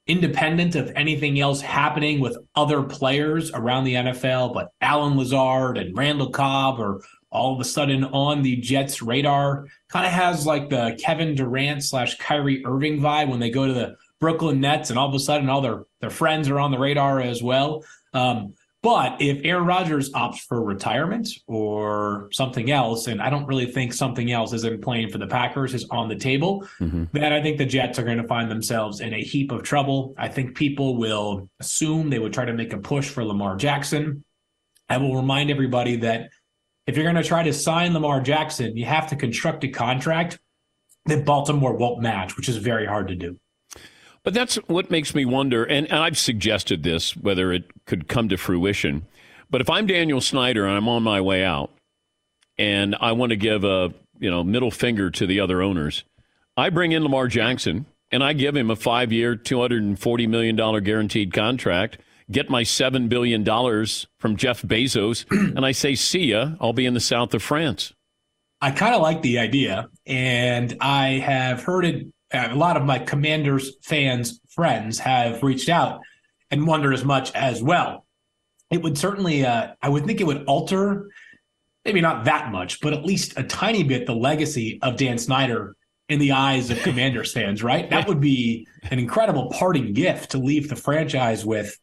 independent 0.05 0.75
of 0.75 0.91
anything 0.95 1.39
else 1.39 1.61
happening 1.61 2.19
with 2.19 2.37
other 2.55 2.83
players 2.83 3.51
around 3.53 3.85
the 3.85 3.93
NFL, 3.93 4.53
but 4.53 4.69
Allen 4.81 5.17
Lazard 5.17 5.77
and 5.77 5.97
Randall 5.97 6.29
Cobb 6.29 6.79
are 6.79 7.01
all 7.32 7.53
of 7.53 7.59
a 7.59 7.65
sudden 7.65 8.03
on 8.05 8.41
the 8.41 8.55
Jets' 8.57 9.01
radar. 9.01 9.67
Kind 9.89 10.05
of 10.05 10.11
has 10.11 10.45
like 10.45 10.69
the 10.69 10.97
Kevin 11.03 11.36
Durant 11.36 11.84
slash 11.84 12.17
Kyrie 12.17 12.65
Irving 12.65 12.99
vibe 12.99 13.30
when 13.30 13.39
they 13.39 13.49
go 13.49 13.67
to 13.67 13.73
the 13.73 13.95
Brooklyn 14.19 14.59
Nets, 14.59 14.89
and 14.89 14.99
all 14.99 15.07
of 15.07 15.15
a 15.15 15.19
sudden 15.19 15.49
all 15.49 15.61
their 15.61 15.86
their 16.01 16.09
friends 16.09 16.49
are 16.49 16.59
on 16.59 16.71
the 16.71 16.80
radar 16.80 17.21
as 17.21 17.41
well. 17.41 17.84
Um, 18.13 18.53
but 18.82 19.21
if 19.21 19.41
Aaron 19.43 19.65
Rodgers 19.65 20.09
opts 20.13 20.39
for 20.39 20.63
retirement 20.63 21.27
or 21.47 22.30
something 22.32 22.71
else, 22.71 23.07
and 23.07 23.21
I 23.21 23.30
don't 23.30 23.45
really 23.45 23.65
think 23.65 23.91
something 23.91 24.32
else 24.32 24.53
isn't 24.53 24.82
playing 24.82 25.09
for 25.09 25.17
the 25.17 25.27
Packers 25.27 25.73
is 25.73 25.86
on 25.89 26.07
the 26.07 26.15
table, 26.15 26.65
mm-hmm. 26.80 27.05
then 27.11 27.34
I 27.34 27.41
think 27.41 27.57
the 27.57 27.65
Jets 27.65 27.99
are 27.99 28.03
going 28.03 28.19
to 28.19 28.27
find 28.27 28.49
themselves 28.49 29.01
in 29.01 29.13
a 29.13 29.21
heap 29.21 29.51
of 29.51 29.63
trouble. 29.63 30.15
I 30.17 30.30
think 30.30 30.55
people 30.55 30.95
will 30.95 31.49
assume 31.59 32.09
they 32.09 32.19
would 32.19 32.34
try 32.34 32.45
to 32.45 32.53
make 32.53 32.71
a 32.71 32.77
push 32.77 33.09
for 33.09 33.25
Lamar 33.25 33.57
Jackson. 33.57 34.23
I 34.88 34.97
will 34.97 35.15
remind 35.15 35.51
everybody 35.51 35.97
that 35.97 36.30
if 36.89 36.97
you're 36.97 37.03
going 37.03 37.21
to 37.21 37.23
try 37.23 37.43
to 37.43 37.53
sign 37.53 37.93
Lamar 37.93 38.19
Jackson, 38.19 38.75
you 38.75 38.85
have 38.85 39.05
to 39.07 39.15
construct 39.15 39.63
a 39.63 39.67
contract 39.67 40.39
that 41.05 41.23
Baltimore 41.23 41.73
won't 41.73 42.01
match, 42.01 42.35
which 42.35 42.49
is 42.49 42.57
very 42.57 42.87
hard 42.87 43.07
to 43.09 43.15
do. 43.15 43.37
But 44.23 44.33
that's 44.33 44.55
what 44.67 44.89
makes 44.89 45.13
me 45.13 45.23
wonder, 45.23 45.63
and, 45.63 45.85
and 45.85 45.99
I've 45.99 46.17
suggested 46.17 46.81
this, 46.81 47.15
whether 47.15 47.53
it 47.53 47.85
could 47.85 48.07
come 48.07 48.27
to 48.29 48.37
fruition. 48.37 49.05
But 49.51 49.61
if 49.61 49.69
I'm 49.69 49.85
Daniel 49.85 50.19
Snyder 50.19 50.65
and 50.65 50.75
I'm 50.75 50.89
on 50.89 51.03
my 51.03 51.21
way 51.21 51.45
out, 51.45 51.71
and 52.57 52.95
I 52.99 53.11
want 53.11 53.29
to 53.29 53.37
give 53.37 53.63
a 53.63 53.93
you 54.19 54.31
know 54.31 54.43
middle 54.43 54.71
finger 54.71 55.11
to 55.11 55.27
the 55.27 55.39
other 55.39 55.61
owners, 55.61 56.03
I 56.57 56.71
bring 56.71 56.91
in 56.91 57.03
Lamar 57.03 57.27
Jackson 57.27 57.85
and 58.11 58.23
I 58.23 58.33
give 58.33 58.57
him 58.57 58.71
a 58.71 58.75
five 58.75 59.11
year, 59.11 59.35
$240 59.35 60.27
million 60.27 60.55
guaranteed 60.83 61.33
contract, 61.33 61.99
get 62.32 62.49
my 62.49 62.63
$7 62.63 63.09
billion 63.09 63.43
from 64.19 64.36
Jeff 64.36 64.61
Bezos, 64.61 65.25
and 65.55 65.65
I 65.65 65.71
say, 65.71 65.95
see 65.95 66.25
ya, 66.25 66.51
I'll 66.59 66.73
be 66.73 66.86
in 66.86 66.93
the 66.93 66.99
south 66.99 67.34
of 67.34 67.43
France. 67.43 67.93
I 68.61 68.71
kind 68.71 68.93
of 68.93 69.01
like 69.01 69.21
the 69.21 69.39
idea, 69.39 69.89
and 70.05 70.75
I 70.82 71.19
have 71.25 71.63
heard 71.63 71.86
it. 71.86 72.07
A 72.32 72.53
lot 72.53 72.77
of 72.77 72.84
my 72.84 72.99
Commanders 72.99 73.77
fans, 73.84 74.39
friends 74.49 74.99
have 74.99 75.41
reached 75.41 75.69
out 75.69 76.01
and 76.51 76.67
wonder 76.67 76.93
as 76.93 77.03
much 77.03 77.34
as 77.34 77.63
well. 77.63 78.05
It 78.69 78.84
would 78.84 78.97
certainly, 78.97 79.45
uh, 79.45 79.73
I 79.82 79.89
would 79.89 80.05
think 80.05 80.21
it 80.21 80.27
would 80.27 80.45
alter, 80.45 81.09
maybe 81.86 82.01
not 82.01 82.25
that 82.25 82.51
much, 82.51 82.82
but 82.82 82.93
at 82.93 83.03
least 83.03 83.34
a 83.38 83.43
tiny 83.43 83.84
bit, 83.84 84.05
the 84.05 84.13
legacy 84.13 84.77
of 84.84 84.97
Dan 84.97 85.17
Snyder 85.17 85.75
in 86.09 86.19
the 86.19 86.34
eyes 86.34 86.69
of 86.69 86.80
Commanders 86.80 87.32
fans, 87.32 87.63
right? 87.63 87.89
That 87.89 88.07
would 88.07 88.19
be 88.19 88.67
an 88.91 88.99
incredible 88.99 89.49
parting 89.51 89.93
gift 89.93 90.32
to 90.32 90.38
leave 90.38 90.67
the 90.67 90.75
franchise 90.75 91.45
with. 91.45 91.77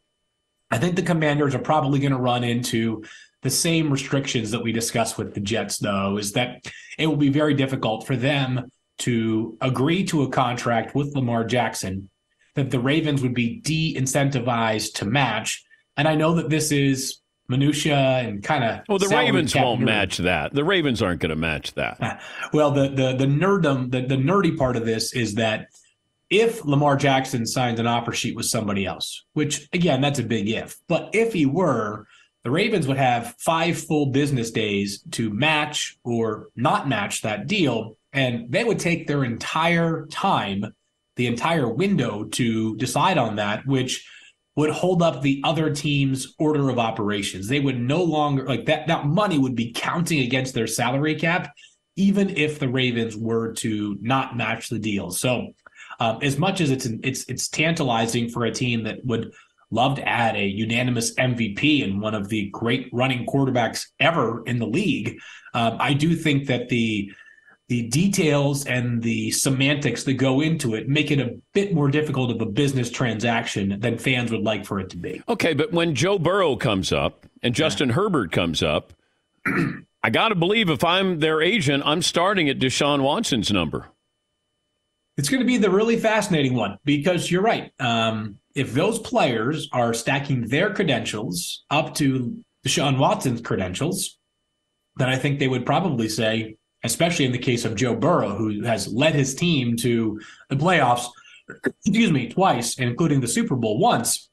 I 0.71 0.79
think 0.79 0.97
the 0.97 1.03
Commanders 1.03 1.55
are 1.55 1.61
probably 1.61 2.01
going 2.01 2.13
to 2.13 2.19
run 2.19 2.45
into 2.45 3.05
the 3.43 3.51
same 3.51 3.91
restrictions 3.91 4.51
that 4.51 4.63
we 4.63 4.73
discussed 4.73 5.19
with 5.19 5.35
the 5.35 5.41
Jets, 5.41 5.79
though, 5.79 6.19
is 6.19 6.33
that 6.33 6.67
it 6.99 7.07
will 7.07 7.17
be 7.17 7.29
very 7.29 7.55
difficult 7.55 8.07
for 8.07 8.17
them 8.17 8.71
to 8.99 9.57
agree 9.61 10.05
to 10.05 10.23
a 10.23 10.29
contract 10.29 10.95
with 10.95 11.15
Lamar 11.15 11.45
Jackson 11.45 12.11
that 12.55 12.71
the 12.71 12.81
Ravens 12.81 13.23
would 13.23 13.35
be 13.35 13.61
de 13.61 13.95
incentivized 13.95 14.95
to 14.95 15.05
match. 15.05 15.65
And 15.97 16.09
I 16.09 16.15
know 16.15 16.35
that 16.35 16.49
this 16.49 16.73
is 16.73 17.21
minutia 17.49 17.97
and 17.97 18.43
kind 18.43 18.65
of 18.65 18.81
well 18.89 18.99
the 18.99 19.09
ravens 19.09 19.55
won't 19.55 19.81
match 19.81 20.19
that. 20.19 20.53
The 20.53 20.65
ravens 20.65 21.01
aren't 21.01 21.21
going 21.21 21.31
to 21.31 21.37
match 21.37 21.75
that. 21.75 22.21
Well 22.53 22.71
the 22.71 22.89
the 22.89 23.15
the 23.17 23.27
nerdum 23.27 23.91
the, 23.91 24.01
the 24.03 24.17
nerdy 24.17 24.57
part 24.57 24.77
of 24.77 24.85
this 24.85 25.13
is 25.15 25.35
that 25.35 25.69
if 26.31 26.65
lamar 26.65 26.97
jackson 26.97 27.47
signs 27.47 27.81
an 27.81 27.87
offer 27.87 28.13
sheet 28.13 28.37
with 28.37 28.47
somebody 28.47 28.85
else 28.85 29.25
which 29.33 29.69
again 29.73 30.01
that's 30.01 30.19
a 30.19 30.25
big 30.25 30.49
if 30.49 30.77
but 30.89 31.11
if 31.13 31.33
he 31.33 31.47
were 31.47 32.07
the 32.45 32.51
ravens 32.51 32.87
would 32.87 32.97
have 32.97 33.35
five 33.39 33.79
full 33.79 34.07
business 34.07 34.51
days 34.51 35.03
to 35.11 35.31
match 35.31 35.97
or 36.05 36.49
not 36.57 36.89
match 36.89 37.23
that 37.23 37.47
deal 37.47 37.97
and 38.13 38.51
they 38.51 38.65
would 38.65 38.79
take 38.79 39.07
their 39.07 39.25
entire 39.25 40.07
time 40.07 40.65
the 41.17 41.27
entire 41.27 41.69
window 41.69 42.25
to 42.25 42.77
decide 42.77 43.19
on 43.19 43.37
that 43.37 43.67
which 43.67 44.07
would 44.57 44.71
hold 44.71 45.03
up 45.03 45.21
the 45.21 45.41
other 45.45 45.71
team's 45.71 46.35
order 46.39 46.71
of 46.71 46.79
operations. 46.79 47.47
They 47.47 47.61
would 47.61 47.79
no 47.79 48.03
longer 48.03 48.47
like 48.47 48.65
that 48.67 48.87
that 48.87 49.07
money 49.07 49.39
would 49.39 49.55
be 49.55 49.73
counting 49.73 50.21
against 50.21 50.55
their 50.55 50.67
salary 50.67 51.15
cap 51.15 51.55
even 51.99 52.37
if 52.37 52.59
the 52.59 52.69
Ravens 52.69 53.17
were 53.17 53.53
to 53.55 53.97
not 54.01 54.37
match 54.37 54.69
the 54.69 54.79
deal. 54.79 55.11
So, 55.11 55.55
um, 56.01 56.19
as 56.23 56.39
much 56.39 56.61
as 56.61 56.71
it's 56.71 56.87
it's 57.03 57.25
it's 57.29 57.49
tantalizing 57.49 58.29
for 58.29 58.45
a 58.45 58.53
team 58.53 58.85
that 58.85 59.05
would 59.05 59.33
love 59.71 59.97
to 59.97 60.09
add 60.09 60.37
a 60.37 60.47
unanimous 60.47 61.15
MVP 61.15 61.83
and 61.83 62.01
one 62.01 62.15
of 62.15 62.29
the 62.29 62.49
great 62.51 62.89
running 62.93 63.27
quarterbacks 63.27 63.87
ever 63.99 64.45
in 64.45 64.59
the 64.59 64.67
league, 64.67 65.19
um, 65.55 65.77
I 65.81 65.93
do 65.93 66.15
think 66.15 66.47
that 66.47 66.69
the 66.69 67.13
the 67.69 67.89
details 67.89 68.65
and 68.67 69.03
the 69.03 69.31
semantics 69.33 70.05
that 70.05 70.15
go 70.15 70.41
into 70.41 70.75
it 70.77 70.89
make 70.89 71.11
it 71.11 71.19
a 71.19 71.37
bit 71.53 71.75
more 71.75 71.89
difficult 71.89 72.31
of 72.31 72.41
a 72.41 72.47
business 72.47 72.91
transaction 72.91 73.81
than 73.81 73.99
fans 73.99 74.31
would 74.31 74.43
like 74.43 74.65
for 74.65 74.79
it 74.79 74.89
to 74.91 74.97
be. 74.97 75.21
Okay, 75.29 75.53
but 75.53 75.73
when 75.73 75.95
Joe 75.95 76.19
Burrow 76.19 76.55
comes 76.55 76.93
up 76.93 77.27
and 77.43 77.55
Justin 77.55 77.89
yeah. 77.89 77.97
Herbert 77.97 78.31
comes 78.31 78.63
up, 78.63 78.93
I 80.03 80.11
got 80.11 80.29
to 80.29 80.37
believe 80.37 80.71
if 80.71 80.85
I'm 80.85 81.19
their 81.19 81.43
agent, 81.43 81.83
I'm 81.85 82.03
starting 82.03 82.49
at 82.49 82.61
Deshaun 82.61 83.03
Watson's 83.03 83.51
number. 83.51 83.87
It's 85.17 85.29
going 85.29 85.41
to 85.41 85.47
be 85.47 85.57
the 85.57 85.71
really 85.71 85.99
fascinating 85.99 86.55
one 86.55 86.79
because 86.85 87.31
you're 87.31 87.43
right. 87.43 87.73
Um, 87.81 88.39
if 88.55 88.73
those 88.73 88.99
players 88.99 89.69
are 89.73 89.95
stacking 89.95 90.49
their 90.49 90.73
credentials 90.73 91.65
up 91.71 91.95
to 91.97 92.43
Deshaun 92.67 92.99
Watson's 92.99 93.41
credentials, 93.41 94.19
then 94.97 95.09
I 95.09 95.17
think 95.17 95.39
they 95.39 95.49
would 95.49 95.67
probably 95.67 96.09
say, 96.09 96.57
especially 96.85 97.25
in 97.25 97.33
the 97.33 97.39
case 97.39 97.65
of 97.65 97.75
Joe 97.75 97.95
Burrow, 97.95 98.35
who 98.35 98.63
has 98.65 98.89
led 98.89 99.15
his 99.15 99.35
team 99.35 99.77
to 99.79 100.21
the 100.49 100.57
playoffs, 100.57 101.07
excuse 101.65 102.11
me, 102.11 102.29
twice, 102.29 102.79
including 102.79 103.21
the 103.21 103.29
Super 103.29 103.57
Bowl 103.57 103.79
once, 103.79 104.31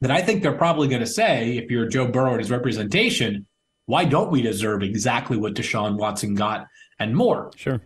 that 0.00 0.10
I 0.10 0.22
think 0.22 0.42
they're 0.42 0.52
probably 0.56 0.88
going 0.88 1.00
to 1.00 1.06
say, 1.06 1.56
if 1.56 1.70
you're 1.70 1.88
Joe 1.88 2.06
Burrow 2.06 2.32
and 2.32 2.40
his 2.40 2.50
representation, 2.50 3.46
why 3.86 4.04
don't 4.04 4.30
we 4.30 4.42
deserve 4.42 4.82
exactly 4.82 5.36
what 5.36 5.54
Deshaun 5.54 5.96
Watson 5.96 6.34
got 6.34 6.66
and 6.98 7.16
more? 7.16 7.50
Sure. 7.56 7.80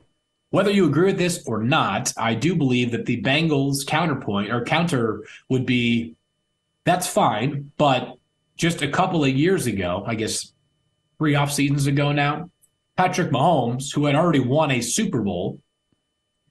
Whether 0.53 0.71
you 0.71 0.85
agree 0.85 1.07
with 1.07 1.19
this 1.19 1.43
or 1.47 1.63
not, 1.63 2.13
I 2.19 2.35
do 2.35 2.55
believe 2.55 2.91
that 2.91 3.07
the 3.07 3.23
Bengals 3.23 3.87
counterpoint 3.87 4.53
or 4.53 4.63
counter 4.63 5.25
would 5.49 5.65
be 5.65 6.15
that's 6.85 7.07
fine, 7.07 7.73
but 7.79 8.19
just 8.59 8.83
a 8.83 8.91
couple 8.91 9.25
of 9.25 9.31
years 9.31 9.67
ago, 9.67 10.05
I 10.07 10.15
guess 10.15 10.53
three 11.17 11.37
off 11.37 11.51
seasons 11.51 11.87
ago 11.87 12.13
now, 12.13 12.51
Patrick 12.99 13.31
Mahomes, 13.31 13.95
who 13.95 14.05
had 14.05 14.15
already 14.15 14.41
won 14.41 14.71
a 14.73 14.83
Super 14.83 15.23
Bowl, 15.23 15.59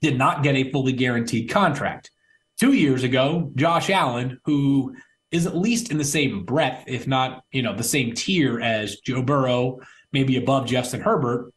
did 0.00 0.18
not 0.18 0.42
get 0.42 0.56
a 0.56 0.72
fully 0.72 0.92
guaranteed 0.92 1.48
contract. 1.48 2.10
Two 2.58 2.72
years 2.72 3.04
ago, 3.04 3.52
Josh 3.54 3.88
Allen, 3.88 4.40
who 4.44 4.96
is 5.30 5.46
at 5.46 5.56
least 5.56 5.92
in 5.92 5.98
the 5.98 6.04
same 6.04 6.44
breadth, 6.44 6.82
if 6.88 7.06
not, 7.06 7.44
you 7.52 7.62
know, 7.62 7.76
the 7.76 7.84
same 7.84 8.14
tier 8.14 8.58
as 8.58 8.96
Joe 8.96 9.22
Burrow, 9.22 9.78
maybe 10.12 10.38
above 10.38 10.66
Justin 10.66 11.02
Herbert, 11.02 11.52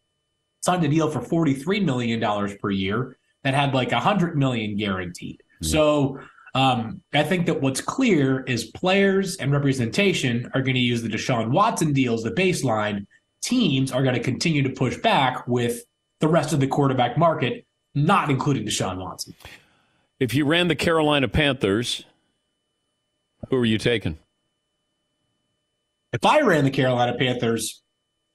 signed 0.66 0.84
a 0.84 0.88
deal 0.88 1.10
for 1.12 1.22
$43 1.22 1.86
million 1.86 2.58
per 2.58 2.72
year 2.72 3.18
that 3.44 3.54
had 3.54 3.76
like 3.76 3.92
a 3.92 4.00
hundred 4.00 4.36
million 4.36 4.76
guaranteed. 4.76 5.44
Mm-hmm. 5.62 5.66
So 5.68 6.20
um, 6.56 7.02
I 7.14 7.22
think 7.22 7.46
that 7.46 7.62
what's 7.62 7.82
clear 7.82 8.42
is 8.44 8.72
players 8.72 9.36
and 9.38 9.52
representation 9.52 10.50
are 10.56 10.62
going 10.62 10.74
to 10.74 10.82
use 10.82 11.04
the 11.04 11.10
Deshaun 11.10 11.52
Watson 11.52 11.94
deal 11.94 12.16
as 12.16 12.24
the 12.24 12.32
baseline 12.32 13.06
teams 13.44 13.92
are 13.92 14.02
going 14.02 14.16
to 14.16 14.22
continue 14.22 14.64
to 14.64 14.72
push 14.72 14.98
back 14.98 15.48
with 15.48 15.84
the 16.20 16.28
rest 16.28 16.52
of 16.52 16.60
the 16.60 16.68
quarterback 16.68 17.16
market, 17.16 17.68
not 17.94 18.32
including 18.32 18.66
Deshaun 18.66 18.98
Watson. 18.98 19.36
If 20.20 20.34
you 20.34 20.46
ran 20.46 20.68
the 20.68 20.76
Carolina 20.76 21.28
Panthers, 21.28 22.06
who 23.50 23.58
are 23.58 23.66
you 23.66 23.78
taking? 23.78 24.18
If 26.12 26.26
I 26.26 26.42
ran 26.42 26.64
the 26.64 26.72
Carolina 26.72 27.16
Panthers, 27.20 27.84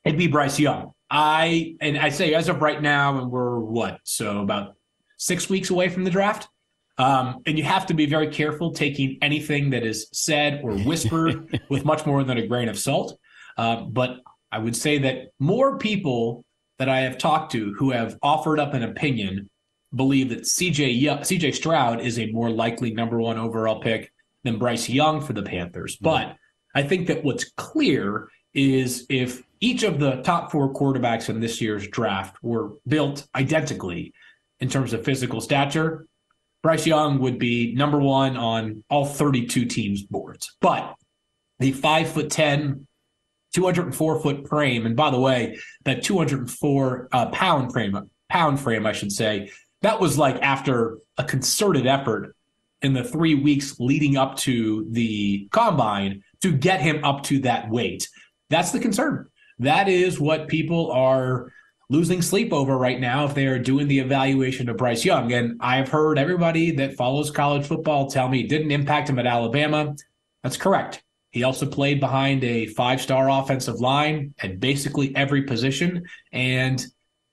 it'd 0.05 0.19
be 0.19 0.29
Bryce 0.29 0.61
Young. 0.61 0.93
I 1.11 1.75
and 1.81 1.99
I 1.99 2.09
say 2.09 2.35
as 2.35 2.49
of 2.49 2.63
right 2.63 2.81
now, 2.81 3.19
and 3.19 3.31
we're 3.31 3.59
what 3.59 3.99
so 4.05 4.41
about 4.41 4.77
six 5.17 5.51
weeks 5.51 5.71
away 5.71 5.89
from 5.89 6.05
the 6.05 6.11
draft. 6.11 6.49
Um, 6.99 7.41
and 7.47 7.57
you 7.57 7.65
have 7.65 7.87
to 7.87 7.95
be 7.95 8.05
very 8.05 8.29
careful 8.29 8.73
taking 8.73 9.17
anything 9.23 9.71
that 9.71 9.85
is 9.85 10.09
said 10.13 10.61
or 10.63 10.77
whispered 10.77 11.61
with 11.71 11.85
much 11.85 12.05
more 12.05 12.23
than 12.25 12.37
a 12.37 12.47
grain 12.47 12.69
of 12.69 12.79
salt. 12.79 13.19
Um, 13.57 13.91
but 13.91 14.19
I 14.53 14.59
would 14.59 14.77
say 14.77 14.99
that 14.99 15.29
more 15.39 15.79
people 15.79 16.45
that 16.79 16.91
I 16.91 17.01
have 17.01 17.17
talked 17.17 17.53
to 17.53 17.73
who 17.75 17.91
have 17.91 18.19
offered 18.23 18.61
up 18.61 18.75
an 18.75 18.83
opinion 18.83 19.49
believe 19.95 20.29
that 20.29 20.43
CJ 20.43 21.03
CJ 21.03 21.55
Stroud 21.55 22.01
is 22.01 22.19
a 22.19 22.31
more 22.33 22.51
likely 22.51 22.93
number 22.93 23.21
one 23.21 23.39
overall 23.39 23.81
pick 23.81 24.13
than 24.45 24.59
Bryce 24.59 24.89
Young 24.89 25.21
for 25.21 25.33
the 25.33 25.43
Panthers. 25.43 25.97
Mm-hmm. 25.97 26.05
But 26.05 26.37
I 26.75 26.83
think 26.83 27.09
that 27.09 27.25
what's 27.25 27.51
clear 27.57 28.29
is 28.55 29.07
if 29.09 29.43
each 29.61 29.83
of 29.83 29.99
the 30.01 30.23
top 30.23 30.51
four 30.51 30.73
quarterbacks 30.73 31.29
in 31.29 31.41
this 31.41 31.61
year's 31.61 31.87
draft 31.89 32.37
were 32.43 32.73
built 32.87 33.27
identically 33.35 34.13
in 34.61 34.69
terms 34.69 34.93
of 34.93 35.05
physical 35.05 35.41
stature, 35.41 36.07
Bryce 36.63 36.87
Young 36.87 37.19
would 37.21 37.39
be 37.39 37.75
number 37.75 37.99
one 37.99 38.37
on 38.37 38.85
all 38.91 39.07
32 39.07 39.65
teams' 39.67 40.03
boards. 40.03 40.57
But 40.61 40.95
the 41.59 41.73
five 41.73 42.11
foot 42.11 42.31
10, 42.31 42.87
204 43.55 44.21
foot 44.21 44.49
frame. 44.49 44.87
And 44.87 44.97
by 44.97 45.11
the 45.11 45.21
way, 45.21 45.59
that 45.85 46.03
204 46.03 47.09
uh, 47.13 47.27
pound 47.27 47.73
frame, 47.73 48.11
pound 48.29 48.61
frame, 48.61 48.87
I 48.87 48.93
should 48.93 49.13
say, 49.13 49.51
that 49.83 50.01
was 50.01 50.19
like 50.19 50.41
after 50.43 50.99
a 51.17 51.25
concerted 51.25 51.87
effort 51.87 52.35
in 52.83 52.93
the 52.93 53.05
three 53.05 53.35
weeks 53.35 53.79
leading 53.79 54.17
up 54.17 54.37
to 54.39 54.87
the 54.91 55.49
combine 55.51 56.23
to 56.43 56.53
get 56.53 56.81
him 56.81 57.05
up 57.05 57.23
to 57.25 57.41
that 57.41 57.69
weight. 57.69 58.09
That's 58.51 58.73
the 58.73 58.81
concern. 58.81 59.29
That 59.61 59.89
is 59.89 60.21
what 60.21 60.49
people 60.49 60.91
are 60.93 61.51
losing 61.89 62.23
sleep 62.23 62.53
over 62.53 62.77
right 62.79 63.01
now 63.01 63.25
if 63.25 63.35
they 63.35 63.47
are 63.47 63.59
doing 63.59 63.89
the 63.89 63.99
evaluation 63.99 64.69
of 64.69 64.77
Bryce 64.77 65.05
Young. 65.05 65.33
And 65.33 65.59
I've 65.61 65.89
heard 65.89 66.19
everybody 66.19 66.71
that 66.73 66.97
follows 66.97 67.31
college 67.31 67.67
football 67.67 68.09
tell 68.09 68.29
me 68.29 68.41
it 68.41 68.49
didn't 68.49 68.71
impact 68.71 69.09
him 69.09 69.19
at 69.19 69.27
Alabama. 69.27 69.95
That's 70.43 70.57
correct. 70.57 71.03
He 71.33 71.45
also 71.45 71.67
played 71.67 72.01
behind 72.01 72.43
a 72.43 72.67
five 72.67 73.01
star 73.01 73.29
offensive 73.31 73.81
line 73.81 74.35
at 74.41 74.61
basically 74.61 75.15
every 75.15 75.43
position. 75.43 76.05
And 76.33 76.85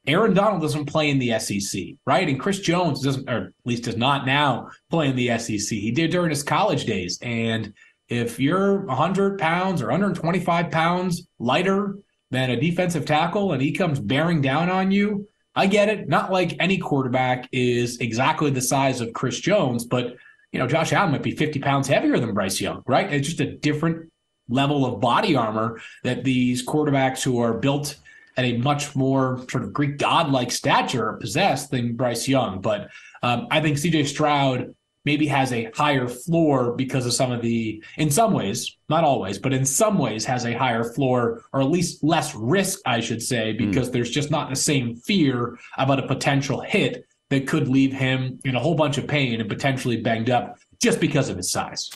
Aaron 0.08 0.34
Donald 0.34 0.62
doesn't 0.62 0.86
play 0.86 1.10
in 1.10 1.20
the 1.20 1.38
SEC, 1.40 1.84
right? 2.06 2.28
And 2.28 2.40
Chris 2.40 2.60
Jones 2.60 3.02
doesn't, 3.02 3.30
or 3.30 3.48
at 3.48 3.54
least 3.66 3.84
does 3.84 3.98
not 3.98 4.26
now 4.26 4.70
play 4.90 5.08
in 5.08 5.16
the 5.16 5.38
SEC. 5.38 5.78
He 5.78 5.92
did 5.92 6.12
during 6.12 6.30
his 6.30 6.44
college 6.44 6.86
days. 6.86 7.20
And 7.22 7.74
if 8.10 8.40
you're 8.40 8.80
100 8.86 9.40
pounds 9.40 9.82
or 9.82 9.86
125 9.88 10.72
pounds 10.72 11.28
lighter 11.40 11.98
than 12.32 12.50
a 12.50 12.60
defensive 12.60 13.06
tackle 13.06 13.54
and 13.54 13.62
he 13.62 13.72
comes 13.72 14.00
bearing 14.00 14.42
down 14.42 14.70
on 14.70 14.92
you, 14.92 15.28
I 15.56 15.68
get 15.68 15.90
it. 15.90 16.08
Not 16.08 16.32
like 16.32 16.56
any 16.60 16.78
quarterback 16.78 17.50
is 17.52 17.98
exactly 18.00 18.52
the 18.52 18.62
size 18.62 19.02
of 19.02 19.14
Chris 19.14 19.40
Jones, 19.40 19.86
but 19.86 20.16
you 20.52 20.60
know, 20.60 20.68
Josh 20.68 20.94
Allen 20.94 21.12
might 21.12 21.24
be 21.24 21.36
50 21.36 21.60
pounds 21.60 21.88
heavier 21.88 22.20
than 22.20 22.34
Bryce 22.34 22.62
Young, 22.62 22.84
right? 22.88 23.12
It's 23.12 23.28
just 23.28 23.42
a 23.42 23.58
different 23.58 24.10
level 24.50 24.86
of 24.86 25.02
body 25.02 25.36
armor 25.36 25.82
that 26.04 26.24
these 26.24 26.66
quarterbacks 26.66 27.22
who 27.22 27.40
are 27.40 27.54
built 27.54 27.98
at 28.38 28.46
a 28.46 28.58
much 28.58 28.96
more 28.96 29.44
sort 29.50 29.64
of 29.64 29.74
Greek 29.74 29.98
godlike 29.98 30.52
stature 30.52 31.14
possess 31.14 31.68
than 31.68 31.96
Bryce 31.96 32.28
Young. 32.28 32.62
But 32.62 32.90
um, 33.24 33.48
I 33.52 33.62
think 33.62 33.78
CJ 33.78 34.08
Stroud 34.08 34.76
maybe 35.08 35.26
has 35.26 35.54
a 35.54 35.72
higher 35.74 36.06
floor 36.06 36.74
because 36.74 37.06
of 37.06 37.14
some 37.14 37.32
of 37.32 37.42
the, 37.42 37.82
in 37.96 38.12
some 38.12 38.34
ways, 38.34 38.78
not 38.90 39.06
always, 39.06 39.40
but 39.40 39.54
in 39.54 39.64
some 39.66 39.98
ways 39.98 40.26
has 40.26 40.46
a 40.46 40.52
higher 40.52 40.84
floor 40.84 41.46
or 41.54 41.62
at 41.62 41.70
least 41.70 42.04
less 42.04 42.36
risk, 42.36 42.80
I 42.86 43.00
should 43.00 43.24
say, 43.24 43.54
because 43.54 43.90
mm. 43.90 43.94
there's 43.94 44.12
just 44.12 44.30
not 44.30 44.50
the 44.50 44.56
same 44.58 44.98
fear 44.98 45.58
about 45.78 46.00
a 46.00 46.08
potential 46.08 46.60
hit 46.60 47.08
that 47.30 47.48
could 47.48 47.70
leave 47.70 47.94
him 47.94 48.38
in 48.44 48.56
a 48.56 48.60
whole 48.60 48.76
bunch 48.76 48.98
of 48.98 49.08
pain 49.08 49.40
and 49.40 49.50
potentially 49.50 49.96
banged 50.02 50.30
up 50.30 50.60
just 50.82 51.00
because 51.00 51.30
of 51.30 51.38
his 51.38 51.50
size. 51.50 51.90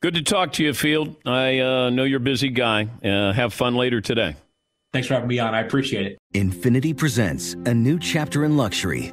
Good 0.00 0.14
to 0.14 0.22
talk 0.22 0.52
to 0.52 0.62
you, 0.62 0.72
Field. 0.72 1.16
I 1.26 1.58
uh, 1.58 1.90
know 1.90 2.04
you're 2.04 2.18
a 2.18 2.30
busy 2.34 2.50
guy. 2.50 2.88
Uh, 3.04 3.32
have 3.32 3.52
fun 3.54 3.74
later 3.74 4.00
today. 4.00 4.36
Thanks 4.92 5.08
for 5.08 5.14
having 5.14 5.28
me 5.28 5.40
on. 5.40 5.52
I 5.52 5.60
appreciate 5.62 6.06
it. 6.06 6.18
Infiniti 6.32 6.96
presents 6.96 7.54
a 7.66 7.74
new 7.74 7.98
chapter 7.98 8.44
in 8.44 8.56
luxury, 8.56 9.12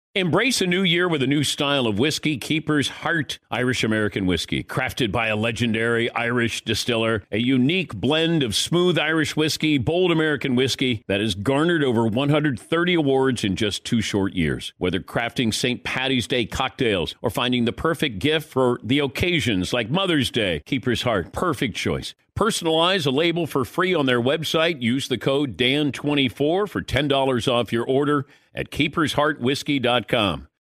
Embrace 0.13 0.59
a 0.59 0.67
new 0.67 0.83
year 0.83 1.07
with 1.07 1.23
a 1.23 1.27
new 1.27 1.41
style 1.41 1.87
of 1.87 1.97
whiskey, 1.97 2.35
Keeper's 2.37 2.89
Heart 2.89 3.39
Irish 3.49 3.81
American 3.81 4.25
Whiskey. 4.25 4.61
Crafted 4.61 5.09
by 5.09 5.27
a 5.27 5.37
legendary 5.37 6.11
Irish 6.11 6.65
distiller, 6.65 7.23
a 7.31 7.37
unique 7.37 7.95
blend 7.95 8.43
of 8.43 8.53
smooth 8.53 8.99
Irish 8.99 9.37
whiskey, 9.37 9.77
bold 9.77 10.11
American 10.11 10.53
whiskey 10.57 11.05
that 11.07 11.21
has 11.21 11.33
garnered 11.33 11.81
over 11.81 12.05
130 12.05 12.93
awards 12.93 13.45
in 13.45 13.55
just 13.55 13.85
two 13.85 14.01
short 14.01 14.33
years. 14.33 14.73
Whether 14.79 14.99
crafting 14.99 15.53
St. 15.53 15.81
Patty's 15.85 16.27
Day 16.27 16.45
cocktails 16.45 17.15
or 17.21 17.29
finding 17.29 17.63
the 17.63 17.71
perfect 17.71 18.19
gift 18.19 18.49
for 18.49 18.81
the 18.83 18.99
occasions 18.99 19.71
like 19.71 19.89
Mother's 19.89 20.29
Day, 20.29 20.61
Keeper's 20.65 21.03
Heart, 21.03 21.31
perfect 21.31 21.77
choice. 21.77 22.15
Personalize 22.37 23.05
a 23.05 23.11
label 23.11 23.45
for 23.45 23.65
free 23.65 23.93
on 23.93 24.05
their 24.05 24.21
website. 24.21 24.81
Use 24.81 25.07
the 25.07 25.17
code 25.17 25.57
DAN24 25.57 26.31
for 26.67 26.67
$10 26.67 27.51
off 27.51 27.71
your 27.73 27.85
order 27.85 28.25
at 28.55 28.71
keepersheartwhiskey.com. 28.71 30.47